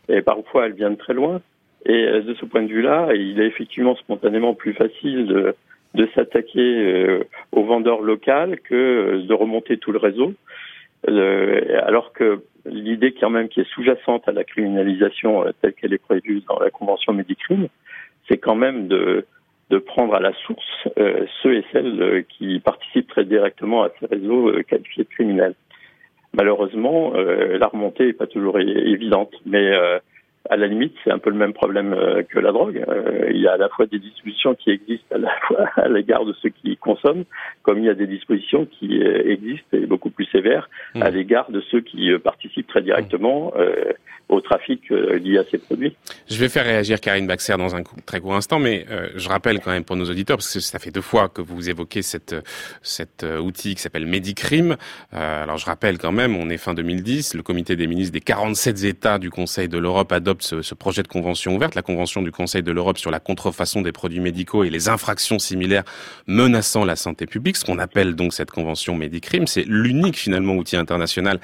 et 0.09 0.20
parfois 0.20 0.66
elle 0.66 0.74
vient 0.74 0.91
de 0.91 0.97
très 0.97 1.14
loin. 1.14 1.41
Et 1.87 2.05
euh, 2.05 2.20
de 2.22 2.35
ce 2.35 2.45
point 2.45 2.62
de 2.62 2.68
vue-là, 2.68 3.09
il 3.14 3.41
est 3.41 3.47
effectivement 3.47 3.97
spontanément 3.97 4.55
plus 4.55 4.74
facile 4.74 5.27
de, 5.27 5.55
de 5.95 6.09
s'attaquer 6.14 7.20
aux 7.53 7.64
vendeurs 7.64 8.03
locaux 8.03 8.55
que 8.64 9.22
de 9.27 9.35
remonter 9.35 9.79
tout 9.79 9.93
le 9.93 9.99
réseau. 9.99 10.35
alors 11.07 12.12
que 12.12 12.43
l'idée 12.66 13.12
quand 13.12 13.31
même 13.31 13.49
qui 13.49 13.61
est 13.61 13.70
sous-jacente 13.70 14.29
à 14.29 14.33
la 14.33 14.45
criminalisation 14.45 15.45
telle 15.62 15.72
qu'elle 15.72 15.95
est 15.95 16.03
prévue 16.03 16.43
dans 16.49 16.59
la 16.59 16.70
Convention 16.70 17.12
Médicrime, 17.12 17.68
c'est 18.29 18.39
quand 18.39 18.57
même 18.57 18.89
de 18.89 19.24
de 19.71 19.79
prendre 19.79 20.14
à 20.14 20.21
la 20.21 20.33
source 20.33 20.89
euh, 20.99 21.27
ceux 21.43 21.57
et 21.57 21.64
celles 21.73 22.01
euh, 22.01 22.23
qui 22.29 22.61
participent 22.61 23.09
très 23.09 23.25
directement 23.25 23.83
à 23.83 23.91
ces 23.99 24.07
réseaux 24.07 24.51
euh, 24.51 24.62
qualifiés 24.62 25.05
de 25.05 25.09
criminels. 25.09 25.55
Malheureusement, 26.33 27.14
la 27.14 27.67
remontée 27.67 28.09
n'est 28.09 28.12
pas 28.12 28.27
toujours 28.27 28.59
évidente, 28.59 29.33
mais 29.47 29.73
à 30.51 30.57
la 30.57 30.66
limite, 30.66 30.94
c'est 31.05 31.11
un 31.11 31.18
peu 31.18 31.30
le 31.30 31.36
même 31.36 31.53
problème 31.53 31.92
euh, 31.92 32.22
que 32.22 32.38
la 32.38 32.53
drogue. 32.53 32.84
Euh, 32.88 33.30
il 33.30 33.40
y 33.40 33.47
a 33.47 33.53
à 33.53 33.57
la 33.57 33.68
fois 33.68 33.86
des 33.86 33.99
dispositions 33.99 34.55
qui 34.55 34.70
existent 34.70 35.14
à 35.14 35.18
la 35.18 35.30
fois 35.47 35.68
à 35.76 35.88
l'égard 35.88 36.24
de 36.24 36.34
ceux 36.42 36.51
qui 36.51 36.76
consomment, 36.76 37.24
comme 37.62 37.78
il 37.78 37.84
y 37.84 37.90
a 37.90 37.94
des 37.94 38.07
dispositions 38.07 38.66
qui 38.66 39.03
euh, 39.03 39.30
existent 39.30 39.76
et 39.76 39.86
beaucoup 39.86 40.11
plus 40.11 40.26
sévères 40.26 40.68
mmh. 40.94 41.03
à 41.03 41.11
l'égard 41.11 41.51
de 41.51 41.61
ceux 41.70 41.80
qui 41.80 42.11
participent 42.22 42.66
très 42.66 42.82
directement 42.82 43.53
au 44.28 44.40
trafic 44.40 44.90
lié 44.90 45.38
à 45.38 45.44
ces 45.44 45.59
produits. 45.59 45.97
Je 46.28 46.38
vais 46.38 46.49
faire 46.49 46.64
réagir 46.64 47.01
Karine 47.01 47.26
Baxer 47.26 47.57
dans 47.57 47.74
un 47.76 47.82
très 48.05 48.20
court 48.20 48.34
instant, 48.34 48.59
mais 48.59 48.86
je 49.14 49.28
rappelle 49.28 49.61
quand 49.61 49.70
même 49.70 49.84
pour 49.84 49.97
nos 49.97 50.05
auditeurs, 50.05 50.36
parce 50.36 50.53
que 50.53 50.61
ça 50.61 50.78
fait 50.78 50.90
deux 50.90 51.01
fois 51.01 51.28
que 51.28 51.40
vous 51.40 51.70
évoquez 51.70 52.03
cette, 52.03 52.34
cet 52.82 53.24
outil 53.24 53.74
qui 53.74 53.82
s'appelle 53.82 54.07
Medicrime. 54.07 54.76
alors 55.12 55.59
je 55.59 55.66
rappelle 55.66 55.99
quand 55.99 56.12
même, 56.12 56.36
on 56.36 56.51
est 56.51 56.59
fin 56.59 56.74
2010, 56.74 57.34
le 57.34 57.42
comité 57.42 57.76
des 57.76 57.86
ministres 57.86 58.12
des 58.12 58.20
47 58.20 58.84
États 58.84 59.18
du 59.18 59.30
Conseil 59.30 59.68
de 59.68 59.78
l'Europe 59.78 60.12
adopte 60.12 60.36
ce, 60.43 60.74
projet 60.74 61.03
de 61.03 61.09
convention 61.09 61.55
ouverte, 61.55 61.74
la 61.74 61.82
convention 61.82 62.22
du 62.22 62.32
Conseil 62.32 62.62
de 62.62 62.72
l'Europe 62.72 62.99
sur 62.99 63.11
la 63.11 63.20
contrefaçon 63.20 63.82
des 63.82 63.93
produits 63.93 64.20
médicaux 64.20 64.64
et 64.64 64.70
les 64.70 64.89
infractions 64.89 65.39
similaires 65.39 65.84
menaçant 66.26 66.84
la 66.84 66.97
santé 66.97 67.26
publique, 67.26 67.57
ce 67.57 67.64
qu'on 67.64 67.78
appelle 67.78 68.14
donc 68.14 68.32
cette 68.32 68.51
convention 68.51 68.95
Medicrime. 68.95 69.47
C'est 69.47 69.64
l'unique 69.66 70.16
finalement 70.16 70.55
outil 70.55 70.76
international 70.76 71.41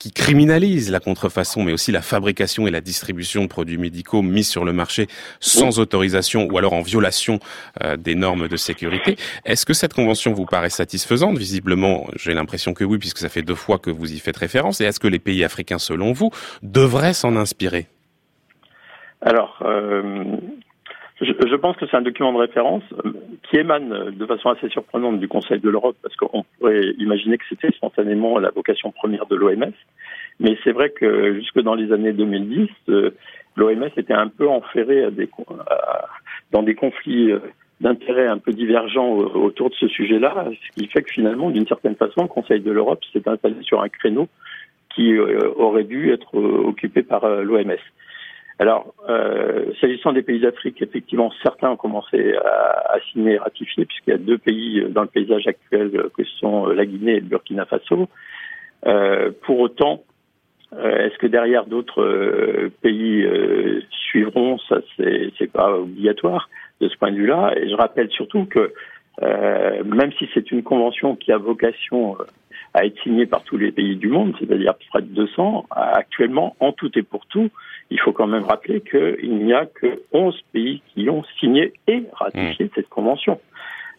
qui 0.00 0.10
criminalise 0.12 0.90
la 0.90 0.98
contrefaçon, 0.98 1.62
mais 1.62 1.72
aussi 1.72 1.92
la 1.92 2.00
fabrication 2.00 2.66
et 2.66 2.70
la 2.70 2.80
distribution 2.80 3.42
de 3.42 3.48
produits 3.48 3.76
médicaux 3.76 4.22
mis 4.22 4.44
sur 4.44 4.64
le 4.64 4.72
marché 4.72 5.06
sans 5.40 5.78
autorisation 5.78 6.48
ou 6.50 6.56
alors 6.56 6.72
en 6.72 6.80
violation 6.80 7.38
euh, 7.84 7.98
des 7.98 8.14
normes 8.14 8.48
de 8.48 8.56
sécurité. 8.56 9.16
Est-ce 9.44 9.66
que 9.66 9.74
cette 9.74 9.92
convention 9.92 10.32
vous 10.32 10.46
paraît 10.46 10.70
satisfaisante? 10.70 11.36
Visiblement, 11.36 12.08
j'ai 12.16 12.32
l'impression 12.32 12.72
que 12.72 12.82
oui, 12.82 12.96
puisque 12.98 13.18
ça 13.18 13.28
fait 13.28 13.42
deux 13.42 13.54
fois 13.54 13.78
que 13.78 13.90
vous 13.90 14.10
y 14.10 14.18
faites 14.18 14.38
référence. 14.38 14.80
Et 14.80 14.84
est-ce 14.84 15.00
que 15.00 15.08
les 15.08 15.18
pays 15.18 15.44
africains, 15.44 15.78
selon 15.78 16.12
vous, 16.12 16.30
devraient 16.62 17.14
s'en 17.14 17.36
inspirer? 17.36 17.86
Alors, 19.22 19.58
euh, 19.62 20.24
je, 21.20 21.56
pense 21.56 21.76
que 21.76 21.86
c'est 21.86 21.96
un 21.96 22.02
document 22.02 22.32
de 22.32 22.38
référence 22.38 22.82
euh, 23.04 23.12
qui 23.42 23.58
émane 23.58 24.10
de 24.10 24.26
façon 24.26 24.48
assez 24.48 24.68
surprenante 24.70 25.20
du 25.20 25.28
Conseil 25.28 25.60
de 25.60 25.68
l'Europe, 25.68 25.96
parce 26.02 26.16
qu'on 26.16 26.44
pourrait 26.58 26.94
imaginer 26.98 27.36
que 27.36 27.44
c'était 27.48 27.70
spontanément 27.72 28.38
la 28.38 28.50
vocation 28.50 28.90
première 28.92 29.26
de 29.26 29.36
l'OMS. 29.36 29.72
Mais 30.38 30.56
c'est 30.64 30.72
vrai 30.72 30.90
que 30.90 31.34
jusque 31.34 31.60
dans 31.60 31.74
les 31.74 31.92
années 31.92 32.14
2010, 32.14 32.70
euh, 32.88 33.10
l'OMS 33.56 33.90
était 33.96 34.14
un 34.14 34.28
peu 34.28 34.48
enferré 34.48 35.04
à 35.04 35.10
des, 35.10 35.28
dans 36.50 36.62
des 36.62 36.74
conflits 36.74 37.32
d'intérêts 37.82 38.28
un 38.28 38.38
peu 38.38 38.52
divergents 38.52 39.10
autour 39.10 39.68
de 39.68 39.74
ce 39.74 39.88
sujet-là, 39.88 40.46
ce 40.50 40.80
qui 40.80 40.88
fait 40.88 41.02
que 41.02 41.12
finalement, 41.12 41.50
d'une 41.50 41.66
certaine 41.66 41.96
façon, 41.96 42.22
le 42.22 42.28
Conseil 42.28 42.60
de 42.60 42.70
l'Europe 42.70 43.00
s'est 43.12 43.26
installé 43.28 43.56
sur 43.62 43.82
un 43.82 43.88
créneau 43.88 44.28
qui 44.94 45.16
aurait 45.18 45.84
dû 45.84 46.10
être 46.12 46.34
occupé 46.36 47.02
par 47.02 47.28
l'OMS. 47.42 47.76
Alors, 48.60 48.94
euh, 49.08 49.72
s'agissant 49.80 50.12
des 50.12 50.20
pays 50.20 50.38
d'Afrique, 50.38 50.82
effectivement, 50.82 51.32
certains 51.42 51.70
ont 51.70 51.76
commencé 51.76 52.34
à, 52.36 52.98
signer 53.10 53.32
et 53.32 53.38
ratifier, 53.38 53.86
puisqu'il 53.86 54.10
y 54.10 54.14
a 54.14 54.18
deux 54.18 54.36
pays 54.36 54.84
dans 54.90 55.00
le 55.00 55.08
paysage 55.08 55.46
actuel 55.46 55.90
que 56.14 56.22
sont 56.24 56.66
la 56.66 56.84
Guinée 56.84 57.12
et 57.12 57.20
le 57.20 57.26
Burkina 57.26 57.64
Faso. 57.64 58.06
Euh, 58.86 59.30
pour 59.44 59.60
autant, 59.60 60.02
euh, 60.74 61.06
est-ce 61.06 61.16
que 61.16 61.26
derrière 61.26 61.64
d'autres 61.64 62.02
euh, 62.02 62.70
pays 62.82 63.22
euh, 63.22 63.80
suivront 63.90 64.58
Ça, 64.68 64.80
c'est 64.96 65.50
pas 65.50 65.72
obligatoire 65.72 66.50
de 66.82 66.88
ce 66.88 66.96
point 66.98 67.10
de 67.10 67.16
vue-là. 67.16 67.54
Et 67.56 67.68
je 67.68 67.74
rappelle 67.74 68.10
surtout 68.10 68.44
que 68.44 68.72
même 69.84 70.12
si 70.18 70.30
c'est 70.32 70.50
une 70.50 70.62
convention 70.62 71.14
qui 71.14 71.30
a 71.30 71.36
vocation 71.36 72.16
à 72.74 72.84
être 72.86 73.00
signée 73.02 73.26
par 73.26 73.42
tous 73.42 73.56
les 73.56 73.72
pays 73.72 73.96
du 73.96 74.08
monde, 74.08 74.34
c'est-à-dire 74.38 74.74
près 74.90 75.02
de 75.02 75.08
200, 75.08 75.66
actuellement, 75.70 76.56
en 76.60 76.72
tout 76.72 76.90
et 76.96 77.02
pour 77.02 77.26
tout, 77.26 77.50
il 77.90 77.98
faut 78.00 78.12
quand 78.12 78.26
même 78.26 78.44
rappeler 78.44 78.80
qu'il 78.80 79.36
n'y 79.36 79.52
a 79.52 79.66
que 79.66 80.02
11 80.12 80.40
pays 80.52 80.82
qui 80.94 81.08
ont 81.10 81.24
signé 81.40 81.72
et 81.88 82.04
ratifié 82.12 82.66
mmh. 82.66 82.70
cette 82.74 82.88
convention. 82.88 83.40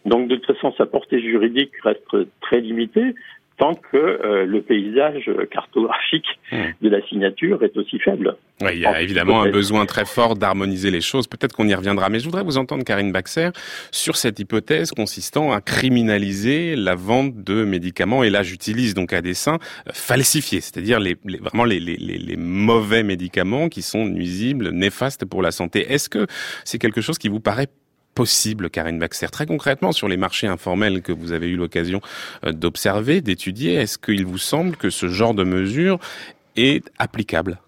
Donc 0.04 0.28
de 0.28 0.36
toute 0.36 0.56
façon, 0.56 0.72
sa 0.76 0.86
portée 0.86 1.20
juridique 1.20 1.72
reste 1.82 2.16
très 2.40 2.60
limitée 2.60 3.14
tant 3.58 3.74
que 3.74 3.96
euh, 3.96 4.44
le 4.46 4.62
paysage 4.62 5.30
cartographique 5.50 6.26
hmm. 6.50 6.62
de 6.80 6.88
la 6.88 7.00
signature 7.06 7.62
est 7.62 7.76
aussi 7.76 7.98
faible. 7.98 8.36
Oui, 8.60 8.70
il 8.74 8.80
y 8.80 8.86
a 8.86 9.00
évidemment 9.00 9.42
un 9.42 9.50
besoin 9.50 9.86
très 9.86 10.04
fort 10.04 10.36
d'harmoniser 10.36 10.90
les 10.90 11.00
choses. 11.00 11.26
Peut-être 11.26 11.54
qu'on 11.54 11.66
y 11.66 11.74
reviendra, 11.74 12.08
mais 12.08 12.20
je 12.20 12.24
voudrais 12.24 12.44
vous 12.44 12.58
entendre, 12.58 12.84
Karine 12.84 13.12
Baxer, 13.12 13.50
sur 13.90 14.16
cette 14.16 14.38
hypothèse 14.38 14.92
consistant 14.92 15.52
à 15.52 15.60
criminaliser 15.60 16.76
la 16.76 16.94
vente 16.94 17.42
de 17.42 17.64
médicaments, 17.64 18.22
et 18.22 18.30
là 18.30 18.42
j'utilise 18.42 18.94
donc 18.94 19.12
à 19.12 19.20
dessein, 19.20 19.58
euh, 19.88 19.90
falsifiés, 19.92 20.60
c'est-à-dire 20.60 21.00
les, 21.00 21.16
vraiment 21.40 21.64
les, 21.64 21.80
les, 21.80 21.96
les 21.96 22.36
mauvais 22.36 23.02
médicaments 23.02 23.68
qui 23.68 23.82
sont 23.82 24.06
nuisibles, 24.06 24.70
néfastes 24.70 25.24
pour 25.24 25.42
la 25.42 25.50
santé. 25.50 25.92
Est-ce 25.92 26.08
que 26.08 26.26
c'est 26.64 26.78
quelque 26.78 27.00
chose 27.00 27.18
qui 27.18 27.28
vous 27.28 27.40
paraît 27.40 27.68
possible, 28.14 28.70
Karine 28.70 28.98
Baxter. 28.98 29.28
Très 29.30 29.46
concrètement, 29.46 29.92
sur 29.92 30.08
les 30.08 30.16
marchés 30.16 30.46
informels 30.46 31.02
que 31.02 31.12
vous 31.12 31.32
avez 31.32 31.48
eu 31.48 31.56
l'occasion 31.56 32.00
euh, 32.44 32.52
d'observer, 32.52 33.20
d'étudier, 33.20 33.74
est-ce 33.74 33.98
qu'il 33.98 34.26
vous 34.26 34.38
semble 34.38 34.76
que 34.76 34.90
ce 34.90 35.08
genre 35.08 35.34
de 35.34 35.44
mesure 35.44 35.98
est 36.56 36.84
applicable? 36.98 37.61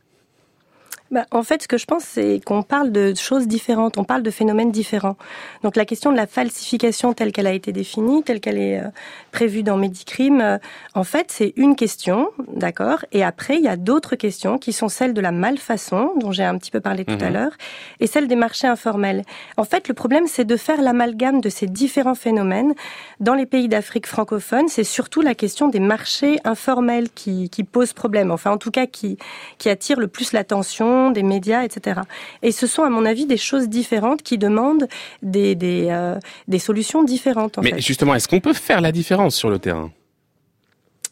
Bah, 1.11 1.27
en 1.31 1.43
fait, 1.43 1.63
ce 1.63 1.69
que 1.69 1.77
je 1.77 1.85
pense, 1.85 2.03
c'est 2.03 2.41
qu'on 2.45 2.63
parle 2.63 2.91
de 2.91 3.15
choses 3.15 3.47
différentes, 3.47 3.99
on 3.99 4.05
parle 4.05 4.23
de 4.23 4.31
phénomènes 4.31 4.73
différents. 4.73 5.17
Donc 5.63 5.77
la 5.77 5.85
question 5.85 6.11
de 6.11 6.17
la 6.17 6.27
falsification 6.27 7.13
telle 7.13 7.31
qu'elle 7.31 7.47
a 7.47 7.53
été 7.53 7.73
définie, 7.73 8.23
telle 8.23 8.41
qu'elle 8.41 8.59
est 8.59 8.81
euh, 8.81 8.89
prévue 9.31 9.63
dans 9.63 9.77
Medicrime, 9.77 10.41
euh, 10.41 10.59
en 10.95 11.05
fait, 11.05 11.27
c'est 11.31 11.53
une 11.57 11.77
question, 11.77 12.31
d'accord 12.49 13.05
Et 13.13 13.23
après, 13.23 13.57
il 13.57 13.63
y 13.63 13.69
a 13.69 13.77
d'autres 13.77 14.17
questions 14.17 14.59
qui 14.59 14.73
sont 14.73 14.89
celles 14.89 15.13
de 15.13 15.21
la 15.21 15.31
malfaçon, 15.31 16.13
dont 16.19 16.33
j'ai 16.33 16.45
un 16.45 16.57
petit 16.59 16.71
peu 16.71 16.81
parlé 16.81 17.05
tout 17.05 17.19
à 17.21 17.29
mhm. 17.29 17.35
l'heure, 17.35 17.53
et 18.01 18.07
celles 18.07 18.27
des 18.27 18.37
marchés 18.37 18.67
informels. 18.67 19.23
En 19.57 19.65
fait, 19.65 19.89
le 19.89 19.95
problème, 19.95 20.27
c'est 20.27 20.45
de 20.45 20.57
faire 20.57 20.81
l'amalgame 20.81 21.41
de 21.41 21.49
ces 21.49 21.67
différents 21.67 22.15
phénomènes. 22.15 22.75
Dans 23.21 23.35
les 23.35 23.47
pays 23.47 23.69
d'Afrique 23.69 24.07
francophone, 24.07 24.69
c'est 24.69 24.85
surtout 24.85 25.21
la 25.21 25.35
question 25.35 25.69
des 25.69 25.81
marchés 25.81 26.39
informels 26.45 27.11
qui, 27.15 27.51
qui 27.51 27.63
pose 27.63 27.93
problème, 27.93 28.31
enfin 28.31 28.51
en 28.51 28.59
tout 28.59 28.71
cas 28.71 28.87
qui, 28.87 29.19
qui 29.59 29.69
attire 29.69 30.01
le 30.01 30.09
plus 30.09 30.33
l'attention 30.33 30.94
des 31.11 31.23
médias, 31.23 31.65
etc. 31.65 32.01
Et 32.43 32.53
ce 32.53 32.67
sont, 32.67 32.83
à 32.83 32.91
mon 32.91 33.05
avis, 33.05 33.27
des 33.27 33.37
choses 33.37 33.69
différentes 33.69 34.23
qui 34.23 34.39
demandent 34.39 34.89
des, 35.23 35.55
des, 35.55 35.89
euh, 35.91 36.19
des 36.49 36.59
solutions 36.59 37.03
différentes. 37.05 37.59
En 37.59 37.63
Mais 37.63 37.81
justement, 37.81 38.15
est-ce 38.15 38.29
qu'on 38.29 38.41
peut 38.41 38.53
faire 38.53 38.81
la 38.81 38.93
différence 38.93 39.35
sur 39.35 39.51
le 39.51 39.59
terrain? 39.59 39.91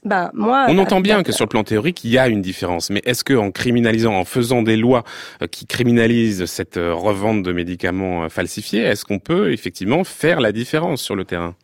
Bah, 0.04 0.32
moi, 0.34 0.66
on 0.68 0.78
entend 0.78 1.00
bien 1.00 1.22
que 1.22 1.30
sur 1.30 1.44
le 1.44 1.48
plan 1.48 1.62
théorique, 1.62 2.02
il 2.02 2.10
y 2.10 2.18
a 2.18 2.26
une 2.26 2.42
différence. 2.42 2.90
Mais 2.90 3.00
est-ce 3.04 3.22
que 3.22 3.34
en 3.34 3.52
criminalisant, 3.52 4.14
en 4.14 4.24
faisant 4.24 4.62
des 4.62 4.76
lois 4.76 5.04
euh, 5.42 5.46
qui 5.46 5.64
criminalisent 5.64 6.46
cette 6.46 6.76
euh, 6.76 6.92
revente 6.92 7.44
de 7.44 7.52
médicaments 7.52 8.28
falsifiés, 8.28 8.80
est-ce 8.80 9.04
qu'on 9.04 9.20
peut 9.20 9.52
effectivement 9.52 10.02
faire 10.02 10.40
la 10.40 10.50
différence 10.50 11.02
sur 11.02 11.14
le 11.14 11.24
terrain? 11.24 11.54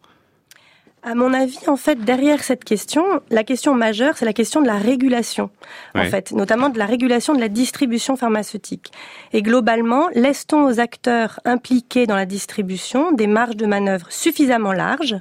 À 1.02 1.14
mon 1.14 1.32
avis, 1.32 1.58
en 1.68 1.76
fait, 1.76 2.00
derrière 2.00 2.42
cette 2.42 2.64
question, 2.64 3.04
la 3.30 3.44
question 3.44 3.74
majeure, 3.74 4.16
c'est 4.16 4.24
la 4.24 4.32
question 4.32 4.60
de 4.60 4.66
la 4.66 4.76
régulation, 4.76 5.50
en 5.94 6.04
fait, 6.04 6.32
notamment 6.32 6.68
de 6.68 6.78
la 6.78 6.86
régulation 6.86 7.34
de 7.34 7.40
la 7.40 7.48
distribution 7.48 8.16
pharmaceutique. 8.16 8.90
Et 9.32 9.42
globalement, 9.42 10.08
laisse-t-on 10.14 10.64
aux 10.64 10.80
acteurs 10.80 11.40
impliqués 11.44 12.06
dans 12.06 12.16
la 12.16 12.26
distribution 12.26 13.12
des 13.12 13.26
marges 13.26 13.56
de 13.56 13.66
manœuvre 13.66 14.06
suffisamment 14.10 14.72
larges 14.72 15.16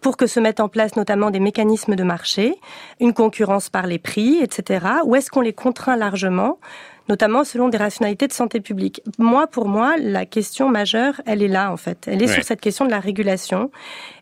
pour 0.00 0.18
que 0.18 0.26
se 0.26 0.38
mettent 0.38 0.60
en 0.60 0.68
place 0.68 0.96
notamment 0.96 1.30
des 1.30 1.40
mécanismes 1.40 1.96
de 1.96 2.04
marché, 2.04 2.54
une 3.00 3.14
concurrence 3.14 3.70
par 3.70 3.86
les 3.86 3.98
prix, 3.98 4.40
etc. 4.42 4.86
Ou 5.04 5.16
est-ce 5.16 5.30
qu'on 5.30 5.40
les 5.40 5.54
contraint 5.54 5.96
largement 5.96 6.58
notamment 7.08 7.44
selon 7.44 7.68
des 7.68 7.78
rationalités 7.78 8.26
de 8.26 8.32
santé 8.32 8.60
publique. 8.60 9.02
Moi, 9.18 9.46
pour 9.46 9.68
moi, 9.68 9.96
la 9.98 10.26
question 10.26 10.68
majeure, 10.68 11.20
elle 11.26 11.42
est 11.42 11.48
là 11.48 11.70
en 11.70 11.76
fait. 11.76 12.06
Elle 12.06 12.22
est 12.22 12.28
sur 12.28 12.42
cette 12.44 12.60
question 12.60 12.84
de 12.86 12.90
la 12.90 13.00
régulation 13.00 13.70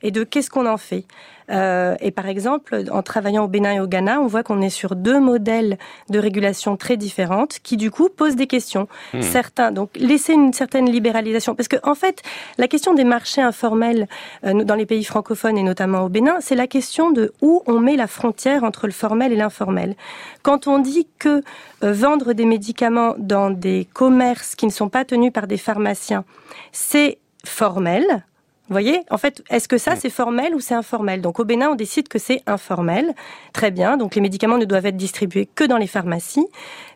et 0.03 0.11
de 0.11 0.24
qu'est-ce 0.24 0.51
qu'on 0.51 0.66
en 0.66 0.78
fait. 0.78 1.05
Euh, 1.51 1.97
et 2.01 2.11
par 2.11 2.26
exemple, 2.26 2.84
en 2.90 3.03
travaillant 3.03 3.45
au 3.45 3.49
Bénin 3.49 3.72
et 3.72 3.80
au 3.80 3.86
Ghana, 3.86 4.20
on 4.20 4.26
voit 4.26 4.43
qu'on 4.43 4.61
est 4.61 4.70
sur 4.70 4.97
deux 4.97 5.20
modèles 5.20 5.78
de 6.11 6.18
régulation 6.18 6.76
très 6.76 6.97
différentes 6.97 7.59
qui, 7.62 7.76
du 7.76 7.90
coup, 7.90 8.09
posent 8.09 8.36
des 8.36 8.47
questions. 8.47 8.88
Hmm. 9.12 9.22
Certains, 9.22 9.72
donc, 9.72 9.90
laisser 9.97 10.32
une 10.32 10.53
certaine 10.53 10.90
libéralisation. 10.90 11.55
Parce 11.55 11.68
que, 11.68 11.76
en 11.82 11.95
fait, 11.95 12.22
la 12.59 12.68
question 12.68 12.95
des 12.95 13.05
marchés 13.05 13.43
informels 13.43 14.09
euh, 14.45 14.64
dans 14.64 14.74
les 14.74 14.86
pays 14.86 15.05
francophones 15.05 15.59
et 15.59 15.62
notamment 15.62 16.03
au 16.03 16.09
Bénin, 16.09 16.36
c'est 16.40 16.57
la 16.57 16.66
question 16.66 17.11
de 17.11 17.32
où 17.40 17.62
on 17.66 17.78
met 17.78 17.97
la 17.97 18.07
frontière 18.07 18.64
entre 18.64 18.86
le 18.86 18.93
formel 18.93 19.32
et 19.32 19.36
l'informel. 19.36 19.95
Quand 20.43 20.66
on 20.66 20.78
dit 20.78 21.09
que 21.18 21.43
euh, 21.82 21.93
vendre 21.93 22.32
des 22.32 22.47
médicaments 22.47 23.14
dans 23.18 23.51
des 23.51 23.88
commerces 23.93 24.55
qui 24.55 24.66
ne 24.66 24.70
sont 24.70 24.88
pas 24.88 25.05
tenus 25.05 25.32
par 25.32 25.47
des 25.47 25.57
pharmaciens, 25.57 26.24
c'est 26.72 27.18
formel, 27.45 28.24
Vous 28.68 28.74
voyez, 28.74 29.00
en 29.10 29.18
fait, 29.18 29.42
est-ce 29.50 29.66
que 29.66 29.76
ça 29.76 29.96
c'est 29.96 30.08
formel 30.08 30.54
ou 30.54 30.60
c'est 30.60 30.74
informel? 30.74 31.20
Donc 31.20 31.40
au 31.40 31.44
Bénin, 31.44 31.70
on 31.70 31.74
décide 31.74 32.08
que 32.08 32.18
c'est 32.18 32.42
informel. 32.46 33.12
Très 33.52 33.70
bien. 33.70 33.96
Donc 33.96 34.14
les 34.14 34.20
médicaments 34.20 34.56
ne 34.56 34.64
doivent 34.64 34.86
être 34.86 34.96
distribués 34.96 35.48
que 35.52 35.64
dans 35.64 35.78
les 35.78 35.88
pharmacies. 35.88 36.46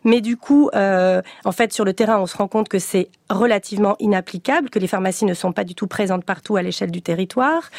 Mais 0.05 0.21
du 0.21 0.37
coup, 0.37 0.69
euh, 0.73 1.21
en 1.43 1.51
fait, 1.51 1.73
sur 1.73 1.83
le 1.83 1.93
terrain, 1.93 2.19
on 2.19 2.25
se 2.25 2.37
rend 2.37 2.47
compte 2.47 2.69
que 2.69 2.79
c'est 2.79 3.09
relativement 3.29 3.95
inapplicable, 3.99 4.69
que 4.69 4.79
les 4.79 4.87
pharmacies 4.87 5.25
ne 5.25 5.33
sont 5.33 5.51
pas 5.51 5.65
du 5.65 5.75
tout 5.75 5.87
présentes 5.87 6.23
partout 6.23 6.55
à 6.55 6.61
l'échelle 6.61 6.89
du 6.89 7.01
territoire. 7.01 7.69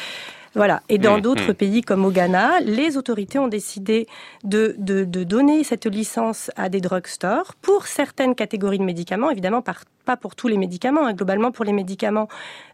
Voilà. 0.59 0.83
Et 0.89 0.97
dans 0.97 1.19
mmh, 1.19 1.21
d'autres 1.21 1.51
mmh. 1.51 1.53
pays 1.53 1.81
comme 1.81 2.03
au 2.03 2.11
Ghana, 2.11 2.59
les 2.59 2.97
autorités 2.97 3.39
ont 3.39 3.47
décidé 3.47 4.07
de, 4.43 4.75
de, 4.77 5.05
de 5.05 5.23
donner 5.23 5.63
cette 5.63 5.85
licence 5.85 6.51
à 6.57 6.67
des 6.67 6.81
drugstores 6.81 7.55
pour 7.61 7.87
certaines 7.87 8.35
catégories 8.35 8.77
de 8.77 8.83
médicaments, 8.83 9.31
évidemment 9.31 9.61
pas 9.61 10.17
pour 10.17 10.35
tous 10.35 10.49
les 10.49 10.57
médicaments, 10.57 11.05
hein, 11.05 11.13
globalement 11.13 11.53
pour 11.53 11.63
les 11.63 11.71
médicaments 11.71 12.27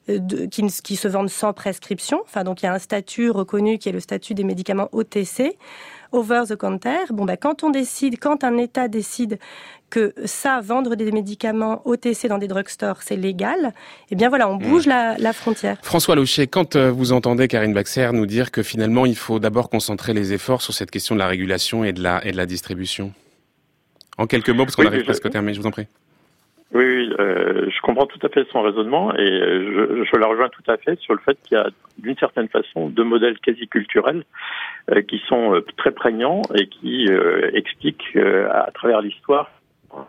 euh, 0.10 0.20
qui, 0.50 0.66
qui 0.66 0.96
se 0.96 1.08
vendent 1.08 1.30
sans 1.30 1.54
prescription. 1.54 2.22
Enfin, 2.24 2.44
donc 2.44 2.64
il 2.64 2.66
y 2.66 2.70
a 2.70 2.74
un 2.74 2.80
statut 2.80 3.30
reconnu 3.30 3.78
qui 3.78 3.90
est 3.90 3.92
le 3.92 4.00
statut 4.00 4.34
des 4.34 4.44
médicaments 4.44 4.90
OTC 4.92 5.56
over 6.12 6.44
the 6.48 6.56
counter. 6.56 7.06
Bon, 7.12 7.26
ben, 7.26 7.38
quand 7.38 7.64
on 7.64 7.70
décide, 7.70 8.20
quand 8.20 8.44
un 8.44 8.58
État 8.58 8.88
décide 8.88 9.38
que 9.90 10.14
ça, 10.26 10.60
vendre 10.62 10.96
des 10.96 11.12
médicaments 11.12 11.82
OTC 11.86 12.28
dans 12.28 12.38
des 12.38 12.48
drugstores, 12.48 13.02
c'est 13.02 13.16
légal, 13.16 13.72
eh 14.12 14.16
bien 14.16 14.30
voilà, 14.30 14.50
on 14.50 14.56
bouge 14.56 14.88
mmh. 14.88 15.18
la, 15.20 15.34
frontière. 15.34 15.78
François 15.84 16.16
Lauchet, 16.16 16.48
quand 16.48 16.76
euh, 16.76 16.92
vous 16.92 17.14
entendez 17.14 17.48
Karine 17.48 17.74
Baxer 17.74 18.10
nous 18.14 18.26
dire 18.26 18.52
que 18.52 18.64
finalement, 18.64 19.06
il 19.06 19.16
faut 19.16 19.40
d'abord 19.40 19.70
concentrer 19.70 20.14
les 20.14 20.34
efforts 20.34 20.62
sur 20.62 20.74
cette 20.74 20.92
question 20.92 21.16
de 21.16 21.20
la 21.20 21.28
régulation 21.28 21.84
et 21.84 21.94
de 21.94 22.02
la, 22.02 22.26
et 22.26 22.32
de 22.32 22.38
la 22.38 22.46
distribution 22.46 23.14
En 24.18 24.28
quelques 24.28 24.50
mots, 24.50 24.66
parce 24.66 24.76
qu'on 24.76 24.86
arrive 24.86 25.04
presque 25.04 25.26
au 25.26 25.30
terme, 25.30 25.54
je 25.54 25.60
vous 25.60 25.68
en 25.68 25.72
prie. 25.72 25.88
Oui, 26.74 27.10
euh, 27.20 27.70
je 27.70 27.82
comprends 27.82 28.06
tout 28.06 28.20
à 28.24 28.30
fait 28.30 28.46
son 28.52 28.62
raisonnement 28.62 29.16
et 29.16 29.22
euh, 29.22 29.98
je, 29.98 30.04
je, 30.04 30.18
la 30.18 30.28
rejoins 30.28 30.50
tout 30.50 30.70
à 30.70 30.76
fait 30.76 31.00
sur 31.00 31.14
le 31.14 31.20
fait 31.20 31.38
qu'il 31.44 31.58
y 31.58 31.62
a 31.62 31.70
d'une 32.00 32.18
certaine 32.18 32.50
façon 32.50 32.90
deux 32.90 33.04
modèles 33.04 33.40
quasi 33.40 33.68
culturels 33.68 34.26
euh, 34.92 35.02
qui 35.02 35.22
sont 35.30 35.62
très 35.78 35.92
prégnants 35.92 36.42
et 36.54 36.68
qui 36.68 37.08
expliquent 37.54 38.18
à 38.52 38.72
travers 38.74 39.02
l'histoire 39.02 39.52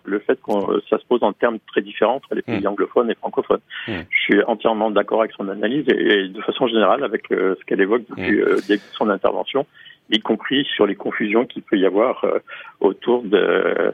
le 0.04 0.18
fait 0.20 0.38
que 0.42 0.80
ça 0.88 0.98
se 0.98 1.04
pose 1.06 1.22
en 1.22 1.32
termes 1.32 1.58
très 1.66 1.80
différents 1.80 2.16
entre 2.16 2.34
les 2.34 2.42
pays 2.42 2.62
mmh. 2.62 2.68
anglophones 2.68 3.10
et 3.10 3.14
francophones. 3.14 3.60
Mmh. 3.88 3.92
Je 4.10 4.18
suis 4.18 4.42
entièrement 4.44 4.90
d'accord 4.90 5.20
avec 5.20 5.32
son 5.32 5.48
analyse 5.48 5.84
et, 5.88 6.28
de 6.28 6.40
façon 6.42 6.66
générale 6.66 7.04
avec 7.04 7.24
ce 7.28 7.64
qu'elle 7.66 7.80
évoque 7.80 8.02
depuis 8.08 8.42
début 8.68 8.82
de 8.82 8.96
son 8.96 9.08
intervention, 9.10 9.66
y 10.10 10.20
compris 10.20 10.64
sur 10.64 10.86
les 10.86 10.94
confusions 10.94 11.46
qu'il 11.46 11.62
peut 11.62 11.78
y 11.78 11.86
avoir 11.86 12.24
autour 12.80 13.22
de 13.22 13.36
euh, 13.36 13.92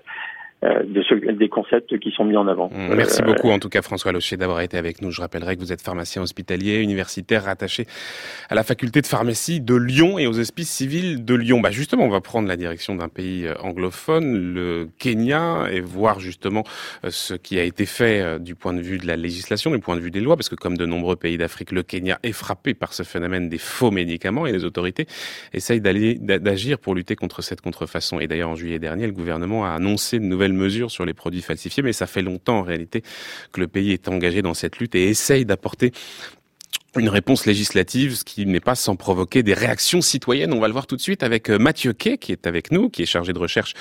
de 0.62 1.02
ce, 1.02 1.14
des 1.14 1.48
concepts 1.48 1.98
qui 1.98 2.12
sont 2.12 2.24
mis 2.24 2.36
en 2.36 2.46
avant. 2.46 2.68
Mmh, 2.68 2.94
merci 2.94 3.20
euh, 3.20 3.24
beaucoup 3.24 3.50
en 3.50 3.58
tout 3.58 3.68
cas 3.68 3.82
François 3.82 4.12
Locher 4.12 4.36
d'avoir 4.36 4.60
été 4.60 4.76
avec 4.76 5.02
nous. 5.02 5.10
Je 5.10 5.20
rappellerai 5.20 5.56
que 5.56 5.60
vous 5.60 5.72
êtes 5.72 5.82
pharmacien 5.82 6.22
hospitalier 6.22 6.76
universitaire 6.76 7.44
rattaché 7.44 7.86
à 8.48 8.54
la 8.54 8.62
faculté 8.62 9.00
de 9.00 9.06
pharmacie 9.06 9.60
de 9.60 9.74
Lyon 9.74 10.18
et 10.18 10.26
aux 10.26 10.38
hospices 10.38 10.70
civils 10.70 11.24
de 11.24 11.34
Lyon. 11.34 11.60
Bah 11.60 11.72
justement, 11.72 12.04
on 12.04 12.08
va 12.08 12.20
prendre 12.20 12.46
la 12.46 12.56
direction 12.56 12.94
d'un 12.94 13.08
pays 13.08 13.46
euh, 13.46 13.54
anglophone, 13.60 14.54
le 14.54 14.88
Kenya, 14.98 15.66
et 15.70 15.80
voir 15.80 16.20
justement 16.20 16.62
ce 17.08 17.34
qui 17.34 17.58
a 17.58 17.64
été 17.64 17.84
fait 17.84 18.38
du 18.38 18.54
point 18.54 18.72
de 18.74 18.80
vue 18.80 18.98
de 18.98 19.06
la 19.06 19.16
législation, 19.16 19.70
du 19.70 19.78
point 19.78 19.96
de 19.96 20.00
vue 20.00 20.10
des 20.10 20.20
lois, 20.20 20.36
parce 20.36 20.48
que 20.48 20.54
comme 20.54 20.76
de 20.76 20.86
nombreux 20.86 21.16
pays 21.16 21.38
d'Afrique, 21.38 21.72
le 21.72 21.82
Kenya 21.82 22.18
est 22.22 22.32
frappé 22.32 22.74
par 22.74 22.92
ce 22.92 23.02
phénomène 23.02 23.48
des 23.48 23.58
faux 23.58 23.90
médicaments 23.90 24.46
et 24.46 24.52
les 24.52 24.64
autorités 24.64 25.06
essayent 25.52 25.80
d'aller 25.80 26.14
d'agir 26.14 26.78
pour 26.78 26.94
lutter 26.94 27.16
contre 27.16 27.42
cette 27.42 27.60
contrefaçon. 27.60 28.20
Et 28.20 28.26
d'ailleurs 28.26 28.50
en 28.50 28.56
juillet 28.56 28.78
dernier, 28.78 29.06
le 29.06 29.12
gouvernement 29.12 29.64
a 29.64 29.70
annoncé 29.70 30.18
de 30.18 30.24
nouvelles 30.24 30.51
mesures 30.56 30.90
sur 30.90 31.04
les 31.04 31.14
produits 31.14 31.42
falsifiés, 31.42 31.82
mais 31.82 31.92
ça 31.92 32.06
fait 32.06 32.22
longtemps 32.22 32.58
en 32.58 32.62
réalité 32.62 33.02
que 33.52 33.60
le 33.60 33.68
pays 33.68 33.92
est 33.92 34.08
engagé 34.08 34.42
dans 34.42 34.54
cette 34.54 34.78
lutte 34.78 34.94
et 34.94 35.08
essaye 35.08 35.44
d'apporter 35.44 35.92
une 37.00 37.08
réponse 37.08 37.46
législative, 37.46 38.14
ce 38.16 38.24
qui 38.24 38.44
n'est 38.44 38.60
pas 38.60 38.74
sans 38.74 38.96
provoquer 38.96 39.42
des 39.42 39.54
réactions 39.54 40.02
citoyennes. 40.02 40.52
On 40.52 40.60
va 40.60 40.66
le 40.66 40.72
voir 40.72 40.86
tout 40.86 40.96
de 40.96 41.00
suite 41.00 41.22
avec 41.22 41.48
euh, 41.48 41.58
Mathieu 41.58 41.94
Quay, 41.94 42.18
qui 42.18 42.32
est 42.32 42.46
avec 42.46 42.70
nous, 42.70 42.90
qui 42.90 43.02
est 43.02 43.06
chargé 43.06 43.32
de 43.32 43.38
recherche 43.38 43.72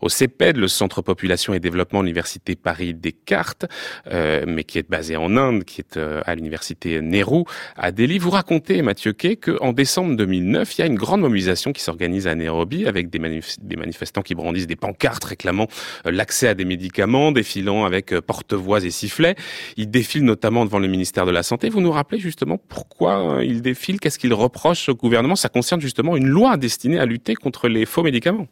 au 0.00 0.08
CEPED, 0.08 0.56
le 0.56 0.66
Centre 0.66 1.00
Population 1.00 1.54
et 1.54 1.60
Développement 1.60 2.00
de 2.00 2.06
l'Université 2.06 2.56
Paris-Descartes, 2.56 3.66
euh, 4.08 4.44
mais 4.48 4.64
qui 4.64 4.78
est 4.78 4.88
basé 4.88 5.16
en 5.16 5.36
Inde, 5.36 5.64
qui 5.64 5.80
est 5.80 5.96
euh, 5.96 6.22
à 6.26 6.34
l'Université 6.34 7.00
Nehru 7.00 7.44
à 7.76 7.92
Delhi. 7.92 8.18
Vous 8.18 8.30
racontez, 8.30 8.82
Mathieu 8.82 9.12
Quay, 9.12 9.36
qu'en 9.36 9.72
décembre 9.72 10.16
2009, 10.16 10.76
il 10.76 10.80
y 10.80 10.84
a 10.84 10.86
une 10.86 10.96
grande 10.96 11.20
mobilisation 11.20 11.72
qui 11.72 11.82
s'organise 11.82 12.26
à 12.26 12.34
Nairobi 12.34 12.86
avec 12.86 13.10
des, 13.10 13.20
des, 13.60 13.76
manifestants 13.76 14.22
qui 14.22 14.34
brandissent 14.34 14.66
des 14.66 14.76
pancartes 14.76 15.24
réclamant 15.24 15.68
l'accès 16.04 16.48
à 16.48 16.54
des 16.54 16.64
médicaments, 16.64 17.30
défilant 17.30 17.84
avec 17.84 18.18
porte-voix 18.20 18.84
et 18.84 18.90
sifflets. 18.90 19.36
Ils 19.76 19.90
défilent 19.90 20.24
notamment 20.24 20.64
devant 20.64 20.80
le 20.80 20.88
ministère 20.88 21.26
de 21.26 21.30
la 21.30 21.44
Santé. 21.44 21.68
Vous 21.68 21.80
nous 21.80 21.92
rappelez 21.92 22.18
justement 22.18 22.55
pourquoi 22.68 23.38
il 23.42 23.62
défile, 23.62 24.00
qu'est-ce 24.00 24.18
qu'il 24.18 24.34
reproche 24.34 24.88
au 24.88 24.94
gouvernement? 24.94 25.36
Ça 25.36 25.48
concerne 25.48 25.80
justement 25.80 26.16
une 26.16 26.28
loi 26.28 26.56
destinée 26.56 26.98
à 26.98 27.06
lutter 27.06 27.34
contre 27.34 27.68
les 27.68 27.86
faux 27.86 28.02
médicaments. 28.02 28.46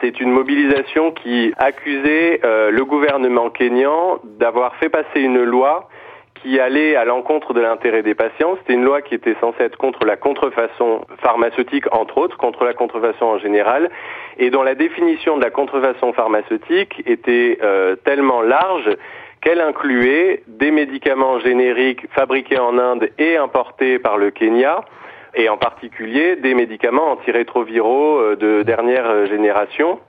C'est 0.00 0.20
une 0.20 0.30
mobilisation 0.30 1.10
qui 1.10 1.52
accusait 1.56 2.40
euh, 2.44 2.70
le 2.70 2.84
gouvernement 2.84 3.50
kényan 3.50 4.20
d'avoir 4.38 4.76
fait 4.76 4.88
passer 4.88 5.20
une 5.20 5.42
loi 5.42 5.88
qui 6.42 6.60
allait 6.60 6.94
à 6.96 7.04
l'encontre 7.04 7.52
de 7.52 7.60
l'intérêt 7.60 8.02
des 8.02 8.14
patients. 8.14 8.56
C'était 8.58 8.74
une 8.74 8.84
loi 8.84 9.02
qui 9.02 9.14
était 9.14 9.34
censée 9.40 9.62
être 9.64 9.76
contre 9.76 10.04
la 10.04 10.16
contrefaçon 10.16 11.04
pharmaceutique, 11.20 11.92
entre 11.92 12.18
autres, 12.18 12.36
contre 12.36 12.64
la 12.64 12.74
contrefaçon 12.74 13.24
en 13.24 13.38
général, 13.38 13.90
et 14.38 14.50
dont 14.50 14.62
la 14.62 14.76
définition 14.76 15.36
de 15.36 15.42
la 15.42 15.50
contrefaçon 15.50 16.12
pharmaceutique 16.12 17.02
était 17.06 17.58
euh, 17.62 17.96
tellement 17.96 18.42
large 18.42 18.96
qu'elle 19.40 19.60
incluait 19.60 20.42
des 20.46 20.70
médicaments 20.70 21.38
génériques 21.38 22.06
fabriqués 22.12 22.58
en 22.58 22.78
Inde 22.78 23.10
et 23.18 23.36
importés 23.36 23.98
par 23.98 24.18
le 24.18 24.30
Kenya, 24.30 24.84
et 25.34 25.48
en 25.48 25.56
particulier 25.56 26.36
des 26.36 26.54
médicaments 26.54 27.12
antirétroviraux 27.12 28.18
euh, 28.18 28.36
de 28.36 28.62
dernière 28.62 29.26
génération, 29.26 30.00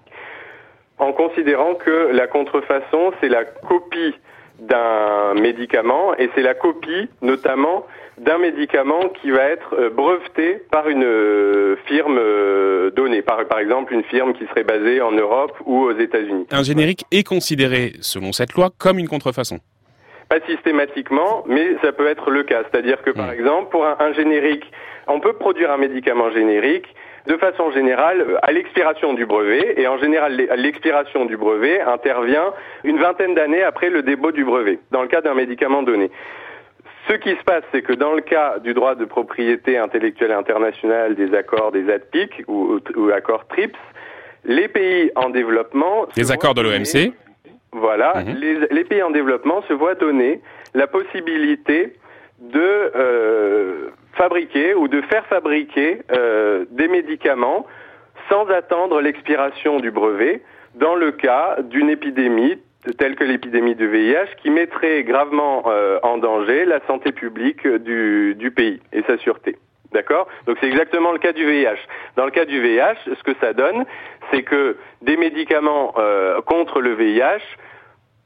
en 0.97 1.13
considérant 1.13 1.75
que 1.75 2.09
la 2.11 2.27
contrefaçon, 2.27 3.13
c'est 3.21 3.29
la 3.29 3.45
copie 3.45 4.15
d'un 4.61 5.33
médicament, 5.39 6.15
et 6.17 6.29
c'est 6.35 6.41
la 6.41 6.53
copie 6.53 7.09
notamment 7.21 7.85
d'un 8.19 8.37
médicament 8.37 9.09
qui 9.21 9.31
va 9.31 9.43
être 9.43 9.73
euh, 9.75 9.89
breveté 9.89 10.61
par 10.71 10.89
une 10.89 11.03
euh, 11.03 11.77
firme 11.85 12.17
euh, 12.19 12.91
donnée, 12.91 13.21
par, 13.21 13.45
par 13.47 13.59
exemple 13.59 13.93
une 13.93 14.03
firme 14.03 14.33
qui 14.33 14.45
serait 14.47 14.63
basée 14.63 15.01
en 15.01 15.11
Europe 15.11 15.53
ou 15.65 15.83
aux 15.83 15.97
États-Unis. 15.97 16.45
Un 16.51 16.63
générique 16.63 17.05
est 17.11 17.25
considéré, 17.25 17.93
selon 18.01 18.31
cette 18.31 18.53
loi, 18.53 18.69
comme 18.77 18.99
une 18.99 19.07
contrefaçon 19.07 19.59
Pas 20.27 20.39
systématiquement, 20.47 21.43
mais 21.47 21.75
ça 21.81 21.91
peut 21.91 22.07
être 22.07 22.29
le 22.29 22.43
cas. 22.43 22.63
C'est-à-dire 22.69 23.01
que, 23.01 23.11
par 23.11 23.27
hmm. 23.27 23.33
exemple, 23.33 23.69
pour 23.71 23.85
un, 23.85 24.13
générique, 24.13 24.65
on 25.07 25.19
peut 25.19 25.33
produire 25.33 25.71
un 25.71 25.77
médicament 25.77 26.29
générique 26.31 26.87
de 27.27 27.37
façon 27.37 27.71
générale 27.71 28.39
à 28.41 28.51
l'expiration 28.51 29.13
du 29.13 29.25
brevet, 29.25 29.75
et 29.77 29.87
en 29.87 29.97
général 29.97 30.35
l'expiration 30.35 31.25
du 31.25 31.37
brevet 31.37 31.81
intervient 31.81 32.53
une 32.83 32.99
vingtaine 32.99 33.35
d'années 33.35 33.63
après 33.63 33.89
le 33.89 34.01
début 34.01 34.31
du 34.31 34.43
brevet, 34.43 34.79
dans 34.91 35.01
le 35.01 35.07
cas 35.07 35.21
d'un 35.21 35.33
médicament 35.33 35.83
donné. 35.83 36.09
Ce 37.09 37.13
qui 37.15 37.31
se 37.31 37.43
passe, 37.43 37.63
c'est 37.71 37.81
que 37.81 37.93
dans 37.93 38.13
le 38.13 38.21
cas 38.21 38.59
du 38.59 38.73
droit 38.73 38.93
de 38.93 39.05
propriété 39.05 39.77
intellectuelle 39.77 40.31
internationale 40.31 41.15
des 41.15 41.33
accords 41.33 41.71
des 41.71 41.89
ADPIC 41.91 42.43
ou, 42.47 42.79
accords 43.15 43.47
TRIPS, 43.47 43.79
les 44.45 44.67
pays 44.67 45.11
en 45.15 45.29
développement... 45.29 46.05
Les 46.15 46.31
accords 46.31 46.53
de 46.53 46.61
l'OMC 46.61 47.11
Voilà, 47.71 48.13
mhm. 48.23 48.67
les, 48.69 48.83
pays 48.83 49.01
en 49.01 49.09
développement 49.09 49.63
se 49.67 49.73
voient 49.73 49.95
donner 49.95 50.39
la 50.75 50.85
possibilité 50.85 51.93
de 52.39 52.91
euh, 52.95 53.89
fabriquer 54.19 54.73
ou 54.73 54.89
de 54.89 55.01
faire 55.03 55.25
fabriquer 55.27 56.01
euh, 56.11 56.65
des 56.71 56.89
médicaments 56.89 57.65
sans 58.29 58.45
attendre 58.49 58.99
l'expiration 59.01 59.79
du 59.79 59.91
brevet 59.91 60.43
dans 60.75 60.95
le 60.95 61.11
cas 61.11 61.57
d'une 61.61 61.89
épidémie 61.89 62.57
telle 62.97 63.15
que 63.15 63.23
l'épidémie 63.23 63.75
de 63.75 63.85
VIH, 63.85 64.35
qui 64.41 64.49
mettrait 64.49 65.03
gravement 65.03 65.63
euh, 65.67 65.99
en 66.03 66.17
danger 66.17 66.65
la 66.65 66.79
santé 66.87 67.11
publique 67.11 67.67
du, 67.67 68.35
du 68.35 68.51
pays 68.51 68.79
et 68.93 69.01
sa 69.03 69.17
sûreté. 69.17 69.57
D'accord? 69.91 70.27
Donc 70.45 70.57
c'est 70.61 70.67
exactement 70.67 71.11
le 71.11 71.19
cas 71.19 71.33
du 71.33 71.45
VIH. 71.45 71.79
Dans 72.15 72.25
le 72.25 72.31
cas 72.31 72.45
du 72.45 72.61
VIH, 72.61 72.99
ce 73.05 73.23
que 73.23 73.37
ça 73.41 73.53
donne, 73.53 73.85
c'est 74.31 74.43
que 74.43 74.77
des 75.01 75.17
médicaments 75.17 75.93
euh, 75.97 76.41
contre 76.41 76.79
le 76.79 76.93
VIH 76.93 77.43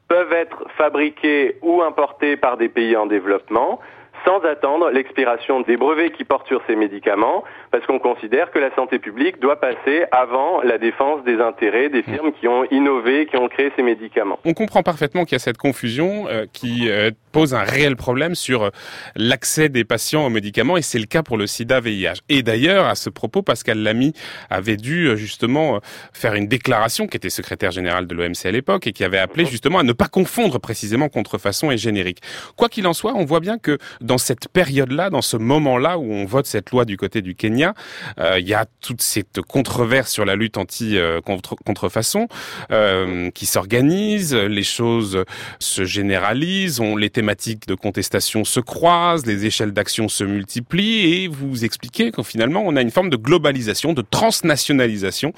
peuvent 0.08 0.32
être 0.32 0.64
fabriqués 0.76 1.56
ou 1.62 1.82
importés 1.82 2.36
par 2.36 2.56
des 2.56 2.68
pays 2.68 2.96
en 2.96 3.06
développement 3.06 3.80
sans 4.24 4.40
attendre 4.40 4.90
l'expiration 4.90 5.60
des 5.60 5.76
brevets 5.76 6.12
qui 6.12 6.24
portent 6.24 6.46
sur 6.46 6.62
ces 6.66 6.76
médicaments, 6.76 7.44
parce 7.70 7.84
qu'on 7.86 7.98
considère 7.98 8.50
que 8.50 8.58
la 8.58 8.74
santé 8.74 8.98
publique 8.98 9.40
doit 9.40 9.60
passer 9.60 10.04
avant 10.10 10.62
la 10.62 10.78
défense 10.78 11.24
des 11.24 11.40
intérêts 11.40 11.88
des 11.88 12.02
firmes 12.02 12.32
qui 12.32 12.48
ont 12.48 12.64
innové, 12.70 13.26
qui 13.26 13.36
ont 13.36 13.48
créé 13.48 13.72
ces 13.76 13.82
médicaments. 13.82 14.38
On 14.44 14.54
comprend 14.54 14.82
parfaitement 14.82 15.24
qu'il 15.24 15.32
y 15.32 15.36
a 15.36 15.40
cette 15.40 15.58
confusion 15.58 16.26
euh, 16.28 16.46
qui 16.52 16.90
euh, 16.90 17.10
pose 17.34 17.52
un 17.52 17.64
réel 17.64 17.96
problème 17.96 18.36
sur 18.36 18.70
l'accès 19.16 19.68
des 19.68 19.82
patients 19.82 20.24
aux 20.24 20.30
médicaments 20.30 20.76
et 20.76 20.82
c'est 20.82 21.00
le 21.00 21.06
cas 21.06 21.24
pour 21.24 21.36
le 21.36 21.48
sida-VIH. 21.48 22.20
Et 22.28 22.44
d'ailleurs, 22.44 22.86
à 22.86 22.94
ce 22.94 23.10
propos, 23.10 23.42
Pascal 23.42 23.78
Lamy 23.78 24.12
avait 24.50 24.76
dû 24.76 25.16
justement 25.16 25.80
faire 26.12 26.34
une 26.34 26.46
déclaration 26.46 27.08
qui 27.08 27.16
était 27.16 27.30
secrétaire 27.30 27.72
général 27.72 28.06
de 28.06 28.14
l'OMC 28.14 28.46
à 28.46 28.52
l'époque 28.52 28.86
et 28.86 28.92
qui 28.92 29.02
avait 29.02 29.18
appelé 29.18 29.46
justement 29.46 29.80
à 29.80 29.82
ne 29.82 29.92
pas 29.92 30.06
confondre 30.06 30.60
précisément 30.60 31.08
contrefaçon 31.08 31.72
et 31.72 31.76
générique. 31.76 32.20
Quoi 32.54 32.68
qu'il 32.68 32.86
en 32.86 32.92
soit, 32.92 33.14
on 33.16 33.24
voit 33.24 33.40
bien 33.40 33.58
que 33.58 33.78
dans 34.00 34.18
cette 34.18 34.46
période-là, 34.46 35.10
dans 35.10 35.22
ce 35.22 35.36
moment-là 35.36 35.98
où 35.98 36.12
on 36.12 36.26
vote 36.26 36.46
cette 36.46 36.70
loi 36.70 36.84
du 36.84 36.96
côté 36.96 37.20
du 37.20 37.34
Kenya, 37.34 37.74
euh, 38.20 38.38
il 38.38 38.46
y 38.46 38.54
a 38.54 38.64
toute 38.80 39.02
cette 39.02 39.40
controverse 39.40 40.12
sur 40.12 40.24
la 40.24 40.36
lutte 40.36 40.56
anti-contrefaçon 40.56 42.28
euh, 42.70 43.32
qui 43.32 43.46
s'organise, 43.46 44.36
les 44.36 44.62
choses 44.62 45.24
se 45.58 45.84
généralisent, 45.84 46.78
on, 46.78 46.94
les 46.94 47.10
thématiques 47.24 47.66
de 47.66 47.74
contestation 47.74 48.44
se 48.44 48.60
croisent, 48.60 49.24
les 49.24 49.46
échelles 49.46 49.72
d'action 49.72 50.10
se 50.10 50.24
multiplient 50.24 51.24
et 51.24 51.28
vous 51.28 51.64
expliquez 51.64 52.10
qu'en 52.10 52.22
finalement 52.22 52.62
on 52.66 52.76
a 52.76 52.82
une 52.82 52.90
forme 52.90 53.08
de 53.08 53.16
globalisation, 53.16 53.94
de 53.94 54.02
transnationalisation 54.02 55.32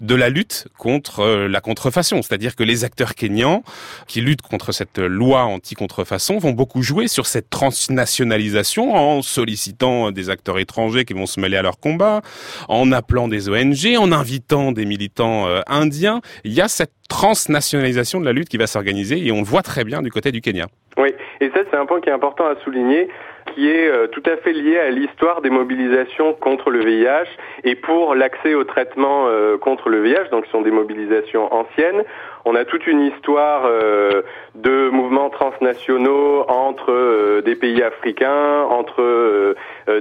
de 0.00 0.14
la 0.14 0.28
lutte 0.28 0.68
contre 0.78 1.18
euh, 1.18 1.48
la 1.48 1.60
contrefaçon. 1.60 2.22
C'est-à-dire 2.22 2.54
que 2.54 2.62
les 2.62 2.84
acteurs 2.84 3.16
kenyans 3.16 3.64
qui 4.06 4.20
luttent 4.20 4.42
contre 4.42 4.70
cette 4.70 4.98
loi 4.98 5.42
anti-contrefaçon 5.42 6.38
vont 6.38 6.52
beaucoup 6.52 6.82
jouer 6.82 7.08
sur 7.08 7.26
cette 7.26 7.50
transnationalisation 7.50 8.94
en 8.94 9.20
sollicitant 9.20 10.12
des 10.12 10.30
acteurs 10.30 10.60
étrangers 10.60 11.04
qui 11.04 11.12
vont 11.12 11.26
se 11.26 11.40
mêler 11.40 11.56
à 11.56 11.62
leur 11.62 11.80
combat, 11.80 12.22
en 12.68 12.92
appelant 12.92 13.26
des 13.26 13.48
ONG, 13.48 13.96
en 13.98 14.12
invitant 14.12 14.70
des 14.70 14.84
militants 14.84 15.48
euh, 15.48 15.60
indiens. 15.66 16.20
Il 16.44 16.52
y 16.52 16.60
a 16.60 16.68
cette 16.68 16.92
transnationalisation 17.08 18.20
de 18.20 18.26
la 18.26 18.32
lutte 18.32 18.48
qui 18.48 18.58
va 18.58 18.68
s'organiser 18.68 19.26
et 19.26 19.32
on 19.32 19.38
le 19.38 19.44
voit 19.44 19.62
très 19.62 19.82
bien 19.82 20.02
du 20.02 20.12
côté 20.12 20.30
du 20.30 20.40
Kenya. 20.40 20.68
Oui, 20.98 21.14
et 21.40 21.48
ça 21.50 21.60
c'est 21.70 21.76
un 21.76 21.86
point 21.86 22.00
qui 22.00 22.10
est 22.10 22.12
important 22.12 22.46
à 22.46 22.56
souligner 22.56 23.08
qui 23.54 23.68
est 23.68 23.88
euh, 23.88 24.06
tout 24.06 24.22
à 24.26 24.36
fait 24.36 24.52
lié 24.52 24.78
à 24.78 24.90
l'histoire 24.90 25.42
des 25.42 25.50
mobilisations 25.50 26.34
contre 26.34 26.70
le 26.70 26.80
VIH 26.80 27.28
et 27.64 27.74
pour 27.74 28.14
l'accès 28.14 28.54
au 28.54 28.64
traitement 28.64 29.26
euh, 29.26 29.58
contre 29.58 29.88
le 29.88 30.00
VIH, 30.02 30.30
donc 30.30 30.46
ce 30.46 30.52
sont 30.52 30.62
des 30.62 30.70
mobilisations 30.70 31.52
anciennes. 31.52 32.04
On 32.44 32.54
a 32.54 32.64
toute 32.64 32.86
une 32.86 33.02
histoire 33.02 33.62
euh, 33.66 34.22
de 34.54 34.88
mouvements 34.88 35.30
transnationaux 35.30 36.44
entre 36.48 37.40
des 37.42 37.54
pays 37.54 37.82
africains, 37.82 38.62
entre 38.68 39.54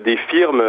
des 0.03 0.17
firmes 0.17 0.63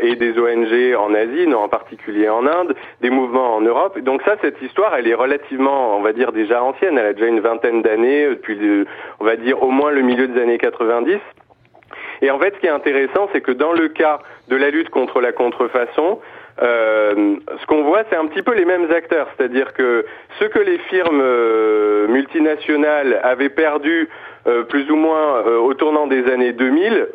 et 0.00 0.16
des 0.16 0.38
ONG 0.38 0.96
en 0.98 1.14
Asie, 1.14 1.52
en 1.52 1.68
particulier 1.68 2.28
en 2.28 2.46
Inde, 2.46 2.74
des 3.00 3.10
mouvements 3.10 3.56
en 3.56 3.60
Europe. 3.60 3.98
Donc 4.00 4.22
ça, 4.22 4.36
cette 4.40 4.60
histoire, 4.62 4.94
elle 4.96 5.08
est 5.08 5.14
relativement, 5.14 5.96
on 5.96 6.02
va 6.02 6.12
dire, 6.12 6.32
déjà 6.32 6.62
ancienne. 6.62 6.98
Elle 6.98 7.06
a 7.06 7.12
déjà 7.12 7.26
une 7.26 7.40
vingtaine 7.40 7.82
d'années, 7.82 8.28
depuis, 8.28 8.86
on 9.20 9.24
va 9.24 9.36
dire, 9.36 9.62
au 9.62 9.70
moins 9.70 9.90
le 9.90 10.02
milieu 10.02 10.28
des 10.28 10.40
années 10.40 10.58
90. 10.58 11.18
Et 12.22 12.30
en 12.30 12.38
fait, 12.38 12.54
ce 12.54 12.60
qui 12.60 12.66
est 12.66 12.70
intéressant, 12.70 13.28
c'est 13.32 13.40
que 13.40 13.52
dans 13.52 13.72
le 13.72 13.88
cas 13.88 14.20
de 14.48 14.56
la 14.56 14.70
lutte 14.70 14.90
contre 14.90 15.20
la 15.20 15.32
contrefaçon, 15.32 16.20
euh, 16.60 17.36
ce 17.60 17.66
qu'on 17.66 17.82
voit, 17.82 18.02
c'est 18.10 18.16
un 18.16 18.26
petit 18.26 18.42
peu 18.42 18.54
les 18.54 18.64
mêmes 18.64 18.90
acteurs, 18.90 19.28
c'est-à-dire 19.36 19.72
que 19.72 20.04
ce 20.38 20.44
que 20.44 20.58
les 20.58 20.78
firmes 20.78 21.20
euh, 21.22 22.06
multinationales 22.08 23.20
avaient 23.22 23.48
perdu 23.48 24.08
euh, 24.46 24.62
plus 24.64 24.90
ou 24.90 24.96
moins 24.96 25.44
au 25.44 25.72
tournant 25.74 26.06
des 26.06 26.30
années 26.30 26.52
2000, 26.52 27.08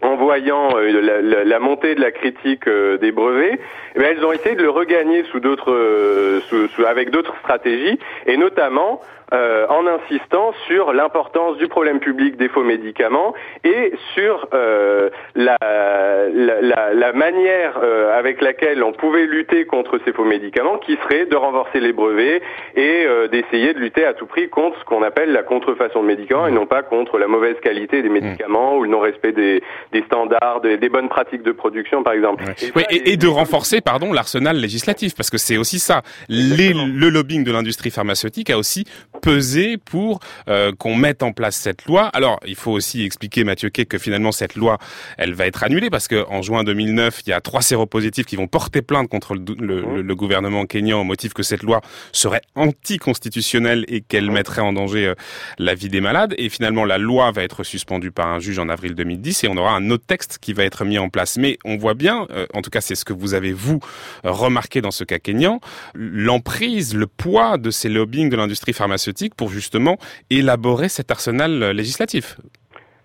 en 0.00 0.14
voyant 0.14 0.76
la, 0.76 1.58
montée 1.58 1.96
de 1.96 2.00
la 2.00 2.12
critique 2.12 2.68
des 2.68 3.10
brevets, 3.10 3.58
eh 3.96 4.00
elles 4.00 4.24
ont 4.24 4.30
essayé 4.30 4.54
de 4.54 4.62
le 4.62 4.70
regagner 4.70 5.24
sous 5.24 5.40
d'autres, 5.40 6.40
avec 6.86 7.10
d'autres 7.10 7.34
stratégies, 7.40 7.98
et 8.26 8.36
notamment 8.36 9.00
euh, 9.32 9.66
en 9.68 9.86
insistant 9.86 10.54
sur 10.66 10.92
l'importance 10.94 11.58
du 11.58 11.68
problème 11.68 12.00
public 12.00 12.36
des 12.36 12.48
faux 12.48 12.62
médicaments 12.62 13.34
et 13.62 13.92
sur 14.14 14.48
euh, 14.54 15.10
la, 15.34 15.58
la, 15.60 16.94
la, 16.94 17.12
manière 17.12 17.78
euh, 17.82 18.18
avec 18.18 18.40
laquelle 18.40 18.82
on 18.82 18.92
pouvait 18.92 19.26
lutter 19.26 19.66
contre 19.66 20.00
ces 20.06 20.12
faux 20.12 20.24
médicaments, 20.24 20.78
qui 20.78 20.96
serait 21.02 21.26
de 21.26 21.36
renforcer 21.36 21.80
les 21.80 21.92
brevets 21.92 22.40
et 22.74 23.06
d'essayer 23.30 23.74
de 23.74 23.78
lutter 23.78 24.04
à 24.04 24.14
tout 24.14 24.26
prix 24.26 24.48
contre 24.48 24.78
ce 24.78 24.84
qu'on 24.84 25.02
appelle 25.02 25.32
la 25.32 25.42
contrefaçon 25.42 26.02
de 26.02 26.06
médicaments 26.06 26.46
et 26.46 26.52
non 26.52 26.66
pas 26.66 26.82
contre 26.82 27.18
la 27.18 27.26
mauvaise 27.26 27.56
qualité 27.62 28.02
des 28.02 28.08
médicaments 28.08 28.76
ou 28.76 28.84
le 28.84 28.88
non-respect 28.88 29.32
des, 29.32 29.62
des 29.92 30.02
standards, 30.02 30.60
des, 30.62 30.76
des, 30.78 30.88
bonnes 30.88 31.08
pratiques 31.08 31.42
de 31.42 31.52
production, 31.52 32.02
par 32.02 32.14
exemple. 32.14 32.44
Et, 32.90 33.12
et, 33.12 33.16
de 33.16 33.26
renforcer, 33.26 33.80
pardon, 33.80 34.12
l'arsenal 34.12 34.56
législatif, 34.56 35.14
parce 35.14 35.30
que 35.30 35.38
c'est 35.38 35.56
aussi 35.56 35.78
ça. 35.78 36.02
Les, 36.28 36.72
le 36.72 37.08
lobbying 37.10 37.44
de 37.44 37.52
l'industrie 37.52 37.90
pharmaceutique 37.90 38.50
a 38.50 38.58
aussi 38.58 38.84
peser 39.20 39.76
pour 39.76 40.20
euh, 40.48 40.72
qu'on 40.72 40.94
mette 40.94 41.22
en 41.22 41.32
place 41.32 41.56
cette 41.56 41.86
loi. 41.86 42.06
Alors, 42.08 42.38
il 42.46 42.54
faut 42.54 42.72
aussi 42.72 43.04
expliquer, 43.04 43.44
Mathieu 43.44 43.70
Kay, 43.70 43.86
que 43.86 43.98
finalement 43.98 44.32
cette 44.32 44.54
loi, 44.54 44.78
elle 45.16 45.34
va 45.34 45.46
être 45.46 45.62
annulée 45.62 45.90
parce 45.90 46.08
que 46.08 46.26
en 46.28 46.42
juin 46.42 46.64
2009, 46.64 47.22
il 47.26 47.30
y 47.30 47.32
a 47.32 47.40
trois 47.40 47.62
séropositifs 47.62 48.26
qui 48.26 48.36
vont 48.36 48.46
porter 48.46 48.82
plainte 48.82 49.08
contre 49.08 49.34
le, 49.34 50.02
le, 50.02 50.14
gouvernement 50.14 50.66
kényan 50.66 51.00
au 51.00 51.04
motif 51.04 51.32
que 51.32 51.42
cette 51.42 51.62
loi 51.62 51.80
serait 52.12 52.42
anticonstitutionnelle 52.54 53.84
et 53.88 54.00
qu'elle 54.00 54.30
mettrait 54.30 54.62
en 54.62 54.72
danger 54.72 55.08
euh, 55.08 55.14
la 55.58 55.74
vie 55.74 55.88
des 55.88 56.00
malades. 56.00 56.34
Et 56.38 56.48
finalement, 56.48 56.84
la 56.84 56.98
loi 56.98 57.30
va 57.30 57.42
être 57.42 57.64
suspendue 57.64 58.10
par 58.10 58.28
un 58.28 58.38
juge 58.40 58.58
en 58.58 58.68
avril 58.68 58.94
2010 58.94 59.44
et 59.44 59.48
on 59.48 59.56
aura 59.56 59.72
un 59.72 59.90
autre 59.90 60.04
texte 60.06 60.38
qui 60.40 60.52
va 60.52 60.64
être 60.64 60.84
mis 60.84 60.98
en 60.98 61.08
place. 61.08 61.36
Mais 61.36 61.58
on 61.64 61.76
voit 61.76 61.94
bien, 61.94 62.26
euh, 62.30 62.46
en 62.54 62.62
tout 62.62 62.70
cas, 62.70 62.80
c'est 62.80 62.94
ce 62.94 63.04
que 63.04 63.12
vous 63.12 63.34
avez 63.34 63.52
vous 63.52 63.80
remarqué 64.24 64.80
dans 64.80 64.90
ce 64.90 65.04
cas 65.04 65.18
kényan, 65.18 65.60
l'emprise, 65.94 66.94
le 66.94 67.06
poids 67.06 67.58
de 67.58 67.70
ces 67.70 67.88
lobbying 67.88 68.28
de 68.30 68.36
l'industrie 68.36 68.72
pharmaceutique 68.72 69.07
pour 69.36 69.48
justement 69.48 69.96
élaborer 70.30 70.88
cet 70.88 71.10
arsenal 71.10 71.70
législatif. 71.70 72.36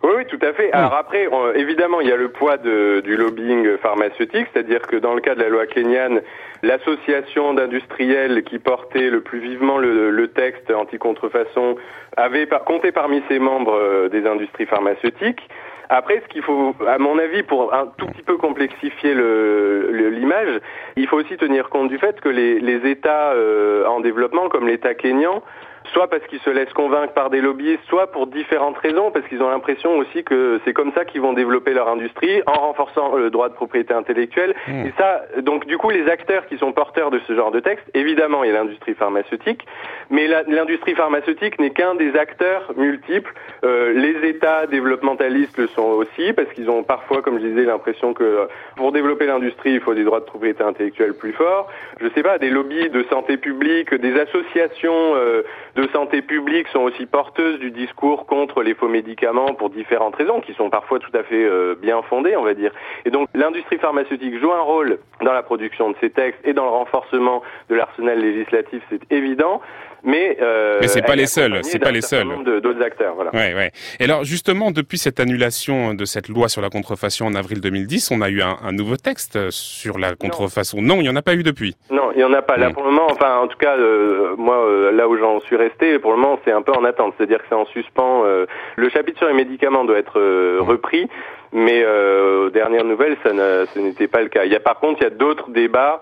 Oui, 0.03 0.11
oui, 0.17 0.25
tout 0.25 0.39
à 0.45 0.51
fait. 0.51 0.69
Alors 0.73 0.95
après, 0.95 1.29
évidemment, 1.55 2.01
il 2.01 2.09
y 2.09 2.11
a 2.11 2.17
le 2.17 2.27
poids 2.27 2.57
du 2.57 3.15
lobbying 3.15 3.77
pharmaceutique, 3.77 4.47
c'est-à-dire 4.51 4.81
que 4.81 4.97
dans 4.97 5.13
le 5.13 5.21
cas 5.21 5.33
de 5.33 5.39
la 5.39 5.47
loi 5.47 5.65
kenyane, 5.65 6.21
l'association 6.61 7.53
d'industriels 7.53 8.43
qui 8.43 8.59
portait 8.59 9.09
le 9.09 9.21
plus 9.21 9.39
vivement 9.39 9.77
le, 9.77 10.27
texte 10.27 10.71
anti-contrefaçon 10.71 11.75
avait 12.17 12.47
compté 12.65 12.91
parmi 12.91 13.21
ses 13.29 13.37
membres 13.39 13.75
euh, 13.75 14.09
des 14.09 14.25
industries 14.25 14.65
pharmaceutiques. 14.65 15.47
Après, 15.89 16.21
ce 16.23 16.27
qu'il 16.27 16.41
faut, 16.41 16.73
à 16.87 16.97
mon 16.97 17.19
avis, 17.19 17.43
pour 17.43 17.73
un 17.73 17.87
tout 17.97 18.07
petit 18.07 18.23
peu 18.23 18.37
complexifier 18.37 19.13
l'image, 19.13 20.59
il 20.95 21.07
faut 21.07 21.17
aussi 21.17 21.37
tenir 21.37 21.69
compte 21.69 21.89
du 21.89 21.99
fait 21.99 22.19
que 22.19 22.29
les, 22.29 22.89
États 22.89 23.33
euh, 23.33 23.85
en 23.85 23.99
développement, 23.99 24.49
comme 24.49 24.67
l'État 24.67 24.95
kényan, 24.95 25.43
soit 25.93 26.09
parce 26.09 26.25
qu'ils 26.27 26.39
se 26.39 26.49
laissent 26.49 26.73
convaincre 26.73 27.13
par 27.13 27.29
des 27.29 27.41
lobbyistes, 27.41 27.83
soit 27.87 28.07
pour 28.07 28.27
différentes 28.27 28.77
raisons, 28.77 29.11
parce 29.11 29.25
qu'ils 29.27 29.41
ont 29.41 29.49
l'impression 29.49 29.97
aussi 29.97 30.23
que 30.23 30.59
c'est 30.65 30.73
comme 30.73 30.91
ça 30.93 31.05
qu'ils 31.05 31.21
vont 31.21 31.33
développer 31.33 31.73
leur 31.73 31.87
industrie 31.87 32.41
en 32.45 32.53
renforçant 32.53 33.15
le 33.15 33.29
droit 33.29 33.49
de 33.49 33.53
propriété 33.53 33.93
intellectuelle. 33.93 34.55
Hmm. 34.67 34.85
Et 34.87 34.93
ça, 34.97 35.21
donc 35.41 35.65
du 35.65 35.77
coup, 35.77 35.89
les 35.89 36.09
acteurs 36.09 36.45
qui 36.47 36.57
sont 36.57 36.71
porteurs 36.71 37.11
de 37.11 37.19
ce 37.27 37.35
genre 37.35 37.51
de 37.51 37.59
texte, 37.59 37.85
évidemment, 37.93 38.43
il 38.43 38.51
y 38.51 38.55
a 38.55 38.59
l'industrie 38.59 38.93
pharmaceutique, 38.93 39.65
mais 40.09 40.27
l'industrie 40.47 40.95
pharmaceutique 40.95 41.59
n'est 41.59 41.71
qu'un 41.71 41.95
des 41.95 42.15
acteurs 42.15 42.71
multiples. 42.75 43.33
Euh, 43.63 43.93
les 43.93 44.27
États 44.27 44.67
développementalistes 44.67 45.57
le 45.57 45.67
sont 45.67 45.81
aussi, 45.81 46.33
parce 46.33 46.51
qu'ils 46.53 46.69
ont 46.69 46.83
parfois, 46.83 47.21
comme 47.21 47.39
je 47.39 47.45
disais, 47.45 47.63
l'impression 47.63 48.13
que 48.13 48.47
pour 48.75 48.91
développer 48.91 49.25
l'industrie, 49.25 49.73
il 49.73 49.79
faut 49.79 49.93
des 49.93 50.03
droits 50.03 50.19
de 50.19 50.25
propriété 50.25 50.63
intellectuelle 50.63 51.13
plus 51.13 51.33
forts. 51.33 51.69
Je 52.01 52.07
sais 52.15 52.23
pas, 52.23 52.37
des 52.37 52.49
lobbies 52.49 52.89
de 52.89 53.03
santé 53.09 53.37
publique, 53.37 53.93
des 53.93 54.19
associations 54.19 55.15
euh, 55.15 55.43
de 55.75 55.82
santé 55.89 56.21
publique 56.21 56.67
sont 56.69 56.79
aussi 56.79 57.05
porteuses 57.05 57.59
du 57.59 57.71
discours 57.71 58.25
contre 58.25 58.61
les 58.61 58.73
faux 58.73 58.87
médicaments 58.87 59.53
pour 59.53 59.69
différentes 59.69 60.15
raisons, 60.15 60.41
qui 60.41 60.53
sont 60.53 60.69
parfois 60.69 60.99
tout 60.99 61.11
à 61.13 61.23
fait 61.23 61.43
euh, 61.43 61.75
bien 61.81 62.01
fondées, 62.03 62.35
on 62.35 62.43
va 62.43 62.53
dire. 62.53 62.71
Et 63.05 63.11
donc 63.11 63.27
l'industrie 63.33 63.77
pharmaceutique 63.77 64.39
joue 64.39 64.51
un 64.51 64.61
rôle 64.61 64.99
dans 65.21 65.33
la 65.33 65.43
production 65.43 65.91
de 65.91 65.95
ces 66.01 66.09
textes 66.09 66.39
et 66.43 66.53
dans 66.53 66.65
le 66.65 66.71
renforcement 66.71 67.41
de 67.69 67.75
l'arsenal 67.75 68.19
législatif, 68.19 68.83
c'est 68.89 69.11
évident. 69.11 69.61
Mais, 70.03 70.37
euh, 70.41 70.79
mais 70.81 70.87
c'est 70.87 71.01
pas 71.01 71.15
les 71.15 71.27
seuls, 71.27 71.59
c'est 71.63 71.79
pas 71.79 71.91
les 71.91 72.01
seuls. 72.01 72.27
D'autres 72.43 72.81
acteurs, 72.81 73.15
voilà. 73.15 73.31
Ouais, 73.33 73.53
ouais. 73.53 73.71
Et 73.99 74.03
alors 74.03 74.23
justement, 74.23 74.71
depuis 74.71 74.97
cette 74.97 75.19
annulation 75.19 75.93
de 75.93 76.05
cette 76.05 76.27
loi 76.27 76.49
sur 76.49 76.61
la 76.61 76.69
contrefaçon 76.69 77.25
en 77.25 77.35
avril 77.35 77.61
2010, 77.61 78.11
on 78.11 78.21
a 78.21 78.29
eu 78.29 78.41
un, 78.41 78.57
un 78.63 78.71
nouveau 78.73 78.97
texte 78.97 79.49
sur 79.51 79.97
la 79.97 80.15
contrefaçon. 80.15 80.81
Non, 80.81 80.95
il 80.95 81.03
n'y 81.03 81.09
en 81.09 81.15
a 81.15 81.21
pas 81.21 81.35
eu 81.35 81.43
depuis. 81.43 81.75
Non, 81.89 82.11
il 82.13 82.17
n'y 82.17 82.23
en 82.23 82.33
a 82.33 82.41
pas. 82.41 82.57
Là, 82.57 82.69
pour 82.71 82.83
le 82.83 82.91
moment, 82.91 83.07
enfin, 83.09 83.39
en 83.39 83.47
tout 83.47 83.57
cas, 83.57 83.77
euh, 83.77 84.35
moi, 84.37 84.57
euh, 84.65 84.91
là 84.91 85.07
où 85.07 85.17
j'en 85.17 85.39
suis 85.41 85.55
resté, 85.55 85.99
pour 85.99 86.11
le 86.11 86.17
moment, 86.17 86.39
c'est 86.45 86.51
un 86.51 86.61
peu 86.61 86.71
en 86.71 86.83
attente. 86.83 87.13
C'est-à-dire 87.17 87.39
que 87.39 87.45
c'est 87.49 87.55
en 87.55 87.65
suspens. 87.65 88.23
Euh, 88.25 88.45
le 88.75 88.89
chapitre 88.89 89.17
sur 89.19 89.27
les 89.27 89.33
médicaments 89.33 89.83
doit 89.83 89.97
être 89.97 90.19
hmm. 90.19 90.61
repris, 90.61 91.09
mais 91.51 91.85
aux 91.85 92.49
dernières 92.49 92.85
nouvelles, 92.85 93.17
ça 93.23 93.31
ce 93.31 93.79
n'était 93.79 94.07
pas 94.07 94.21
le 94.21 94.29
cas. 94.29 94.45
Il 94.45 94.51
y 94.51 94.55
a 94.55 94.59
par 94.59 94.79
contre, 94.79 95.01
il 95.01 95.03
y 95.03 95.07
a 95.07 95.11
d'autres 95.11 95.49
débats 95.49 96.01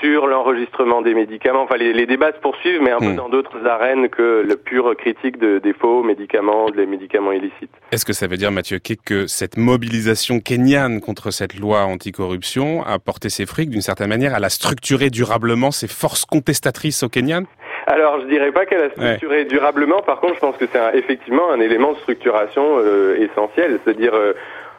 sur 0.00 0.26
l'enregistrement 0.26 1.02
des 1.02 1.14
médicaments. 1.14 1.62
Enfin, 1.62 1.76
les, 1.76 2.06
débats 2.06 2.32
se 2.32 2.38
poursuivent, 2.38 2.80
mais 2.82 2.92
un 2.92 2.98
peu 2.98 3.12
hmm. 3.12 3.16
dans 3.16 3.28
d'autres 3.28 3.66
arènes 3.66 4.08
que 4.08 4.44
le 4.46 4.56
pure 4.56 4.96
critique 4.96 5.38
de, 5.38 5.58
des 5.58 5.72
faux 5.72 6.02
médicaments, 6.02 6.70
des 6.70 6.86
médicaments 6.86 7.32
illicites. 7.32 7.70
Est-ce 7.92 8.04
que 8.04 8.12
ça 8.12 8.26
veut 8.26 8.36
dire, 8.36 8.50
Mathieu 8.50 8.78
que 9.04 9.26
cette 9.26 9.56
mobilisation 9.56 10.40
kenyane 10.40 11.00
contre 11.00 11.30
cette 11.30 11.58
loi 11.58 11.84
anticorruption 11.84 12.84
a 12.84 12.98
porté 12.98 13.28
ses 13.28 13.46
fruits 13.46 13.66
d'une 13.66 13.80
certaine 13.80 14.08
manière 14.08 14.34
Elle 14.36 14.44
a 14.44 14.50
structuré 14.50 15.10
durablement 15.10 15.70
ces 15.70 15.88
forces 15.88 16.24
contestatrices 16.24 17.02
au 17.02 17.08
Kenyan 17.08 17.44
Alors, 17.86 18.20
je 18.20 18.26
dirais 18.26 18.52
pas 18.52 18.66
qu'elle 18.66 18.82
a 18.82 18.90
structuré 18.90 19.44
durablement. 19.44 20.02
Par 20.02 20.20
contre, 20.20 20.34
je 20.34 20.40
pense 20.40 20.56
que 20.56 20.66
c'est 20.70 20.98
effectivement 20.98 21.50
un 21.50 21.60
élément 21.60 21.92
de 21.92 21.98
structuration 21.98 22.78
euh, 22.78 23.16
essentiel. 23.18 23.78
C'est-à-dire, 23.84 24.14
euh, 24.14 24.34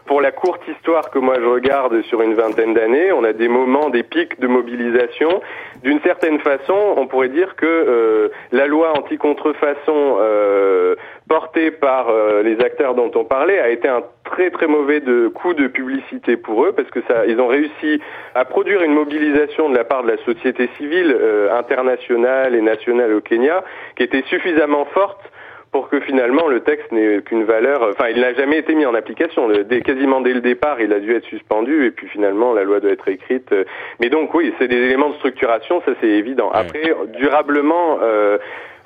pour 0.08 0.22
la 0.22 0.32
courte 0.32 0.62
histoire 0.68 1.12
que 1.12 1.20
moi 1.20 1.36
je 1.40 1.46
regarde 1.46 2.02
sur 2.04 2.22
une 2.22 2.34
vingtaine 2.34 2.74
d'années, 2.74 3.12
on 3.12 3.24
a 3.24 3.34
des 3.34 3.48
moments, 3.48 3.90
des 3.90 4.04
pics 4.04 4.40
de 4.40 4.48
mobilisation. 4.48 5.42
D'une 5.84 6.00
certaine 6.02 6.40
façon, 6.40 6.96
on 6.96 7.08
pourrait 7.08 7.30
dire 7.30 7.56
que 7.56 7.66
euh, 7.66 8.30
la 8.52 8.66
loi 8.68 8.98
anti-contrefaçon 8.98 10.18
euh, 10.20 10.96
portée 11.30 11.72
par 11.72 12.10
euh, 12.10 12.42
les 12.42 12.60
acteurs 12.62 12.96
dont 12.96 13.12
on 13.16 13.26
parlait 13.26 13.60
a 13.60 13.70
été 13.70 13.88
un 13.88 14.02
très 14.24 14.50
très 14.50 14.68
mauvais 14.68 15.02
de 15.02 15.28
coup 15.28 15.54
de 15.54 15.68
publicité 15.68 16.38
pour 16.38 16.66
eux 16.66 16.72
parce 16.72 16.90
que 16.90 17.02
ça, 17.08 17.26
ils 17.28 17.40
ont 17.40 17.48
réussi 17.48 18.02
à 18.34 18.46
produire 18.46 18.82
une 18.82 18.94
mobilisation 18.94 19.70
de 19.70 19.76
la 19.76 19.84
part 19.84 20.04
de 20.04 20.12
la 20.12 20.18
société 20.24 20.70
civile 20.78 21.16
internationale 21.52 22.56
et 22.56 22.62
nationale 22.62 23.14
au 23.14 23.22
Kenya 23.22 23.64
qui 23.96 24.04
était 24.04 24.24
suffisamment 24.30 24.86
forte 24.86 25.22
pour 25.72 25.90
que 25.90 26.00
finalement 26.00 26.48
le 26.48 26.62
texte 26.62 26.92
n'ait 26.92 27.22
qu'une 27.22 27.44
valeur. 27.44 27.88
Enfin, 27.92 28.10
il 28.10 28.22
n'a 28.22 28.34
jamais 28.34 28.60
été 28.60 28.74
mis 28.76 28.86
en 28.86 28.94
application. 28.94 29.50
Dès, 29.50 29.82
quasiment 29.82 30.22
dès 30.22 30.34
le 30.34 30.42
départ, 30.42 30.80
il 30.82 30.94
a 30.94 31.00
dû 31.00 31.14
être 31.16 31.26
suspendu 31.26 31.86
et 31.86 31.92
puis 31.92 32.08
finalement 32.08 32.54
la 32.54 32.64
loi 32.64 32.80
doit 32.80 32.92
être 32.92 33.08
écrite. 33.08 33.54
Mais 34.00 34.10
donc 34.10 34.34
oui, 34.34 34.54
c'est 34.60 34.68
des 34.68 34.78
éléments 34.78 35.10
de 35.10 35.16
structuration, 35.16 35.82
ça 35.86 35.92
c'est 36.02 36.08
évident. 36.08 36.50
Après, 36.52 36.94
durablement. 37.18 38.00
Euh, 38.02 38.38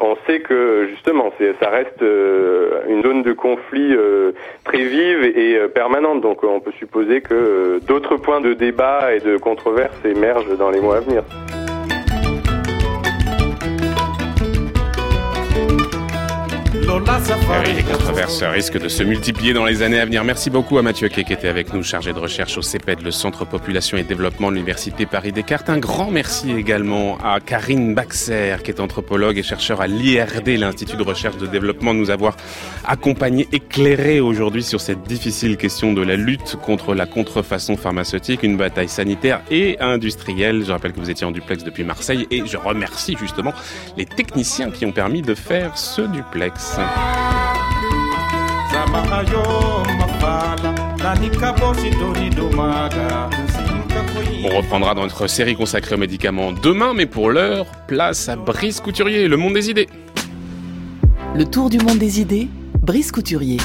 on 0.04 0.18
sait 0.26 0.40
que 0.40 0.88
justement, 0.90 1.32
ça 1.62 1.70
reste 1.70 2.02
euh, 2.02 2.82
une 2.88 3.04
zone 3.04 3.22
de 3.22 3.34
conflit 3.34 3.94
euh, 3.94 4.32
très 4.64 4.84
vive 4.84 5.24
et 5.24 5.60
permanente. 5.76 6.22
Donc, 6.22 6.44
on 6.44 6.60
peut 6.60 6.72
supposer 6.80 7.22
que 7.22 7.80
d'autres 7.86 8.18
points 8.18 8.42
de 8.42 8.54
débat 8.54 9.14
et 9.14 9.20
de 9.20 9.38
controverse 9.38 9.94
émergent 10.04 10.58
dans 10.58 10.72
les 10.72 10.82
mois 10.82 10.98
à 10.98 11.00
venir. 11.02 11.22
Eh 16.94 17.74
les 17.74 17.84
controverses 17.84 18.44
risquent 18.44 18.78
de 18.78 18.90
se 18.90 19.02
multiplier 19.04 19.54
dans 19.54 19.64
les 19.64 19.82
années 19.82 20.02
à 20.02 20.06
venir. 20.06 20.26
Merci 20.26 20.50
beaucoup 20.50 20.78
à 20.78 20.82
Mathieu 20.82 21.08
Kay 21.08 21.24
qui 21.24 21.32
était 21.32 21.48
avec 21.48 21.74
nous, 21.74 21.84
chargé 21.84 22.12
de 22.12 22.20
recherche 22.20 22.58
au 22.58 22.62
CEPED, 22.62 23.02
le 23.02 23.12
Centre 23.12 23.46
Population 23.46 23.98
et 23.98 24.04
Développement 24.04 24.50
de 24.50 24.56
l'Université 24.56 25.06
Paris-Descartes. 25.06 25.70
Un 25.70 25.78
grand 25.78 26.12
merci 26.12 26.52
également 26.52 27.18
à 27.24 27.40
Karine 27.40 27.96
Baxer, 27.96 28.58
qui 28.62 28.72
est 28.72 28.82
anthropologue 28.82 29.38
et 29.38 29.44
chercheur 29.44 29.80
à 29.80 29.88
l'IRD, 29.88 30.58
l'Institut 30.58 30.98
de 30.98 31.04
recherche 31.04 31.38
de 31.38 31.48
développement, 31.48 31.94
de 31.94 32.00
nous 32.00 32.10
avoir 32.10 32.36
accompagnés, 32.84 33.48
éclairés 33.54 34.20
aujourd'hui 34.20 34.64
sur 34.64 34.82
cette 34.82 35.04
difficile 35.04 35.56
question 35.56 35.94
de 35.94 36.02
la 36.02 36.18
lutte 36.18 36.58
contre 36.58 36.94
la 36.94 37.06
contrefaçon 37.06 37.78
pharmaceutique, 37.78 38.44
une 38.44 38.58
bataille 38.58 38.90
sanitaire 38.90 39.42
et 39.50 39.80
industrielle. 39.80 40.66
Je 40.66 40.74
rappelle 40.74 40.92
que 40.92 41.00
vous 41.00 41.10
étiez 41.10 41.26
en 41.26 41.32
duplex 41.32 41.64
depuis 41.64 41.86
Marseille 41.86 42.28
et 42.32 42.44
je 42.46 42.58
remercie 42.58 43.16
justement 43.18 43.54
les 43.96 44.06
techniciens 44.06 44.72
qui 44.72 44.86
ont 44.86 44.92
permis 44.92 45.22
de 45.22 45.36
faire 45.36 45.78
ce 45.78 46.02
duplex. 46.02 46.81
On 54.44 54.58
reprendra 54.58 54.96
dans 54.96 55.04
notre 55.04 55.28
série 55.28 55.56
consacrée 55.56 55.96
aux 55.96 56.00
médicaments 56.00 56.52
demain, 56.52 56.94
mais 56.94 57.06
pour 57.06 57.30
l'heure, 57.30 57.66
place 57.88 58.28
à 58.30 58.36
Brice 58.36 58.82
Couturier, 58.82 59.28
le 59.28 59.38
monde 59.38 59.54
des 59.54 59.70
idées. 59.70 59.88
Le 61.36 61.46
tour 61.46 61.70
du 61.70 61.78
monde 61.78 61.98
des 61.98 62.20
idées, 62.20 62.48
Brice 62.82 63.12
Couturier. 63.12 63.58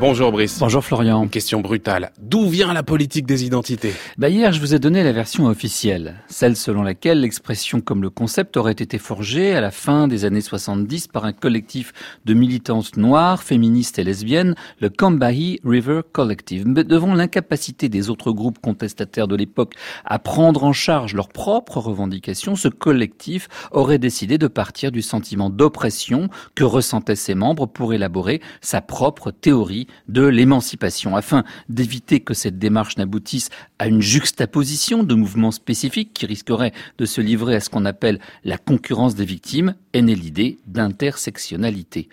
Bonjour 0.00 0.32
Brice. 0.32 0.58
Bonjour 0.58 0.82
Florian. 0.82 1.22
Une 1.22 1.28
question 1.28 1.60
brutale. 1.60 2.12
D'où 2.18 2.48
vient 2.48 2.72
la 2.72 2.82
politique 2.82 3.26
des 3.26 3.44
identités? 3.44 3.92
Bah 4.16 4.30
Hier, 4.30 4.50
je 4.50 4.58
vous 4.58 4.74
ai 4.74 4.78
donné 4.78 5.04
la 5.04 5.12
version 5.12 5.44
officielle, 5.44 6.14
celle 6.26 6.56
selon 6.56 6.82
laquelle 6.82 7.20
l'expression 7.20 7.82
comme 7.82 8.00
le 8.00 8.08
concept 8.08 8.56
aurait 8.56 8.72
été 8.72 8.96
forgé 8.96 9.54
à 9.54 9.60
la 9.60 9.70
fin 9.70 10.08
des 10.08 10.24
années 10.24 10.40
70 10.40 11.08
par 11.08 11.26
un 11.26 11.34
collectif 11.34 11.92
de 12.24 12.32
militantes 12.32 12.96
noires, 12.96 13.42
féministes 13.42 13.98
et 13.98 14.04
lesbiennes, 14.04 14.54
le 14.80 14.88
Kambahi 14.88 15.60
River 15.66 16.00
Collective. 16.10 16.66
Mais 16.66 16.82
devant 16.82 17.14
l'incapacité 17.14 17.90
des 17.90 18.08
autres 18.08 18.32
groupes 18.32 18.58
contestataires 18.58 19.28
de 19.28 19.36
l'époque 19.36 19.74
à 20.06 20.18
prendre 20.18 20.64
en 20.64 20.72
charge 20.72 21.12
leurs 21.12 21.28
propres 21.28 21.76
revendications, 21.76 22.56
ce 22.56 22.68
collectif 22.68 23.48
aurait 23.70 23.98
décidé 23.98 24.38
de 24.38 24.46
partir 24.46 24.92
du 24.92 25.02
sentiment 25.02 25.50
d'oppression 25.50 26.30
que 26.54 26.64
ressentaient 26.64 27.16
ses 27.16 27.34
membres 27.34 27.66
pour 27.66 27.92
élaborer 27.92 28.40
sa 28.62 28.80
propre 28.80 29.30
théorie 29.30 29.88
de 30.08 30.26
l'émancipation, 30.26 31.16
afin 31.16 31.44
d'éviter 31.68 32.20
que 32.20 32.34
cette 32.34 32.58
démarche 32.58 32.96
n'aboutisse 32.96 33.50
à 33.80 33.86
une 33.86 34.02
juxtaposition 34.02 35.04
de 35.04 35.14
mouvements 35.14 35.50
spécifiques 35.50 36.12
qui 36.12 36.26
risqueraient 36.26 36.74
de 36.98 37.06
se 37.06 37.22
livrer 37.22 37.56
à 37.56 37.60
ce 37.60 37.70
qu'on 37.70 37.86
appelle 37.86 38.20
la 38.44 38.58
concurrence 38.58 39.14
des 39.14 39.24
victimes, 39.24 39.74
est 39.94 40.02
née 40.02 40.14
l'idée 40.14 40.58
d'intersectionnalité. 40.66 42.10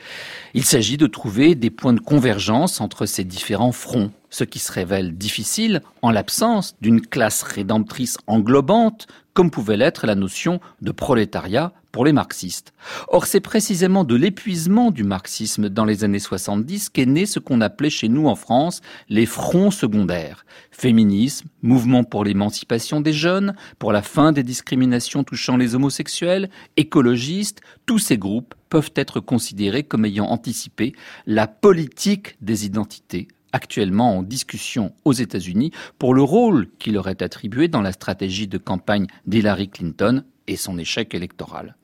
Il 0.54 0.64
s'agit 0.64 0.96
de 0.96 1.08
trouver 1.08 1.56
des 1.56 1.70
points 1.70 1.92
de 1.92 2.00
convergence 2.00 2.80
entre 2.80 3.06
ces 3.06 3.26
différents 3.26 3.74
fronts, 3.74 4.12
ce 4.30 4.46
qui 4.46 4.60
se 4.60 4.72
révèle 4.72 5.18
difficile 5.18 5.82
en 6.02 6.10
l'absence 6.10 6.74
d'une 6.80 7.02
classe 7.02 7.44
rédemptrice 7.44 8.18
englobante, 8.28 9.08
comme 9.34 9.52
pouvait 9.52 9.78
l'être 9.78 10.08
la 10.08 10.16
notion 10.16 10.62
de 10.82 10.92
prolétariat 10.94 11.74
pour 11.98 12.06
les 12.06 12.14
marxistes. 12.14 12.74
Or, 13.08 13.26
c'est 13.26 13.40
précisément 13.40 14.04
de 14.04 14.16
l'épuisement 14.16 14.92
du 14.92 15.04
marxisme 15.04 15.68
dans 15.68 15.84
les 15.84 16.04
années 16.04 16.20
70 16.20 16.90
qu'est 16.90 17.08
né 17.08 17.26
ce 17.26 17.40
qu'on 17.40 17.60
appelait 17.60 17.90
chez 17.90 18.08
nous 18.08 18.28
en 18.28 18.36
France 18.36 18.82
les 19.10 19.26
fronts 19.26 19.72
secondaires. 19.72 20.46
Féminisme, 20.70 21.48
mouvement 21.62 22.04
pour 22.04 22.24
l'émancipation 22.24 23.02
des 23.02 23.14
jeunes, 23.14 23.56
pour 23.80 23.92
la 23.92 24.02
fin 24.02 24.32
des 24.32 24.44
discriminations 24.44 25.24
touchant 25.24 25.58
les 25.58 25.76
homosexuels, 25.76 26.50
écologistes, 26.76 27.62
tous 27.86 28.00
ces 28.00 28.18
groupes 28.18 28.56
peuvent 28.70 28.92
être 28.96 29.20
considérés 29.20 29.84
comme 29.84 30.06
ayant 30.06 30.28
anticipé 30.28 30.94
la 31.26 31.48
politique 31.48 32.38
des 32.42 32.66
identités 32.66 33.28
actuellement 33.54 34.18
en 34.18 34.24
discussion 34.24 34.94
aux 35.06 35.14
États-Unis 35.14 35.72
pour 35.98 36.14
le 36.14 36.22
rôle 36.22 36.68
qui 36.80 36.92
leur 36.92 37.08
est 37.08 37.22
attribué 37.22 37.68
dans 37.68 37.82
la 37.82 37.92
stratégie 37.92 38.48
de 38.48 38.58
campagne 38.58 39.08
d'Hillary 39.26 39.70
Clinton 39.70 40.24
et 40.48 40.56
son 40.56 40.78
échec 40.78 41.14
électoral. 41.14 41.76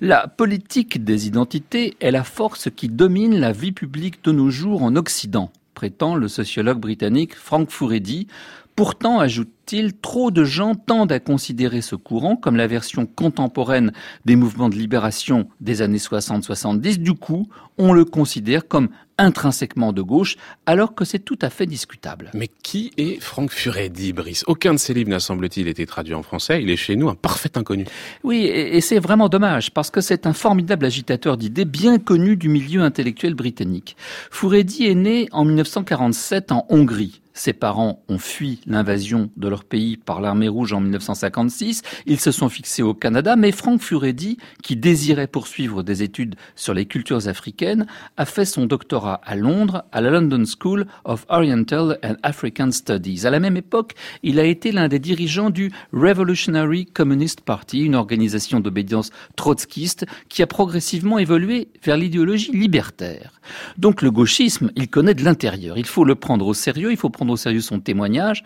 La 0.00 0.28
politique 0.28 1.02
des 1.04 1.26
identités 1.26 1.96
est 2.00 2.10
la 2.10 2.24
force 2.24 2.70
qui 2.70 2.88
domine 2.88 3.38
la 3.38 3.52
vie 3.52 3.72
publique 3.72 4.22
de 4.24 4.32
nos 4.32 4.50
jours 4.50 4.82
en 4.82 4.96
Occident, 4.96 5.50
prétend 5.74 6.14
le 6.14 6.28
sociologue 6.28 6.80
britannique 6.80 7.34
Frank 7.34 7.70
Furedi, 7.70 8.28
Pourtant, 8.76 9.20
ajoute-t-il, 9.20 9.94
trop 9.94 10.30
de 10.30 10.44
gens 10.44 10.74
tendent 10.74 11.10
à 11.10 11.18
considérer 11.18 11.80
ce 11.80 11.96
courant 11.96 12.36
comme 12.36 12.56
la 12.56 12.66
version 12.66 13.06
contemporaine 13.06 13.90
des 14.26 14.36
mouvements 14.36 14.68
de 14.68 14.76
libération 14.76 15.48
des 15.62 15.80
années 15.80 15.96
60-70. 15.96 16.98
Du 16.98 17.14
coup, 17.14 17.48
on 17.78 17.94
le 17.94 18.04
considère 18.04 18.68
comme 18.68 18.90
intrinsèquement 19.16 19.94
de 19.94 20.02
gauche, 20.02 20.36
alors 20.66 20.94
que 20.94 21.06
c'est 21.06 21.20
tout 21.20 21.38
à 21.40 21.48
fait 21.48 21.64
discutable. 21.64 22.30
Mais 22.34 22.50
qui 22.62 22.92
est 22.98 23.18
Franck 23.18 23.50
Furedi, 23.50 24.12
Brice? 24.12 24.44
Aucun 24.46 24.74
de 24.74 24.78
ses 24.78 24.92
livres 24.92 25.08
n'a 25.08 25.20
semble-t-il 25.20 25.68
été 25.68 25.86
traduit 25.86 26.12
en 26.12 26.22
français. 26.22 26.62
Il 26.62 26.68
est 26.68 26.76
chez 26.76 26.96
nous 26.96 27.08
un 27.08 27.14
parfait 27.14 27.56
inconnu. 27.56 27.86
Oui, 28.24 28.44
et 28.44 28.82
c'est 28.82 28.98
vraiment 28.98 29.30
dommage, 29.30 29.72
parce 29.72 29.90
que 29.90 30.02
c'est 30.02 30.26
un 30.26 30.34
formidable 30.34 30.84
agitateur 30.84 31.38
d'idées 31.38 31.64
bien 31.64 31.98
connu 31.98 32.36
du 32.36 32.50
milieu 32.50 32.82
intellectuel 32.82 33.32
britannique. 33.32 33.96
Furedi 34.30 34.84
est 34.84 34.94
né 34.94 35.28
en 35.32 35.46
1947 35.46 36.52
en 36.52 36.66
Hongrie. 36.68 37.22
Ses 37.36 37.52
parents 37.52 38.02
ont 38.08 38.18
fui 38.18 38.60
l'invasion 38.66 39.30
de 39.36 39.46
leur 39.46 39.64
pays 39.64 39.98
par 39.98 40.22
l'armée 40.22 40.48
rouge 40.48 40.72
en 40.72 40.80
1956. 40.80 41.82
Ils 42.06 42.18
se 42.18 42.32
sont 42.32 42.48
fixés 42.48 42.82
au 42.82 42.94
Canada, 42.94 43.36
mais 43.36 43.52
Frank 43.52 43.82
Furedi, 43.82 44.38
qui 44.62 44.74
désirait 44.74 45.26
poursuivre 45.26 45.82
des 45.82 46.02
études 46.02 46.36
sur 46.54 46.72
les 46.72 46.86
cultures 46.86 47.28
africaines, 47.28 47.86
a 48.16 48.24
fait 48.24 48.46
son 48.46 48.64
doctorat 48.64 49.20
à 49.22 49.36
Londres, 49.36 49.84
à 49.92 50.00
la 50.00 50.08
London 50.08 50.44
School 50.46 50.86
of 51.04 51.26
Oriental 51.28 51.98
and 52.02 52.14
African 52.22 52.70
Studies. 52.70 53.26
À 53.26 53.30
la 53.30 53.38
même 53.38 53.58
époque, 53.58 53.92
il 54.22 54.40
a 54.40 54.44
été 54.44 54.72
l'un 54.72 54.88
des 54.88 54.98
dirigeants 54.98 55.50
du 55.50 55.70
Revolutionary 55.92 56.86
Communist 56.86 57.42
Party, 57.42 57.80
une 57.80 57.96
organisation 57.96 58.60
d'obédience 58.60 59.10
trotskiste 59.36 60.06
qui 60.30 60.42
a 60.42 60.46
progressivement 60.46 61.18
évolué 61.18 61.68
vers 61.84 61.98
l'idéologie 61.98 62.52
libertaire. 62.52 63.40
Donc 63.76 64.00
le 64.00 64.10
gauchisme, 64.10 64.70
il 64.74 64.88
connaît 64.88 65.14
de 65.14 65.22
l'intérieur. 65.22 65.76
Il 65.76 65.84
faut 65.86 66.04
le 66.04 66.14
prendre 66.14 66.46
au 66.46 66.54
sérieux, 66.54 66.92
au 67.32 67.36
sérieux 67.36 67.60
son 67.60 67.80
témoignage. 67.80 68.44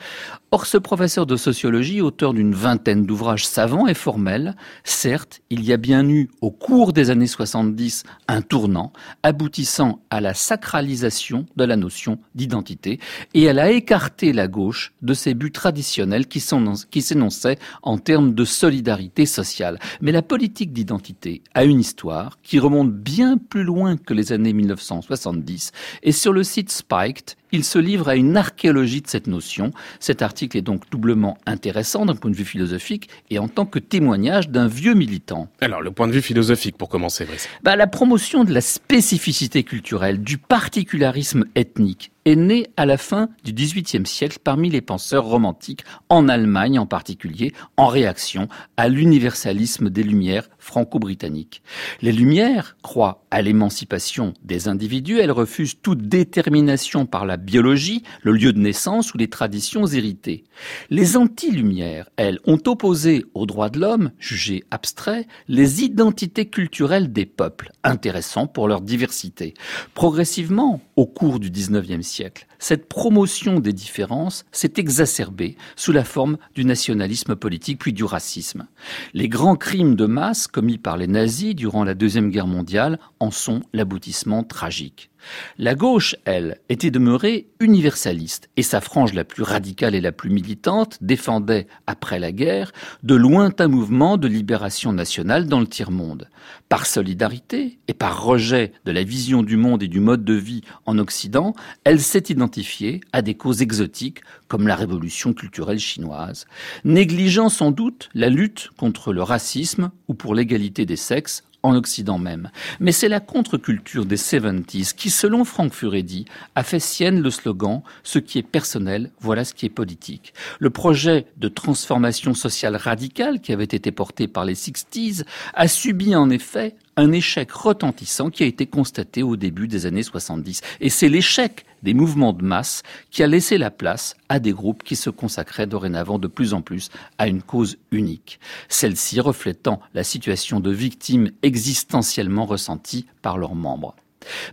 Or, 0.51 0.67
ce 0.67 0.79
professeur 0.79 1.27
de 1.27 1.37
sociologie, 1.37 2.01
auteur 2.01 2.35
d'une 2.35 2.55
vingtaine 2.55 3.07
d'ouvrages 3.07 3.47
savants 3.47 3.87
et 3.87 3.95
formels, 3.95 4.57
certes, 4.85 5.41
il 5.51 5.65
y 5.65 5.73
a 5.73 5.77
bien 5.77 6.09
eu, 6.09 6.29
au 6.41 6.51
cours 6.51 6.93
des 6.93 7.11
années 7.11 7.27
70, 7.27 8.03
un 8.29 8.43
tournant 8.43 8.93
aboutissant 9.23 10.01
à 10.11 10.21
la 10.21 10.35
sacralisation 10.35 11.47
de 11.57 11.65
la 11.65 11.77
notion 11.77 12.19
d'identité 12.35 12.99
et 13.35 13.43
elle 13.45 13.59
a 13.59 13.71
écarté 13.71 14.33
la 14.33 14.49
gauche 14.49 14.93
de 15.03 15.15
ses 15.15 15.35
buts 15.35 15.53
traditionnels 15.53 16.27
qui 16.27 16.41
s'énonçaient 16.41 17.59
en 17.83 17.99
termes 17.99 18.35
de 18.35 18.45
solidarité 18.45 19.27
sociale. 19.27 19.79
Mais 20.01 20.13
la 20.13 20.23
politique 20.23 20.73
d'identité 20.73 21.43
a 21.55 21.65
une 21.65 21.81
histoire 21.81 22.39
qui 22.43 22.59
remonte 22.59 22.93
bien 22.93 23.37
plus 23.37 23.65
loin 23.65 23.97
que 23.97 24.15
les 24.15 24.33
années 24.33 24.53
1970 24.53 25.73
et 26.03 26.13
sur 26.13 26.33
le 26.33 26.43
site 26.43 26.71
Spiked, 26.71 27.37
il 27.53 27.65
se 27.65 27.79
livre 27.79 28.09
à 28.09 28.17
une 28.17 28.37
archéologie 28.37 29.03
de 29.03 29.09
cette 29.09 29.27
notion. 29.27 29.73
Cet 29.99 30.23
article 30.23 30.57
est 30.57 30.63
donc 30.63 30.89
doublement 30.91 31.39
intéressant 31.47 32.07
d'un 32.07 32.15
point 32.15 32.31
de 32.31 32.37
vue 32.37 32.45
philosophique 32.45 33.09
et 33.31 33.39
en 33.39 33.49
tant 33.49 33.67
que 33.67 33.79
témoignage 33.79 34.49
d'un 34.49 34.67
vieux 34.67 34.95
militant. 34.95 35.49
Alors, 35.61 35.83
le 35.83 35.91
point 35.91 36.09
de 36.09 36.13
vue 36.13 36.23
philosophique, 36.23 36.77
pour 36.77 36.89
commencer, 36.89 37.25
Brice. 37.25 37.49
Bah, 37.63 37.77
la 37.77 37.87
promotion 37.87 38.45
de 38.45 38.53
la 38.53 38.61
spécificité 38.61 39.63
culturelle, 39.65 40.23
du 40.23 40.39
particularisme 40.39 41.45
ethnique, 41.55 42.13
est 42.25 42.37
né 42.37 42.67
à 42.77 42.87
la 42.87 42.97
fin 42.97 43.29
du 43.45 43.53
XVIIIe 43.53 44.07
siècle 44.07 44.39
parmi 44.43 44.71
les 44.71 44.81
penseurs 44.81 45.25
romantiques, 45.25 45.85
en 46.09 46.29
Allemagne 46.29 46.79
en 46.79 46.87
particulier, 46.87 47.53
en 47.77 47.87
réaction 47.87 48.49
à 48.77 48.89
l'universalisme 48.89 49.91
des 49.91 50.03
Lumières 50.03 50.49
franco-britanniques. 50.59 51.63
Les 52.03 52.13
Lumières 52.13 52.77
croient 52.83 53.25
à 53.31 53.43
l'émancipation 53.43 54.35
des 54.45 54.69
individus, 54.69 55.19
elles 55.19 55.31
refusent 55.31 55.81
toute 55.81 56.09
détermination 56.09 57.07
par 57.07 57.25
la 57.25 57.37
biologie, 57.37 58.03
le 58.23 58.33
lieu 58.33 58.53
de 58.53 58.59
naissance 58.59 59.15
ou 59.15 59.19
les 59.19 59.29
traditions 59.29 59.87
héritées. 59.87 60.45
Les 60.91 61.17
anti-Lumières, 61.17 62.11
elles, 62.17 62.41
ont 62.45 62.61
opposé 62.67 63.25
aux 63.35 63.47
droits 63.47 63.71
de 63.71 63.81
l'homme, 63.81 64.11
jugés 64.19 64.65
abstraits, 64.71 65.27
les 65.49 65.83
identités 65.83 66.49
culturelles 66.49 67.13
des 67.13 67.27
peuples, 67.27 67.71
intéressants 67.85 68.47
pour 68.47 68.69
leur 68.69 68.81
diversité. 68.81 69.55
Progressivement, 69.95 70.81
au 70.97 71.07
cours 71.07 71.41
du 71.41 71.51
XIXe 71.51 72.07
siècle, 72.07 72.10
cette 72.59 72.89
promotion 72.89 73.61
des 73.61 73.73
différences 73.73 74.45
s'est 74.53 74.75
exacerbée 74.77 75.57
sous 75.77 75.93
la 75.93 76.05
forme 76.05 76.39
du 76.55 76.65
nationalisme 76.65 77.37
politique 77.37 77.79
puis 77.79 77.93
du 77.93 78.05
racisme. 78.05 78.67
Les 79.15 79.29
grands 79.29 79.57
crimes 79.57 79.95
de 79.95 80.07
masse 80.07 80.47
commis 80.47 80.79
par 80.79 80.97
les 80.97 81.07
nazis 81.07 81.55
durant 81.55 81.85
la 81.85 81.95
Deuxième 81.95 82.31
Guerre 82.31 82.47
mondiale 82.47 82.99
en 83.19 83.31
sont 83.31 83.63
l'aboutissement 83.73 84.45
tragique. 84.45 85.10
La 85.59 85.75
gauche, 85.75 86.17
elle, 86.25 86.59
était 86.69 86.91
demeurée 86.91 87.49
universaliste 87.61 88.49
et 88.57 88.63
sa 88.63 88.81
frange 88.81 89.13
la 89.13 89.25
plus 89.25 89.43
radicale 89.43 89.95
et 89.95 90.01
la 90.01 90.13
plus 90.13 90.31
militante 90.31 90.99
défendait, 91.01 91.67
après 91.87 92.19
la 92.19 92.33
guerre, 92.33 92.73
de 93.03 93.15
lointains 93.15 93.69
mouvements 93.69 94.17
de 94.17 94.29
libération 94.29 94.93
nationale 94.93 95.47
dans 95.47 95.61
le 95.61 95.67
tiers-monde. 95.67 96.29
Par 96.69 96.87
solidarité 96.87 97.79
et 97.89 97.95
par 97.95 98.23
rejet 98.23 98.73
de 98.85 98.93
la 98.93 99.03
vision 99.03 99.43
du 99.43 99.57
monde 99.57 99.83
et 99.83 99.89
du 99.89 100.01
mode 100.01 100.25
de 100.25 100.35
vie 100.35 100.63
en 100.87 100.99
Occident, 100.99 101.55
elle 101.85 102.01
s'est 102.01 102.25
identifiée 102.29 103.01
à 103.13 103.23
des 103.23 103.35
causes 103.35 103.63
exotiques 103.63 104.21
comme 104.49 104.67
la 104.67 104.77
révolution 104.77 105.33
culturelle 105.33 105.79
chinoise, 105.79 106.47
négligeant 106.85 107.49
sans 107.49 107.71
doute 107.71 108.09
la 108.15 108.29
lutte 108.29 108.71
contre 108.77 109.13
le 109.13 109.23
racisme 109.23 109.91
ou 110.09 110.15
pour 110.15 110.35
l'égalité 110.35 110.87
des 110.87 110.97
sexes 110.97 111.45
en 111.63 111.75
Occident 111.75 112.19
même. 112.19 112.51
Mais 112.79 112.93
c'est 112.93 113.09
la 113.09 113.21
contre-culture 113.21 114.07
des 114.07 114.17
70s 114.17 114.95
qui, 114.95 115.11
selon 115.11 115.45
Franck 115.45 115.75
Furedi, 115.75 116.25
a 116.55 116.63
fait 116.63 116.81
sienne 116.81 117.21
le 117.21 117.31
slogan 117.31 117.83
Ce 118.03 118.19
qui 118.19 118.39
est 118.39 118.43
personnel, 118.43 119.11
voilà 119.21 119.45
ce 119.45 119.55
qui 119.55 119.67
est 119.67 119.71
politique. 119.71 120.33
Le 120.59 120.71
projet 120.71 121.27
de 121.37 121.49
transformation 121.49 122.35
sociale 122.35 122.77
radicale 122.77 123.41
qui 123.41 123.53
avait 123.53 123.65
été 123.65 123.93
porté 123.93 124.29
par 124.29 124.45
les 124.45 124.55
60s 124.55 125.25
a 125.55 125.69
subi 125.69 126.15
en 126.15 126.31
effet 126.31 126.77
un 126.97 127.13
échec 127.13 127.51
retentissant 127.51 128.31
qui 128.31 128.43
a 128.43 128.47
été 128.47 128.67
constaté 128.67 129.23
au 129.23 129.37
début 129.37 129.69
des 129.69 129.87
années 129.87 130.03
70. 130.03 130.61
Et 130.81 130.91
c'est 130.91 131.09
l'échec 131.09 131.65
des 131.83 131.95
mouvements 131.95 132.33
de 132.33 132.45
masse 132.45 132.83
qui 133.11 133.23
a 133.23 133.27
laissé 133.27 133.59
la 133.59 133.71
place 133.71 134.17
à 134.29 134.39
des 134.39 134.53
groupes 134.53 134.83
qui 134.83 134.97
se 134.97 135.11
consacraient 135.11 135.67
dorénavant 135.67 136.19
de 136.19 136.29
plus 136.29 136.53
en 136.55 136.63
plus 136.63 136.91
à 137.19 137.27
une 137.27 137.43
cause 137.43 137.79
unique. 137.91 138.41
Celle-ci 138.69 139.21
reflétant 139.21 139.81
la 139.95 140.05
situation 140.05 140.61
de 140.61 140.71
victimes 140.71 141.31
existentiellement 141.43 142.45
ressentie 142.45 143.07
par 143.23 143.39
leurs 143.39 143.55
membres. 143.55 143.95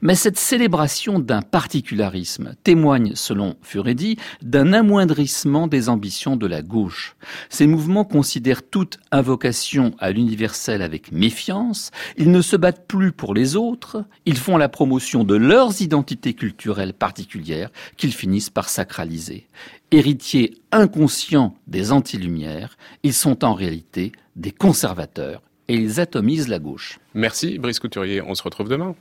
Mais 0.01 0.15
cette 0.15 0.37
célébration 0.37 1.19
d'un 1.19 1.41
particularisme 1.41 2.55
témoigne, 2.63 3.13
selon 3.15 3.55
Furedi, 3.61 4.17
d'un 4.41 4.73
amoindrissement 4.73 5.67
des 5.67 5.89
ambitions 5.89 6.35
de 6.35 6.47
la 6.47 6.61
gauche. 6.61 7.15
Ces 7.49 7.67
mouvements 7.67 8.05
considèrent 8.05 8.63
toute 8.63 8.99
invocation 9.11 9.95
à 9.99 10.11
l'universel 10.11 10.81
avec 10.81 11.11
méfiance, 11.11 11.91
ils 12.17 12.31
ne 12.31 12.41
se 12.41 12.55
battent 12.55 12.87
plus 12.87 13.11
pour 13.11 13.33
les 13.33 13.55
autres, 13.55 14.05
ils 14.25 14.37
font 14.37 14.57
la 14.57 14.69
promotion 14.69 15.23
de 15.23 15.35
leurs 15.35 15.81
identités 15.81 16.33
culturelles 16.33 16.93
particulières 16.93 17.69
qu'ils 17.97 18.13
finissent 18.13 18.49
par 18.49 18.69
sacraliser. 18.69 19.47
Héritiers 19.91 20.55
inconscients 20.71 21.55
des 21.67 21.91
antilumières, 21.91 22.77
ils 23.03 23.13
sont 23.13 23.45
en 23.45 23.53
réalité 23.53 24.11
des 24.35 24.51
conservateurs 24.51 25.41
et 25.67 25.75
ils 25.75 25.99
atomisent 25.99 26.47
la 26.47 26.59
gauche. 26.59 26.99
Merci 27.13 27.57
Brice 27.57 27.79
Couturier, 27.79 28.21
on 28.21 28.35
se 28.35 28.43
retrouve 28.43 28.69
demain. 28.69 28.95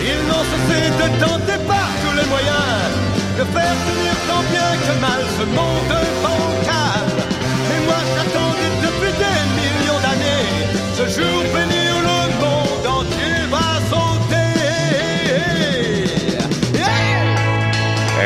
Ils 0.00 0.22
n'ont 0.28 0.44
cessé 0.52 0.80
de 1.00 1.24
tenter 1.24 1.58
par 1.66 1.88
tous 2.02 2.16
les 2.16 2.26
moyens 2.28 3.06
de 3.38 3.44
faire 3.44 3.76
tenir 3.86 4.14
tant 4.28 4.42
bien 4.50 4.70
que 4.84 5.00
mal 5.00 5.20
ce 5.38 5.44
monde 5.44 6.45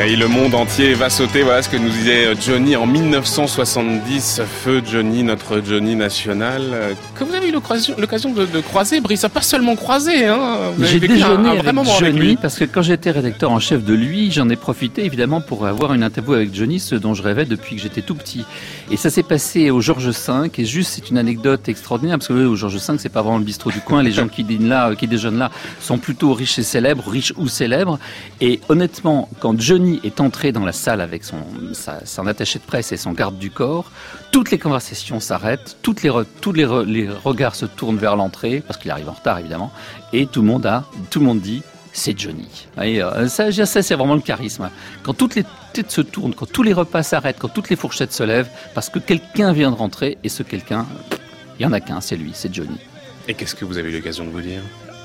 Et 0.03 0.15
le 0.15 0.27
monde 0.27 0.55
entier 0.55 0.95
va 0.95 1.11
sauter, 1.11 1.43
voilà 1.43 1.61
ce 1.61 1.69
que 1.69 1.77
nous 1.77 1.89
disait 1.89 2.33
Johnny 2.35 2.75
en 2.75 2.87
1970. 2.87 4.41
Feu 4.63 4.81
Johnny, 4.83 5.21
notre 5.21 5.61
Johnny 5.63 5.95
national. 5.95 6.95
Que 7.13 7.23
vous 7.23 7.35
avez 7.35 7.49
eu 7.49 7.51
l'occasion 7.51 8.33
de, 8.33 8.45
de, 8.45 8.61
croiser, 8.61 8.99
Brice, 8.99 9.25
pas 9.31 9.41
seulement 9.41 9.75
croisé. 9.75 10.25
Hein. 10.25 10.57
J'ai 10.79 10.99
déjeuné 10.99 11.23
un, 11.23 11.45
un 11.45 11.59
avec 11.59 11.65
Johnny 11.65 11.91
avec 11.91 12.13
lui. 12.15 12.35
parce 12.35 12.57
que 12.57 12.65
quand 12.65 12.81
j'étais 12.81 13.11
rédacteur 13.11 13.51
en 13.51 13.59
chef 13.59 13.83
de 13.83 13.93
lui, 13.93 14.31
j'en 14.31 14.49
ai 14.49 14.55
profité 14.55 15.05
évidemment 15.05 15.39
pour 15.39 15.67
avoir 15.67 15.93
une 15.93 16.01
interview 16.03 16.33
avec 16.33 16.53
Johnny, 16.53 16.79
ce 16.79 16.95
dont 16.95 17.13
je 17.13 17.21
rêvais 17.21 17.45
depuis 17.45 17.75
que 17.75 17.81
j'étais 17.83 18.01
tout 18.01 18.15
petit. 18.15 18.43
Et 18.89 18.97
ça 18.97 19.11
s'est 19.11 19.23
passé 19.23 19.69
au 19.69 19.81
Georges 19.81 20.09
V. 20.09 20.49
Et 20.57 20.65
juste, 20.65 20.93
c'est 20.95 21.11
une 21.11 21.19
anecdote 21.19 21.69
extraordinaire 21.69 22.17
parce 22.17 22.29
que 22.29 22.33
au 22.33 22.55
Georges 22.55 22.77
V, 22.77 22.95
c'est 22.97 23.09
pas 23.09 23.21
vraiment 23.21 23.37
le 23.37 23.43
bistrot 23.43 23.69
du 23.69 23.81
coin. 23.81 24.01
Les 24.01 24.11
gens 24.11 24.27
qui 24.27 24.43
dînent 24.43 24.69
là, 24.69 24.95
qui 24.95 25.07
déjeunent 25.07 25.37
là, 25.37 25.51
sont 25.79 25.99
plutôt 25.99 26.33
riches 26.33 26.57
et 26.57 26.63
célèbres, 26.63 27.07
riches 27.07 27.33
ou 27.37 27.47
célèbres. 27.47 27.99
Et 28.39 28.61
honnêtement, 28.67 29.29
quand 29.39 29.59
Johnny 29.61 29.90
est 30.03 30.21
entré 30.21 30.51
dans 30.51 30.65
la 30.65 30.71
salle 30.71 31.01
avec 31.01 31.23
son, 31.23 32.27
attaché 32.27 32.59
de 32.59 32.63
presse 32.63 32.91
et 32.91 32.97
son 32.97 33.11
garde 33.11 33.37
du 33.37 33.51
corps, 33.51 33.91
toutes 34.31 34.51
les 34.51 34.57
conversations 34.57 35.19
s'arrêtent, 35.19 35.77
toutes 35.81 36.03
les, 36.03 36.11
tous 36.41 36.53
les, 36.53 36.65
re, 36.65 36.83
les 36.83 37.09
regards 37.09 37.55
se 37.55 37.65
tournent 37.65 37.97
vers 37.97 38.15
l'entrée, 38.15 38.63
parce 38.65 38.79
qu'il 38.79 38.91
arrive 38.91 39.09
en 39.09 39.13
retard 39.13 39.39
évidemment, 39.39 39.71
et 40.13 40.25
tout 40.27 40.41
le 40.41 40.47
monde 40.47 40.65
a, 40.65 40.85
tout 41.09 41.19
le 41.19 41.25
monde 41.25 41.41
dit, 41.41 41.63
c'est 41.93 42.17
Johnny. 42.17 42.67
Euh, 42.77 43.27
ça, 43.27 43.51
ça 43.51 43.81
c'est 43.81 43.95
vraiment 43.95 44.15
le 44.15 44.21
charisme. 44.21 44.69
Quand 45.03 45.13
toutes 45.13 45.35
les 45.35 45.43
têtes 45.73 45.91
se 45.91 46.01
tournent, 46.01 46.33
quand 46.33 46.49
tous 46.49 46.63
les 46.63 46.73
repas 46.73 47.03
s'arrêtent, 47.03 47.39
quand 47.39 47.49
toutes 47.49 47.69
les 47.69 47.75
fourchettes 47.75 48.13
se 48.13 48.23
lèvent, 48.23 48.49
parce 48.73 48.89
que 48.89 48.99
quelqu'un 48.99 49.51
vient 49.51 49.71
de 49.71 49.75
rentrer, 49.75 50.17
et 50.23 50.29
ce 50.29 50.43
quelqu'un, 50.43 50.85
il 51.59 51.63
y 51.63 51.65
en 51.65 51.73
a 51.73 51.79
qu'un, 51.79 52.01
c'est 52.01 52.15
lui, 52.15 52.31
c'est 52.33 52.53
Johnny. 52.53 52.77
Et 53.27 53.33
qu'est-ce 53.33 53.55
que 53.55 53.65
vous 53.65 53.77
avez 53.77 53.89
eu 53.89 53.93
l'occasion 53.93 54.25
de 54.25 54.29
vous 54.29 54.41
dire? 54.41 54.61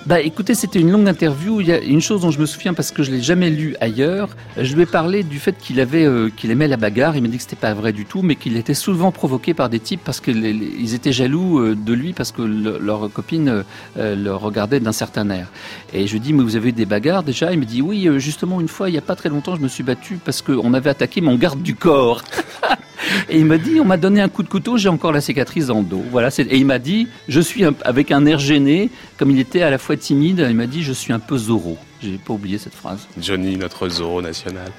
Bah 0.06 0.20
écoutez, 0.20 0.54
c'était 0.54 0.78
une 0.78 0.92
longue 0.92 1.08
interview. 1.08 1.60
Il 1.60 1.66
y 1.66 1.72
a 1.72 1.80
une 1.80 2.00
chose 2.00 2.20
dont 2.20 2.30
je 2.30 2.38
me 2.38 2.46
souviens 2.46 2.74
parce 2.74 2.92
que 2.92 3.02
je 3.02 3.10
l'ai 3.10 3.20
jamais 3.20 3.50
lu 3.50 3.74
ailleurs. 3.80 4.28
Je 4.56 4.72
lui 4.76 4.82
ai 4.82 4.86
parlé 4.86 5.24
du 5.24 5.40
fait 5.40 5.58
qu'il 5.58 5.80
avait, 5.80 6.04
euh, 6.04 6.30
qu'il 6.34 6.52
aimait 6.52 6.68
la 6.68 6.76
bagarre. 6.76 7.16
Il 7.16 7.22
m'a 7.22 7.28
dit 7.28 7.38
que 7.38 7.42
c'était 7.42 7.56
pas 7.56 7.74
vrai 7.74 7.92
du 7.92 8.04
tout, 8.04 8.22
mais 8.22 8.36
qu'il 8.36 8.56
était 8.56 8.72
souvent 8.72 9.10
provoqué 9.10 9.52
par 9.52 9.68
des 9.68 9.80
types 9.80 10.00
parce 10.04 10.20
qu'ils 10.20 10.94
étaient 10.94 11.10
jaloux 11.10 11.58
euh, 11.58 11.74
de 11.74 11.92
lui 11.92 12.12
parce 12.12 12.30
que 12.30 12.42
le, 12.42 12.78
leur 12.78 13.10
copine 13.12 13.64
euh, 13.98 14.14
le 14.14 14.32
regardait 14.32 14.78
d'un 14.78 14.92
certain 14.92 15.28
air. 15.28 15.48
Et 15.92 16.06
je 16.06 16.12
lui 16.12 16.20
dis 16.20 16.32
mais 16.32 16.44
vous 16.44 16.54
avez 16.54 16.68
eu 16.68 16.72
des 16.72 16.86
bagarres 16.86 17.24
déjà? 17.24 17.52
Il 17.52 17.58
me 17.58 17.64
dit 17.64 17.82
oui, 17.82 18.08
justement 18.18 18.60
une 18.60 18.68
fois 18.68 18.88
il 18.88 18.94
y 18.94 18.98
a 18.98 19.02
pas 19.02 19.16
très 19.16 19.28
longtemps 19.28 19.56
je 19.56 19.60
me 19.60 19.68
suis 19.68 19.82
battu 19.82 20.20
parce 20.24 20.40
qu'on 20.40 20.72
avait 20.72 20.90
attaqué 20.90 21.20
mon 21.20 21.34
garde 21.34 21.62
du 21.62 21.74
corps. 21.74 22.22
Et 23.28 23.38
il 23.38 23.46
m'a 23.46 23.58
dit, 23.58 23.80
on 23.80 23.84
m'a 23.84 23.96
donné 23.96 24.20
un 24.20 24.28
coup 24.28 24.42
de 24.42 24.48
couteau, 24.48 24.76
j'ai 24.76 24.88
encore 24.88 25.12
la 25.12 25.20
cicatrice 25.20 25.66
dans 25.66 25.78
le 25.78 25.84
dos. 25.84 26.04
Voilà. 26.10 26.28
Et 26.38 26.56
il 26.56 26.66
m'a 26.66 26.78
dit, 26.78 27.08
je 27.28 27.40
suis 27.40 27.64
avec 27.84 28.10
un 28.10 28.26
air 28.26 28.38
gêné, 28.38 28.90
comme 29.18 29.30
il 29.30 29.38
était 29.38 29.62
à 29.62 29.70
la 29.70 29.78
fois 29.78 29.96
timide, 29.96 30.46
il 30.48 30.56
m'a 30.56 30.66
dit, 30.66 30.82
je 30.82 30.92
suis 30.92 31.12
un 31.12 31.18
peu 31.18 31.38
Zorro. 31.38 31.78
J'ai 32.02 32.18
pas 32.18 32.34
oublié 32.34 32.58
cette 32.58 32.74
phrase. 32.74 33.06
Johnny, 33.18 33.56
notre 33.56 33.88
Zorro 33.88 34.20
national. 34.20 34.70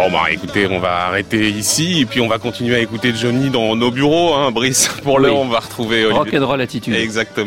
Bon 0.00 0.10
bah 0.10 0.30
écoutez, 0.30 0.66
on 0.66 0.78
va 0.78 1.08
arrêter 1.08 1.50
ici 1.50 2.00
et 2.00 2.06
puis 2.06 2.22
on 2.22 2.26
va 2.26 2.38
continuer 2.38 2.74
à 2.74 2.78
écouter 2.78 3.12
Johnny 3.14 3.50
dans 3.50 3.76
nos 3.76 3.90
bureaux, 3.90 4.32
hein, 4.32 4.50
Brice. 4.50 4.88
Pour 5.02 5.18
l'heure, 5.18 5.36
on 5.36 5.46
va 5.46 5.58
retrouver 5.58 6.06
Olivier. 6.06 6.38
Rock'n'roll 6.38 6.62
attitude. 6.62 6.94
Exactement. 6.94 7.46